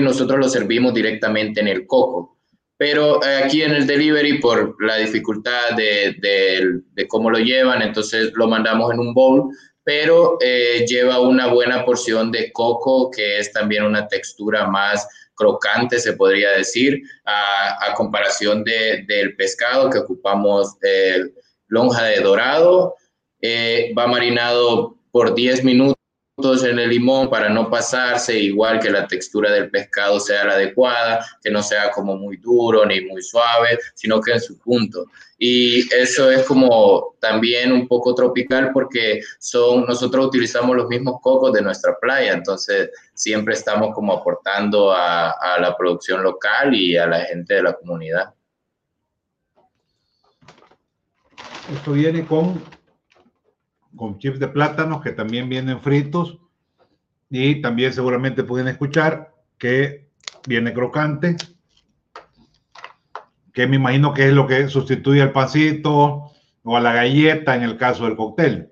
nosotros 0.00 0.38
lo 0.38 0.48
servimos 0.48 0.92
directamente 0.92 1.60
en 1.60 1.68
el 1.68 1.86
coco 1.86 2.36
pero 2.80 3.22
eh, 3.22 3.42
aquí 3.44 3.60
en 3.60 3.72
el 3.72 3.86
delivery 3.86 4.38
por 4.38 4.74
la 4.82 4.96
dificultad 4.96 5.76
de, 5.76 6.16
de, 6.18 6.80
de, 6.94 7.06
cómo 7.06 7.30
lo 7.30 7.38
llevan, 7.38 7.82
entonces 7.82 8.32
lo 8.34 8.48
mandamos 8.48 8.90
en 8.90 9.00
un 9.00 9.12
bowl, 9.12 9.54
pero 9.84 10.36
eh, 10.40 10.84
lleva 10.86 11.20
una 11.20 11.48
buena 11.48 11.84
porción 11.84 12.30
de 12.30 12.52
coco, 12.52 13.10
que 13.10 13.38
es 13.38 13.52
también 13.52 13.84
una 13.84 14.06
textura 14.08 14.66
más 14.66 15.06
crocante, 15.34 15.98
se 15.98 16.12
podría 16.12 16.50
decir, 16.50 17.02
a, 17.24 17.90
a 17.90 17.94
comparación 17.94 18.62
de, 18.62 19.04
del 19.06 19.34
pescado 19.36 19.88
que 19.90 19.98
ocupamos 19.98 20.76
eh, 20.82 21.20
lonja 21.68 22.04
de 22.04 22.20
dorado. 22.20 22.94
va 23.96 24.06
marinado 24.06 24.96
por 25.10 25.34
10 25.34 25.64
minutos 25.64 25.96
en 26.64 26.78
el 26.78 26.90
limón 26.90 27.28
para 27.28 27.48
no 27.48 27.70
pasarse, 27.70 28.38
igual 28.38 28.80
que 28.80 28.90
la 28.90 29.06
textura 29.06 29.50
del 29.52 29.70
pescado 29.70 30.20
sea 30.20 30.44
la 30.44 30.52
adecuada, 30.54 31.24
que 31.42 31.50
no 31.50 31.62
sea 31.62 31.90
como 31.90 32.16
muy 32.16 32.36
duro 32.38 32.84
ni 32.86 33.00
muy 33.02 33.22
suave, 33.22 33.78
sino 33.94 34.20
que 34.20 34.32
en 34.32 34.40
su 34.40 34.58
punto. 34.58 35.06
Y 35.42 35.92
eso 35.94 36.30
es 36.30 36.44
como 36.44 37.16
también 37.18 37.72
un 37.72 37.88
poco 37.88 38.14
tropical 38.14 38.72
porque 38.74 39.22
son, 39.38 39.86
nosotros 39.86 40.26
utilizamos 40.26 40.76
los 40.76 40.86
mismos 40.86 41.20
cocos 41.22 41.52
de 41.54 41.62
nuestra 41.62 41.96
playa, 41.98 42.34
entonces 42.34 42.90
siempre 43.14 43.54
estamos 43.54 43.94
como 43.94 44.12
aportando 44.12 44.92
a, 44.92 45.30
a 45.30 45.58
la 45.58 45.74
producción 45.76 46.22
local 46.22 46.74
y 46.74 46.96
a 46.98 47.06
la 47.06 47.20
gente 47.22 47.54
de 47.54 47.62
la 47.62 47.72
comunidad. 47.72 48.34
Esto 51.72 51.92
viene 51.92 52.26
con 52.26 52.62
con 53.96 54.18
chips 54.18 54.38
de 54.38 54.48
plátanos 54.48 55.02
que 55.02 55.12
también 55.12 55.48
vienen 55.48 55.80
fritos 55.80 56.38
y 57.28 57.60
también 57.60 57.92
seguramente 57.92 58.44
pueden 58.44 58.68
escuchar 58.68 59.34
que 59.58 60.08
viene 60.46 60.72
crocante, 60.72 61.36
que 63.52 63.66
me 63.66 63.76
imagino 63.76 64.14
que 64.14 64.26
es 64.26 64.32
lo 64.32 64.46
que 64.46 64.68
sustituye 64.68 65.22
al 65.22 65.32
pancito 65.32 66.32
o 66.62 66.76
a 66.76 66.80
la 66.80 66.92
galleta 66.92 67.54
en 67.54 67.62
el 67.62 67.76
caso 67.76 68.04
del 68.04 68.16
cóctel. 68.16 68.68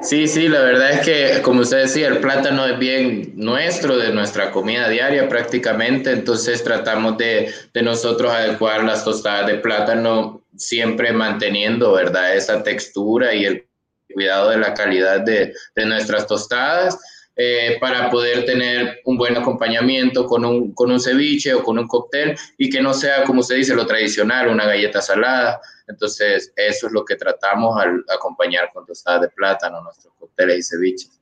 Sí, 0.00 0.28
sí, 0.28 0.48
la 0.48 0.60
verdad 0.60 0.92
es 0.92 1.00
que, 1.00 1.42
como 1.42 1.62
usted 1.62 1.82
decía, 1.82 2.08
el 2.08 2.18
plátano 2.18 2.66
es 2.66 2.78
bien 2.78 3.32
nuestro, 3.34 3.96
de 3.96 4.12
nuestra 4.12 4.52
comida 4.52 4.88
diaria 4.88 5.28
prácticamente, 5.28 6.12
entonces 6.12 6.62
tratamos 6.62 7.18
de, 7.18 7.52
de 7.72 7.82
nosotros 7.82 8.32
adecuar 8.32 8.84
las 8.84 9.04
tostadas 9.04 9.48
de 9.48 9.54
plátano 9.54 10.42
siempre 10.56 11.12
manteniendo, 11.12 11.92
¿verdad? 11.92 12.36
Esa 12.36 12.62
textura 12.62 13.34
y 13.34 13.44
el 13.44 13.66
cuidado 14.12 14.50
de 14.50 14.58
la 14.58 14.74
calidad 14.74 15.20
de, 15.20 15.52
de 15.74 15.86
nuestras 15.86 16.26
tostadas. 16.26 16.98
Eh, 17.40 17.78
para 17.80 18.10
poder 18.10 18.44
tener 18.44 19.00
un 19.04 19.16
buen 19.16 19.36
acompañamiento 19.36 20.26
con 20.26 20.44
un, 20.44 20.72
con 20.72 20.90
un 20.90 20.98
ceviche 20.98 21.54
o 21.54 21.62
con 21.62 21.78
un 21.78 21.86
cóctel 21.86 22.36
y 22.56 22.68
que 22.68 22.82
no 22.82 22.92
sea, 22.92 23.22
como 23.22 23.42
usted 23.42 23.54
dice, 23.54 23.76
lo 23.76 23.86
tradicional, 23.86 24.48
una 24.48 24.66
galleta 24.66 25.00
salada. 25.00 25.60
Entonces, 25.86 26.52
eso 26.56 26.88
es 26.88 26.92
lo 26.92 27.04
que 27.04 27.14
tratamos 27.14 27.80
al 27.80 28.04
acompañar 28.12 28.72
con 28.74 28.84
tostadas 28.84 29.20
de 29.20 29.28
plátano, 29.28 29.80
nuestros 29.80 30.12
cócteles 30.18 30.58
y 30.58 30.62
ceviches. 30.64 31.20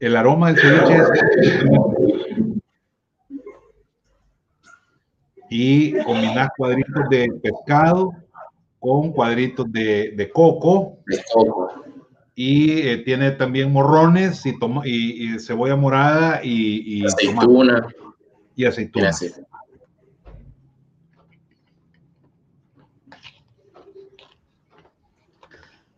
El 0.00 0.16
aroma 0.16 0.52
del 0.52 0.60
ceviche 0.60 0.96
es... 0.98 1.58
Y 5.48 5.98
combinar 6.02 6.50
cuadritos 6.58 7.08
de 7.08 7.32
pescado 7.42 8.12
con 8.78 9.12
cuadritos 9.12 9.72
de, 9.72 10.12
de 10.14 10.30
coco. 10.30 10.98
De 11.06 11.24
coco 11.32 11.83
y 12.34 12.80
eh, 12.80 12.98
tiene 12.98 13.30
también 13.32 13.72
morrones 13.72 14.44
y, 14.46 14.58
toma, 14.58 14.82
y, 14.84 15.34
y 15.34 15.38
cebolla 15.38 15.76
morada 15.76 16.40
y, 16.42 17.00
y 17.00 17.06
aceituna. 17.06 17.80
Tomate. 17.80 17.96
Y 18.56 18.64
aceituna. 18.64 19.10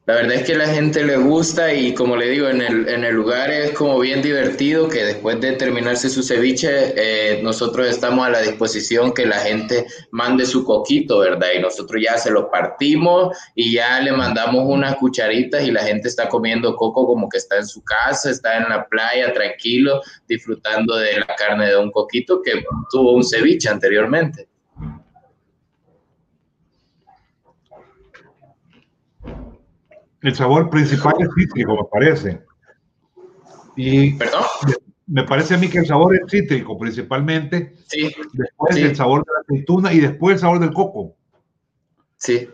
La 0.06 0.14
verdad 0.14 0.36
es 0.36 0.44
que 0.44 0.54
a 0.54 0.58
la 0.58 0.68
gente 0.68 1.02
le 1.02 1.16
gusta 1.16 1.74
y 1.74 1.92
como 1.92 2.14
le 2.14 2.28
digo, 2.28 2.46
en 2.48 2.62
el, 2.62 2.88
en 2.88 3.02
el 3.02 3.12
lugar 3.12 3.50
es 3.50 3.72
como 3.72 3.98
bien 3.98 4.22
divertido 4.22 4.88
que 4.88 5.02
después 5.04 5.40
de 5.40 5.54
terminarse 5.54 6.08
su 6.08 6.22
ceviche, 6.22 6.94
eh, 6.94 7.42
nosotros 7.42 7.88
estamos 7.88 8.24
a 8.24 8.30
la 8.30 8.40
disposición 8.40 9.12
que 9.12 9.26
la 9.26 9.40
gente 9.40 9.84
mande 10.12 10.46
su 10.46 10.64
coquito, 10.64 11.18
¿verdad? 11.18 11.48
Y 11.56 11.58
nosotros 11.58 12.00
ya 12.00 12.16
se 12.18 12.30
lo 12.30 12.52
partimos 12.52 13.36
y 13.56 13.72
ya 13.72 13.98
le 13.98 14.12
mandamos 14.12 14.62
unas 14.68 14.94
cucharitas 14.94 15.64
y 15.64 15.72
la 15.72 15.82
gente 15.82 16.06
está 16.06 16.28
comiendo 16.28 16.76
coco 16.76 17.04
como 17.04 17.28
que 17.28 17.38
está 17.38 17.56
en 17.56 17.66
su 17.66 17.82
casa, 17.82 18.30
está 18.30 18.58
en 18.58 18.68
la 18.68 18.86
playa 18.86 19.32
tranquilo, 19.32 20.02
disfrutando 20.28 20.94
de 20.94 21.18
la 21.18 21.34
carne 21.34 21.66
de 21.66 21.78
un 21.78 21.90
coquito 21.90 22.40
que 22.42 22.64
tuvo 22.92 23.12
un 23.12 23.24
ceviche 23.24 23.68
anteriormente. 23.68 24.46
El 30.26 30.34
sabor 30.34 30.70
principal 30.70 31.14
es 31.20 31.28
cítrico, 31.36 31.76
me 31.76 31.88
parece. 31.88 32.42
Y 33.76 34.14
¿Perdón? 34.14 34.42
me 35.06 35.22
parece 35.22 35.54
a 35.54 35.56
mí 35.56 35.68
que 35.68 35.78
el 35.78 35.86
sabor 35.86 36.16
es 36.16 36.28
cítrico 36.28 36.76
principalmente. 36.76 37.76
Sí. 37.86 38.12
Después 38.32 38.74
sí. 38.74 38.82
el 38.82 38.96
sabor 38.96 39.24
de 39.24 39.30
la 39.32 39.40
aceituna 39.42 39.92
y 39.92 40.00
después 40.00 40.34
el 40.34 40.40
sabor 40.40 40.58
del 40.58 40.72
coco. 40.72 41.14
Sí. 42.16 42.48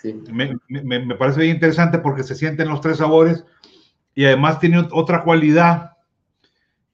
sí. 0.00 0.22
Me, 0.32 0.56
me, 0.68 1.04
me, 1.04 1.14
parece 1.16 1.42
bien 1.42 1.56
interesante 1.56 1.98
porque 1.98 2.22
se 2.22 2.34
sienten 2.34 2.70
los 2.70 2.80
tres 2.80 2.96
sabores 2.96 3.44
y 4.14 4.24
además 4.24 4.58
tiene 4.58 4.88
otra 4.90 5.22
cualidad 5.22 5.98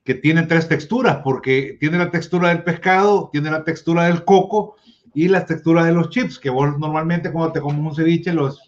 que 0.02 0.14
tiene 0.14 0.42
tres 0.46 0.66
texturas, 0.66 1.18
porque 1.22 1.76
tiene 1.78 1.96
la 1.96 2.10
textura 2.10 2.48
del 2.48 2.64
pescado, 2.64 3.28
tiene 3.30 3.52
la 3.52 3.62
textura 3.62 4.06
del 4.06 4.24
coco 4.24 4.78
y 5.14 5.28
la 5.28 5.46
textura 5.46 5.84
de 5.84 5.92
los 5.92 6.10
chips, 6.10 6.40
que 6.40 6.50
vos 6.50 6.76
normalmente 6.76 7.30
cuando 7.30 7.52
te 7.52 7.60
comes 7.60 7.86
un 7.86 7.94
ceviche 7.94 8.32
los, 8.32 8.67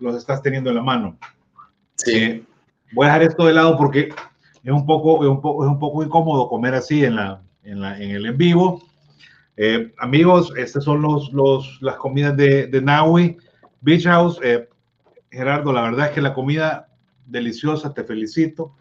los 0.00 0.16
estás 0.16 0.42
teniendo 0.42 0.70
en 0.70 0.76
la 0.76 0.82
mano. 0.82 1.16
Sí. 1.94 2.12
Eh, 2.16 2.44
voy 2.92 3.04
a 3.06 3.08
dejar 3.10 3.22
esto 3.22 3.46
de 3.46 3.54
lado 3.54 3.76
porque 3.76 4.10
es 4.62 4.72
un 4.72 4.84
poco, 4.86 5.22
es 5.24 5.28
un 5.30 5.40
poco, 5.40 5.64
es 5.64 5.70
un 5.70 5.78
poco 5.78 6.02
incómodo 6.02 6.48
comer 6.48 6.74
así 6.74 7.04
en, 7.04 7.16
la, 7.16 7.42
en, 7.62 7.80
la, 7.80 8.00
en 8.00 8.10
el 8.10 8.26
en 8.26 8.36
vivo. 8.36 8.82
Eh, 9.56 9.92
amigos, 9.98 10.52
estas 10.56 10.84
son 10.84 11.00
los, 11.02 11.32
los, 11.32 11.78
las 11.80 11.96
comidas 11.96 12.36
de, 12.36 12.66
de 12.66 12.82
Naui 12.82 13.38
Beach 13.80 14.04
House. 14.04 14.38
Eh, 14.42 14.68
Gerardo, 15.30 15.72
la 15.72 15.82
verdad 15.82 16.06
es 16.08 16.12
que 16.12 16.20
la 16.20 16.34
comida 16.34 16.88
deliciosa, 17.26 17.92
te 17.94 18.04
felicito. 18.04 18.74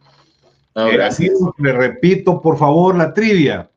No, 0.75 0.87
Eh, 0.87 0.93
gracias. 0.97 1.31
le 1.57 1.71
repito, 1.71 2.41
por 2.41 2.57
favor, 2.57 2.95
la 2.95 3.13
trivia. 3.13 3.69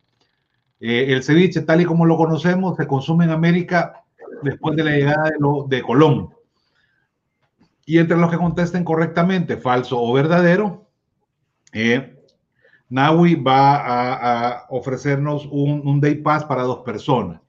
Eh, 0.80 1.06
el 1.12 1.22
ceviche, 1.22 1.62
tal 1.62 1.80
y 1.80 1.84
como 1.84 2.04
lo 2.06 2.16
conocemos, 2.16 2.76
se 2.76 2.86
consume 2.86 3.24
en 3.24 3.30
América 3.30 4.02
después 4.42 4.76
de 4.76 4.84
la 4.84 4.90
llegada 4.92 5.24
de, 5.30 5.36
lo- 5.38 5.66
de 5.68 5.82
Colón. 5.82 6.30
Y 7.88 7.96
entre 7.96 8.18
los 8.18 8.30
que 8.30 8.36
contesten 8.36 8.84
correctamente, 8.84 9.56
falso 9.56 9.98
o 9.98 10.12
verdadero, 10.12 10.90
eh, 11.72 12.22
Naui 12.90 13.34
va 13.34 13.76
a, 13.76 14.66
ofrecernos 14.68 15.48
un, 15.50 15.98
day 15.98 16.16
pass 16.16 16.44
para 16.44 16.64
dos 16.64 16.80
personas. 16.80 17.40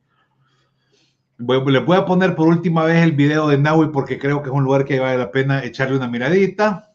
Voy- 1.38 1.70
le 1.70 1.80
voy 1.80 1.98
a 1.98 2.06
poner 2.06 2.38
por 2.38 2.48
última 2.48 2.86
vez 2.86 3.04
el 3.04 3.12
video 3.12 3.50
de 3.50 3.58
Naui 3.58 3.90
porque 3.90 4.18
creo 4.18 4.42
que 4.42 4.48
es 4.48 4.56
un 4.56 4.64
lugar 4.64 4.86
que 4.86 5.02
vale 5.02 5.18
la 5.18 5.30
pena 5.30 5.62
echarle 5.62 5.98
una 5.98 6.08
miradita. 6.08 6.89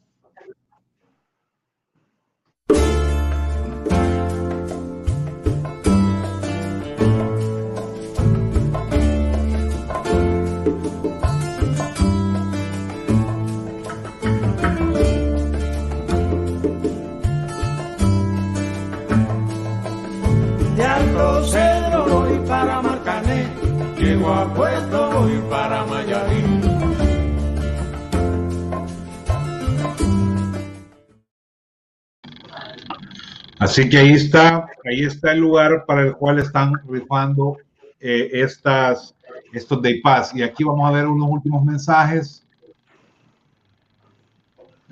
Así 33.74 33.88
que 33.88 33.98
ahí 33.98 34.12
está, 34.12 34.68
ahí 34.84 35.02
está 35.02 35.32
el 35.32 35.40
lugar 35.40 35.84
para 35.84 36.02
el 36.02 36.14
cual 36.14 36.38
están 36.38 36.74
rifando 36.86 37.56
eh, 37.98 38.30
estas, 38.32 39.16
estos 39.52 39.82
Day 39.82 40.00
Pass. 40.00 40.32
Y 40.32 40.44
aquí 40.44 40.62
vamos 40.62 40.88
a 40.88 40.92
ver 40.92 41.08
unos 41.08 41.28
últimos 41.28 41.64
mensajes. 41.64 42.46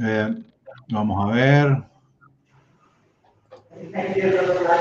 Eh, 0.01 0.35
vamos 0.89 1.25
a 1.25 1.33
ver. 1.33 1.85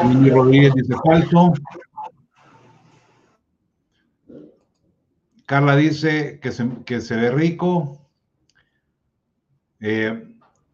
Mimi 0.08 0.32
Rodríguez 0.32 0.74
dice 0.74 0.96
falso. 1.06 1.54
Carla 5.46 5.76
dice 5.76 6.40
que 6.40 6.52
se, 6.52 6.68
que 6.88 7.02
se 7.02 7.16
ve 7.18 7.30
rico. 7.30 8.02
Eh, 9.80 10.28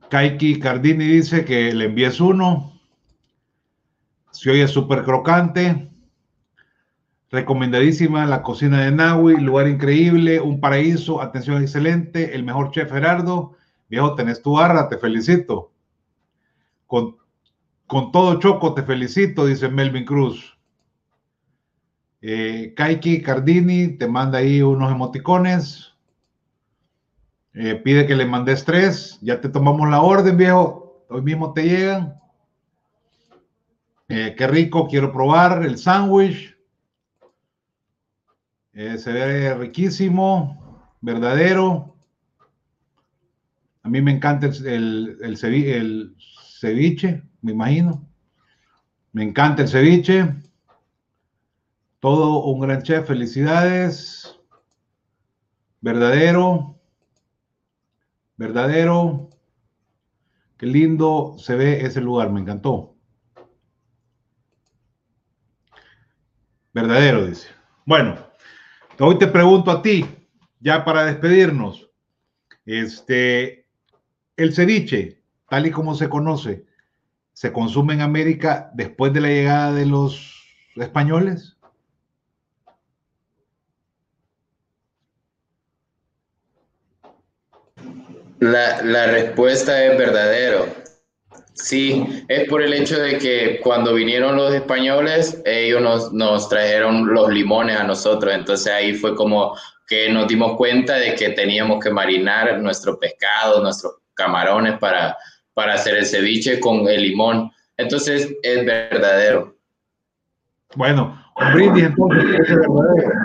Kaiki 0.10 0.62
Cardini 0.62 1.04
dice 1.04 1.44
que 1.44 1.74
le 1.74 1.88
envíes 1.88 2.22
uno. 2.22 2.77
Se 4.38 4.52
oye 4.52 4.68
súper 4.68 5.04
crocante. 5.04 5.90
Recomendadísima 7.32 8.28
la 8.28 8.44
cocina 8.44 8.86
de 8.86 8.92
Nahui, 8.92 9.38
lugar 9.38 9.68
increíble, 9.68 10.40
un 10.40 10.62
paraíso, 10.62 11.24
atención 11.24 11.60
excelente, 11.60 12.36
el 12.36 12.44
mejor 12.44 12.70
chef 12.70 12.92
Gerardo. 12.92 13.56
Viejo, 13.90 14.14
tenés 14.14 14.44
tu 14.44 14.54
barra, 14.54 14.90
te 14.90 15.00
felicito. 15.00 15.72
Con, 16.86 17.18
con 17.88 18.12
todo 18.12 18.40
choco, 18.40 18.76
te 18.76 18.84
felicito, 18.84 19.48
dice 19.48 19.70
Melvin 19.70 20.06
Cruz. 20.06 20.56
Eh, 22.22 22.76
Kaiki 22.78 23.24
Cardini 23.24 23.98
te 23.98 24.08
manda 24.08 24.38
ahí 24.38 24.62
unos 24.62 24.92
emoticones. 24.92 25.96
Eh, 27.56 27.74
pide 27.84 28.06
que 28.06 28.16
le 28.16 28.28
mandes 28.28 28.64
tres. 28.66 29.18
Ya 29.22 29.42
te 29.42 29.50
tomamos 29.50 29.90
la 29.90 30.02
orden, 30.02 30.38
viejo. 30.38 31.04
Hoy 31.10 31.24
mismo 31.24 31.54
te 31.54 31.64
llegan. 31.64 32.22
Eh, 34.10 34.36
qué 34.38 34.48
rico, 34.48 34.88
quiero 34.88 35.12
probar 35.12 35.64
el 35.66 35.78
sándwich. 35.78 36.56
Eh, 38.74 38.98
se 38.98 39.12
ve 39.12 39.54
riquísimo, 39.56 40.82
verdadero. 41.02 41.96
A 43.84 43.90
mí 43.90 44.02
me 44.02 44.12
encanta 44.12 44.48
el, 44.48 44.68
el, 44.68 45.18
el 45.22 45.38
cevi- 45.38 45.68
el 45.74 46.16
ceviche, 46.60 47.24
me 47.42 47.52
imagino. 47.52 48.08
Me 49.12 49.24
encanta 49.24 49.64
el 49.64 49.68
ceviche. 49.68 50.36
Todo 52.00 52.46
un 52.46 52.60
gran 52.62 52.84
chef, 52.84 53.08
felicidades. 53.08 54.38
Verdadero. 55.82 56.80
Verdadero. 58.38 59.30
Qué 60.58 60.66
lindo 60.66 61.36
se 61.40 61.56
ve 61.56 61.86
ese 61.86 62.02
lugar, 62.02 62.32
me 62.32 62.42
encantó. 62.42 62.97
Verdadero, 66.78 67.26
dice. 67.26 67.48
Bueno, 67.86 68.16
hoy 69.00 69.18
te 69.18 69.26
pregunto 69.26 69.72
a 69.72 69.82
ti, 69.82 70.06
ya 70.60 70.86
para 70.86 71.06
despedirnos, 71.06 71.90
este, 72.68 73.66
el 74.36 74.54
ceviche, 74.54 75.20
tal 75.50 75.66
y 75.66 75.72
como 75.72 75.96
se 75.96 76.08
conoce, 76.08 76.68
¿se 77.34 77.52
consume 77.52 77.96
en 77.96 78.02
América 78.02 78.70
después 78.76 79.12
de 79.12 79.22
la 79.22 79.30
llegada 79.30 79.74
de 79.74 79.88
los 79.88 80.36
españoles? 80.76 81.58
La, 88.38 88.84
la 88.84 89.08
respuesta 89.08 89.84
es 89.84 89.98
verdadero. 89.98 90.87
Sí, 91.58 92.24
es 92.28 92.48
por 92.48 92.62
el 92.62 92.72
hecho 92.74 93.00
de 93.00 93.18
que 93.18 93.60
cuando 93.64 93.94
vinieron 93.96 94.36
los 94.36 94.54
españoles, 94.54 95.42
ellos 95.44 95.82
nos, 95.82 96.14
nos 96.14 96.48
trajeron 96.50 97.12
los 97.14 97.30
limones 97.30 97.78
a 97.78 97.84
nosotros. 97.84 98.34
Entonces 98.34 98.72
ahí 98.72 98.94
fue 98.94 99.16
como 99.16 99.58
que 99.88 100.10
nos 100.12 100.28
dimos 100.28 100.56
cuenta 100.56 100.98
de 100.98 101.16
que 101.16 101.30
teníamos 101.30 101.84
que 101.84 101.90
marinar 101.90 102.60
nuestro 102.60 103.00
pescado, 103.00 103.62
nuestros 103.62 103.96
camarones 104.14 104.78
para, 104.78 105.18
para 105.56 105.74
hacer 105.74 105.96
el 105.96 106.06
ceviche 106.06 106.60
con 106.60 106.88
el 106.88 107.02
limón. 107.02 107.52
Entonces 107.76 108.36
es 108.44 108.66
verdadero. 108.66 109.56
Bueno, 110.76 111.20
un 111.38 111.80
entonces, 111.80 112.40
es 112.40 112.56
verdadero. 112.56 113.18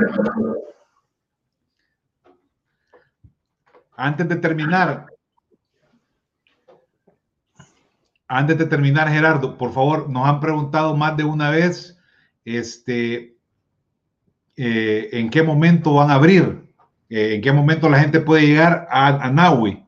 Antes 3.95 4.29
de 4.29 4.37
terminar, 4.37 5.12
antes 8.33 8.57
de 8.57 8.65
terminar, 8.65 9.11
Gerardo, 9.11 9.59
por 9.59 9.75
favor, 9.75 10.09
nos 10.09 10.27
han 10.27 10.41
preguntado 10.41 10.97
más 10.97 11.17
de 11.19 11.25
una 11.25 11.51
vez, 11.51 11.99
este, 12.47 13.37
eh, 14.57 15.11
en 15.13 15.29
qué 15.29 15.43
momento 15.43 15.95
van 15.95 16.11
a 16.11 16.15
abrir, 16.15 16.63
eh, 17.11 17.35
en 17.35 17.43
qué 17.43 17.53
momento 17.53 17.91
la 17.91 18.01
gente 18.01 18.21
puede 18.21 18.47
llegar 18.47 18.89
a, 18.91 19.27
a 19.27 19.31
Naui. 19.31 19.85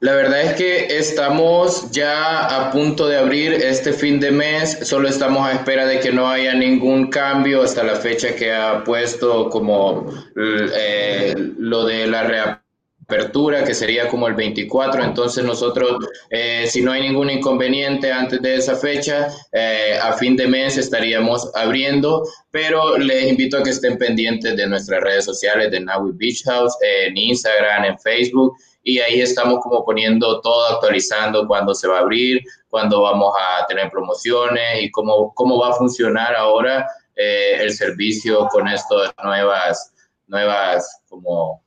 La 0.00 0.14
verdad 0.14 0.42
es 0.42 0.52
que 0.54 0.98
estamos 0.98 1.90
ya 1.90 2.46
a 2.46 2.70
punto 2.70 3.08
de 3.08 3.18
abrir 3.18 3.52
este 3.52 3.92
fin 3.92 4.20
de 4.20 4.30
mes, 4.30 4.78
solo 4.82 5.08
estamos 5.08 5.46
a 5.46 5.52
espera 5.52 5.86
de 5.86 5.98
que 6.00 6.12
no 6.12 6.28
haya 6.28 6.54
ningún 6.54 7.08
cambio 7.08 7.62
hasta 7.62 7.82
la 7.82 7.96
fecha 7.96 8.34
que 8.34 8.52
ha 8.52 8.84
puesto 8.84 9.48
como 9.48 10.10
eh, 10.36 11.34
lo 11.58 11.84
de 11.84 12.06
la 12.06 12.22
reapertura, 12.22 12.59
que 13.64 13.74
sería 13.74 14.08
como 14.08 14.28
el 14.28 14.34
24, 14.34 15.02
entonces 15.02 15.44
nosotros, 15.44 15.98
eh, 16.30 16.66
si 16.66 16.82
no 16.82 16.92
hay 16.92 17.02
ningún 17.02 17.30
inconveniente 17.30 18.12
antes 18.12 18.40
de 18.40 18.56
esa 18.56 18.76
fecha, 18.76 19.28
eh, 19.52 19.98
a 20.00 20.12
fin 20.14 20.36
de 20.36 20.46
mes 20.46 20.76
estaríamos 20.76 21.50
abriendo, 21.54 22.24
pero 22.50 22.96
les 22.96 23.28
invito 23.28 23.58
a 23.58 23.62
que 23.62 23.70
estén 23.70 23.98
pendientes 23.98 24.56
de 24.56 24.66
nuestras 24.66 25.02
redes 25.02 25.24
sociales 25.24 25.70
de 25.70 25.80
Naui 25.80 26.12
Beach 26.14 26.44
House, 26.44 26.74
en 26.82 27.16
Instagram, 27.16 27.84
en 27.84 27.98
Facebook, 27.98 28.56
y 28.82 28.98
ahí 29.00 29.20
estamos 29.20 29.60
como 29.60 29.84
poniendo 29.84 30.40
todo, 30.40 30.66
actualizando 30.74 31.46
cuándo 31.46 31.74
se 31.74 31.88
va 31.88 31.98
a 31.98 32.00
abrir, 32.00 32.42
cuándo 32.68 33.02
vamos 33.02 33.34
a 33.38 33.66
tener 33.66 33.90
promociones 33.90 34.82
y 34.82 34.90
cómo, 34.90 35.34
cómo 35.34 35.58
va 35.58 35.70
a 35.70 35.74
funcionar 35.74 36.34
ahora 36.34 36.86
eh, 37.16 37.58
el 37.60 37.72
servicio 37.72 38.46
con 38.48 38.68
estas 38.68 39.12
nuevas, 39.22 39.92
nuevas 40.28 41.02
como 41.08 41.62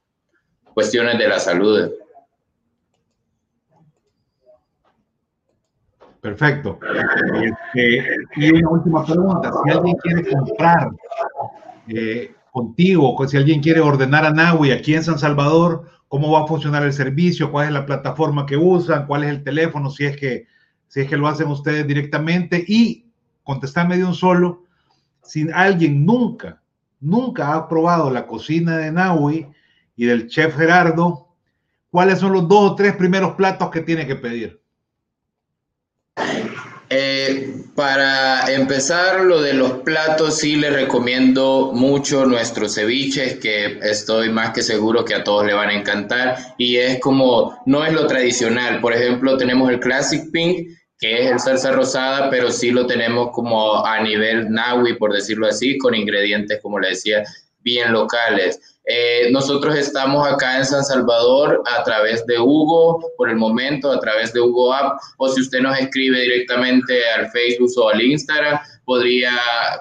cuestiones 0.74 1.18
de 1.18 1.28
la 1.28 1.40
salud. 1.40 1.92
Perfecto. 6.24 6.80
Este, 7.36 8.06
y 8.38 8.52
una 8.54 8.70
última 8.70 9.06
pregunta. 9.06 9.52
Si 9.66 9.72
alguien 9.72 9.96
quiere 9.98 10.30
comprar 10.30 10.92
eh, 11.90 12.34
contigo, 12.50 13.28
si 13.28 13.36
alguien 13.36 13.62
quiere 13.62 13.82
ordenar 13.82 14.26
a 14.26 14.32
Naui 14.32 14.72
aquí 14.72 14.94
en 14.94 15.04
San 15.04 15.20
Salvador, 15.20 15.84
¿cómo 16.08 16.32
va 16.32 16.44
a 16.44 16.48
funcionar 16.48 16.84
el 16.84 16.94
servicio? 16.94 17.52
¿Cuál 17.52 17.68
es 17.68 17.74
la 17.74 17.86
plataforma 17.86 18.46
que 18.46 18.56
usan? 18.56 19.06
¿Cuál 19.06 19.26
es 19.26 19.32
el 19.32 19.44
teléfono? 19.44 19.90
Si 19.90 20.06
es 20.06 20.16
que, 20.16 20.48
si 20.88 21.02
es 21.02 21.10
que 21.10 21.18
lo 21.18 21.28
hacen 21.28 21.48
ustedes 21.48 21.86
directamente. 21.86 22.64
Y 22.66 23.12
contestarme 23.44 23.98
de 23.98 24.06
un 24.06 24.16
solo, 24.16 24.64
si 25.24 25.52
alguien 25.54 26.06
nunca, 26.06 26.62
nunca 27.02 27.54
ha 27.54 27.68
probado 27.68 28.10
la 28.10 28.26
cocina 28.26 28.78
de 28.78 28.94
Naui 28.94 29.48
y 29.96 30.06
del 30.06 30.28
chef 30.28 30.56
Gerardo, 30.56 31.28
¿cuáles 31.90 32.20
son 32.20 32.34
los 32.34 32.48
dos 32.48 32.72
o 32.72 32.76
tres 32.76 32.96
primeros 32.96 33.36
platos 33.36 33.70
que 33.70 33.82
tiene 33.82 34.08
que 34.08 34.16
pedir? 34.16 34.60
Eh, 36.96 37.56
para 37.76 38.52
empezar, 38.54 39.22
lo 39.22 39.42
de 39.42 39.54
los 39.54 39.72
platos, 39.80 40.38
sí 40.38 40.56
le 40.56 40.70
recomiendo 40.70 41.72
mucho 41.74 42.26
nuestros 42.26 42.76
ceviches, 42.76 43.40
que 43.40 43.80
estoy 43.82 44.30
más 44.30 44.52
que 44.52 44.62
seguro 44.62 45.04
que 45.04 45.16
a 45.16 45.24
todos 45.24 45.46
le 45.46 45.56
van 45.56 45.70
a 45.70 45.74
encantar. 45.74 46.38
Y 46.60 46.78
es 46.78 47.00
como, 47.00 47.58
no 47.66 47.84
es 47.84 47.94
lo 47.94 48.06
tradicional. 48.06 48.80
Por 48.80 48.94
ejemplo, 48.94 49.38
tenemos 49.38 49.72
el 49.72 49.80
Classic 49.80 50.30
Pink, 50.32 50.68
que 51.00 51.24
es 51.24 51.32
el 51.32 51.40
salsa 51.40 51.72
rosada, 51.72 52.30
pero 52.30 52.52
sí 52.52 52.70
lo 52.70 52.86
tenemos 52.86 53.32
como 53.32 53.84
a 53.84 54.00
nivel 54.02 54.52
Naui, 54.52 54.96
por 54.96 55.14
decirlo 55.14 55.48
así, 55.48 55.80
con 55.80 55.96
ingredientes, 55.96 56.60
como 56.62 56.80
le 56.80 56.90
decía, 56.90 57.24
bien 57.62 57.92
locales. 57.92 58.73
Eh, 58.86 59.30
nosotros 59.32 59.76
estamos 59.78 60.28
acá 60.28 60.58
en 60.58 60.66
San 60.66 60.84
Salvador 60.84 61.64
a 61.66 61.84
través 61.84 62.26
de 62.26 62.38
Hugo, 62.38 63.14
por 63.18 63.30
el 63.30 63.38
momento, 63.38 63.92
a 63.92 64.00
través 64.00 64.34
de 64.34 64.42
Hugo 64.42 64.74
App, 64.74 65.00
o 65.18 65.30
si 65.30 65.42
usted 65.42 65.62
nos 65.62 65.80
escribe 65.80 66.20
directamente 66.20 67.08
al 67.12 67.30
Facebook 67.32 67.72
o 67.78 67.90
al 67.90 68.02
Instagram, 68.02 68.60
podría, 68.86 69.32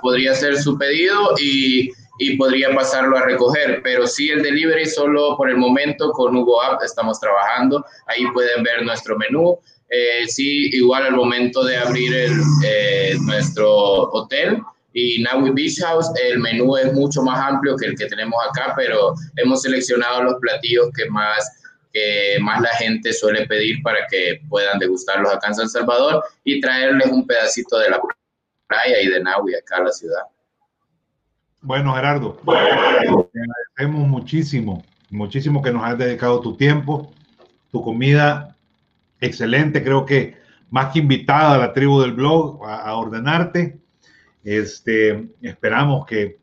podría 0.00 0.32
hacer 0.32 0.56
su 0.56 0.78
pedido 0.78 1.34
y, 1.40 1.90
y 2.18 2.36
podría 2.36 2.72
pasarlo 2.74 3.16
a 3.16 3.22
recoger. 3.22 3.80
Pero 3.82 4.06
sí, 4.06 4.30
el 4.30 4.42
delivery 4.42 4.86
solo 4.86 5.36
por 5.36 5.50
el 5.50 5.56
momento 5.56 6.12
con 6.12 6.36
Hugo 6.36 6.62
App 6.62 6.82
estamos 6.82 7.18
trabajando. 7.18 7.84
Ahí 8.06 8.24
pueden 8.32 8.62
ver 8.62 8.84
nuestro 8.84 9.16
menú. 9.18 9.58
Eh, 9.94 10.26
sí, 10.26 10.70
igual 10.72 11.04
al 11.04 11.16
momento 11.16 11.62
de 11.64 11.76
abrir 11.76 12.14
eh, 12.64 13.14
nuestro 13.26 13.70
hotel, 14.12 14.62
y 14.94 15.22
Naui 15.22 15.50
Beach 15.50 15.80
House, 15.80 16.10
el 16.22 16.38
menú 16.38 16.76
es 16.76 16.92
mucho 16.92 17.22
más 17.22 17.38
amplio 17.38 17.76
que 17.76 17.86
el 17.86 17.96
que 17.96 18.06
tenemos 18.06 18.38
acá, 18.48 18.74
pero 18.76 19.14
hemos 19.36 19.62
seleccionado 19.62 20.22
los 20.22 20.34
platillos 20.40 20.90
que 20.94 21.08
más, 21.08 21.60
que 21.92 22.36
más 22.40 22.60
la 22.60 22.70
gente 22.76 23.12
suele 23.12 23.46
pedir 23.46 23.82
para 23.82 24.06
que 24.10 24.40
puedan 24.48 24.78
degustarlos 24.78 25.32
acá 25.32 25.48
en 25.48 25.54
San 25.54 25.68
Salvador 25.68 26.22
y 26.44 26.60
traerles 26.60 27.10
un 27.10 27.26
pedacito 27.26 27.78
de 27.78 27.90
la 27.90 28.00
playa 28.66 29.00
y 29.00 29.08
de 29.08 29.20
Naui 29.20 29.54
acá 29.54 29.78
a 29.78 29.84
la 29.84 29.92
ciudad. 29.92 30.22
Bueno, 31.62 31.94
Gerardo, 31.94 32.38
te 32.44 33.40
agradecemos 33.40 34.08
muchísimo, 34.08 34.84
muchísimo 35.10 35.62
que 35.62 35.70
nos 35.70 35.84
has 35.84 35.96
dedicado 35.96 36.40
tu 36.40 36.56
tiempo, 36.56 37.12
tu 37.70 37.82
comida 37.82 38.56
excelente, 39.20 39.82
creo 39.82 40.04
que 40.04 40.36
más 40.70 40.92
que 40.92 40.98
invitada 40.98 41.54
a 41.54 41.58
la 41.58 41.72
tribu 41.72 42.00
del 42.00 42.12
blog 42.12 42.66
a, 42.66 42.82
a 42.82 42.94
ordenarte 42.96 43.81
este, 44.44 45.30
esperamos 45.40 46.06
que, 46.06 46.40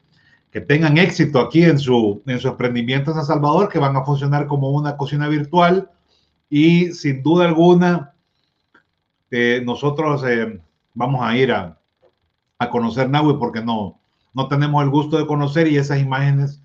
tengan 0.67 0.97
éxito 0.97 1.39
aquí 1.39 1.63
en 1.63 1.77
su, 1.77 2.21
en 2.25 2.39
su 2.39 2.47
emprendimiento 2.47 3.11
en 3.11 3.17
San 3.17 3.25
Salvador, 3.25 3.69
que 3.69 3.79
van 3.79 3.95
a 3.95 4.03
funcionar 4.03 4.47
como 4.47 4.71
una 4.71 4.97
cocina 4.97 5.27
virtual 5.27 5.89
y 6.49 6.91
sin 6.91 7.21
duda 7.21 7.45
alguna 7.45 8.13
eh, 9.31 9.61
nosotros 9.63 10.23
eh, 10.27 10.59
vamos 10.95 11.21
a 11.23 11.37
ir 11.37 11.51
a, 11.51 11.77
conocer 12.71 13.09
Nahui 13.09 13.37
porque 13.37 13.61
no, 13.61 14.01
no 14.33 14.47
tenemos 14.47 14.83
el 14.83 14.89
gusto 14.89 15.17
de 15.17 15.27
conocer 15.27 15.67
y 15.67 15.77
esas 15.77 15.99
imágenes 15.99 16.61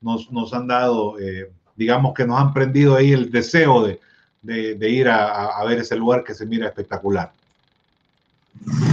nos, 0.00 0.30
nos 0.32 0.54
han 0.54 0.68
dado, 0.68 1.18
eh, 1.18 1.52
digamos 1.76 2.14
que 2.14 2.26
nos 2.26 2.40
han 2.40 2.54
prendido 2.54 2.94
ahí 2.94 3.12
el 3.12 3.30
deseo 3.30 3.84
de, 3.84 4.00
de, 4.40 4.76
de 4.76 4.90
ir 4.90 5.08
a, 5.08 5.46
a 5.48 5.64
ver 5.64 5.80
ese 5.80 5.96
lugar 5.96 6.24
que 6.24 6.34
se 6.34 6.46
mira 6.46 6.68
espectacular. 6.68 7.32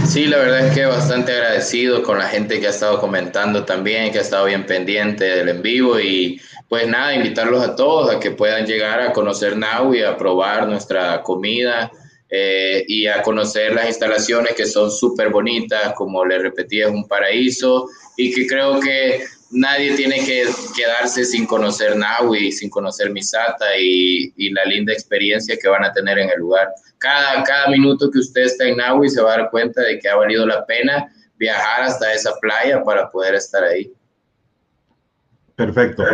Sí, 0.06 0.26
la 0.26 0.38
verdad 0.38 0.66
es 0.66 0.74
que 0.74 0.84
bastante 0.84 1.32
agradecido 1.32 2.02
con 2.02 2.18
la 2.18 2.28
gente 2.28 2.60
que 2.60 2.66
ha 2.66 2.70
estado 2.70 3.00
comentando 3.00 3.64
también, 3.64 4.12
que 4.12 4.18
ha 4.18 4.22
estado 4.22 4.44
bien 4.44 4.66
pendiente 4.66 5.24
del 5.24 5.48
en 5.48 5.62
vivo 5.62 5.98
y 5.98 6.40
pues 6.68 6.86
nada, 6.86 7.14
invitarlos 7.14 7.62
a 7.62 7.74
todos 7.74 8.14
a 8.14 8.20
que 8.20 8.32
puedan 8.32 8.66
llegar 8.66 9.00
a 9.00 9.12
conocer 9.12 9.56
y 9.92 10.02
a 10.02 10.16
probar 10.16 10.68
nuestra 10.68 11.22
comida 11.22 11.90
eh, 12.28 12.84
y 12.88 13.06
a 13.06 13.22
conocer 13.22 13.74
las 13.74 13.88
instalaciones 13.88 14.54
que 14.54 14.66
son 14.66 14.90
súper 14.90 15.30
bonitas, 15.30 15.92
como 15.94 16.24
les 16.24 16.42
repetí, 16.42 16.80
es 16.80 16.88
un 16.88 17.06
paraíso 17.06 17.88
y 18.16 18.32
que 18.34 18.46
creo 18.46 18.80
que 18.80 19.24
nadie 19.52 19.94
tiene 19.96 20.24
que 20.24 20.46
quedarse 20.74 21.24
sin 21.24 21.46
conocer 21.46 21.96
Naui, 21.96 22.50
sin 22.52 22.70
conocer 22.70 23.10
Misata 23.10 23.76
y, 23.78 24.50
la 24.52 24.64
linda 24.64 24.92
experiencia 24.92 25.56
que 25.60 25.68
van 25.68 25.84
a 25.84 25.92
tener 25.92 26.18
en 26.18 26.30
el 26.30 26.40
lugar. 26.40 26.68
Cada, 26.98 27.42
cada 27.44 27.68
minuto 27.68 28.10
que 28.10 28.18
usted 28.18 28.42
está 28.42 28.64
en 28.64 28.78
Naui 28.78 29.08
se 29.08 29.20
va 29.22 29.34
a 29.34 29.38
dar 29.38 29.50
cuenta 29.50 29.82
de 29.82 29.98
que 29.98 30.08
ha 30.08 30.16
valido 30.16 30.46
la 30.46 30.64
pena 30.66 31.12
viajar 31.36 31.82
hasta 31.82 32.12
esa 32.12 32.32
playa 32.40 32.82
para 32.82 33.10
poder 33.10 33.34
estar 33.34 33.62
ahí. 33.64 33.92
Perfecto. 35.54 36.04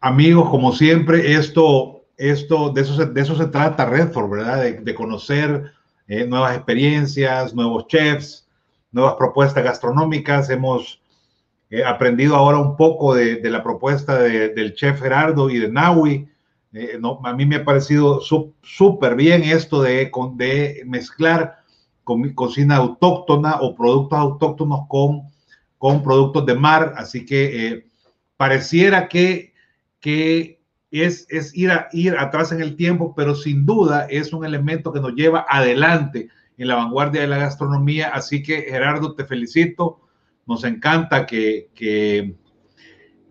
Amigos, 0.00 0.50
como 0.50 0.72
siempre, 0.72 1.34
esto, 1.34 2.04
esto 2.16 2.70
de, 2.70 2.80
eso 2.82 2.96
se, 2.96 3.06
de 3.06 3.20
eso 3.20 3.36
se 3.36 3.46
trata 3.46 3.86
Redford, 3.86 4.30
¿verdad? 4.30 4.62
De, 4.62 4.72
de 4.74 4.94
conocer 4.94 5.72
eh, 6.08 6.26
nuevas 6.26 6.56
experiencias, 6.56 7.54
nuevos 7.54 7.86
chefs, 7.88 8.46
nuevas 8.92 9.14
propuestas 9.14 9.64
gastronómicas. 9.64 10.48
Hemos 10.50 11.00
He 11.68 11.84
aprendido 11.84 12.36
ahora 12.36 12.58
un 12.58 12.76
poco 12.76 13.14
de, 13.14 13.36
de 13.36 13.50
la 13.50 13.62
propuesta 13.62 14.18
de, 14.18 14.50
del 14.50 14.74
chef 14.74 15.00
Gerardo 15.00 15.50
y 15.50 15.58
de 15.58 15.68
Naui. 15.68 16.28
Eh, 16.72 16.98
no, 17.00 17.20
a 17.24 17.32
mí 17.32 17.44
me 17.44 17.56
ha 17.56 17.64
parecido 17.64 18.20
súper 18.20 19.16
bien 19.16 19.42
esto 19.42 19.82
de, 19.82 20.10
de 20.34 20.82
mezclar 20.86 21.58
con 22.04 22.32
cocina 22.34 22.76
autóctona 22.76 23.56
o 23.60 23.74
productos 23.74 24.18
autóctonos 24.18 24.80
con, 24.88 25.22
con 25.78 26.04
productos 26.04 26.46
de 26.46 26.54
mar. 26.54 26.94
Así 26.96 27.26
que 27.26 27.66
eh, 27.66 27.86
pareciera 28.36 29.08
que, 29.08 29.52
que 29.98 30.60
es, 30.92 31.26
es 31.30 31.52
ir, 31.56 31.72
a, 31.72 31.88
ir 31.92 32.16
atrás 32.16 32.52
en 32.52 32.60
el 32.60 32.76
tiempo, 32.76 33.12
pero 33.16 33.34
sin 33.34 33.66
duda 33.66 34.06
es 34.08 34.32
un 34.32 34.44
elemento 34.44 34.92
que 34.92 35.00
nos 35.00 35.14
lleva 35.14 35.44
adelante 35.48 36.28
en 36.58 36.68
la 36.68 36.76
vanguardia 36.76 37.22
de 37.22 37.26
la 37.26 37.38
gastronomía. 37.38 38.10
Así 38.10 38.40
que 38.40 38.62
Gerardo, 38.62 39.16
te 39.16 39.24
felicito 39.24 40.05
nos 40.46 40.64
encanta 40.64 41.26
que, 41.26 41.70
que, 41.74 42.36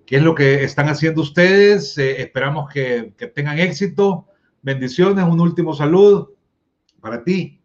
que, 0.05 0.17
es 0.17 0.21
lo 0.21 0.35
que 0.35 0.63
están 0.63 0.89
haciendo 0.89 1.21
ustedes. 1.21 1.97
Eh, 1.97 2.21
esperamos 2.21 2.71
que, 2.71 3.13
que, 3.17 3.27
tengan 3.27 3.57
éxito. 3.57 4.27
Bendiciones. 4.61 5.25
Un 5.25 5.39
último 5.39 5.73
saludo 5.73 6.33
para 6.99 7.23
ti. 7.23 7.61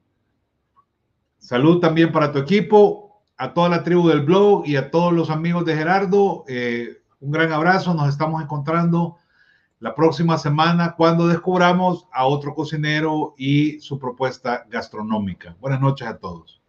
Salud 1.38 1.80
también 1.80 2.12
para 2.12 2.30
tu 2.30 2.38
equipo, 2.38 3.24
a 3.36 3.52
toda 3.52 3.68
la 3.68 3.82
tribu 3.82 4.08
del 4.08 4.20
blog 4.20 4.66
y 4.66 4.76
a 4.76 4.90
todos 4.90 5.12
los 5.12 5.30
amigos 5.30 5.64
de 5.64 5.74
Gerardo. 5.74 6.44
Eh, 6.46 6.98
un 7.18 7.32
gran 7.32 7.52
abrazo. 7.52 7.92
Nos 7.94 8.08
estamos 8.08 8.40
encontrando 8.42 9.16
la 9.80 9.94
próxima 9.94 10.38
semana 10.38 10.94
cuando 10.96 11.26
descubramos 11.26 12.06
a 12.12 12.26
otro 12.26 12.54
cocinero 12.54 13.34
y 13.36 13.80
su 13.80 13.98
propuesta 13.98 14.64
gastronómica. 14.68 15.56
Buenas 15.58 15.80
noches 15.80 16.06
a 16.06 16.18
todos. 16.18 16.59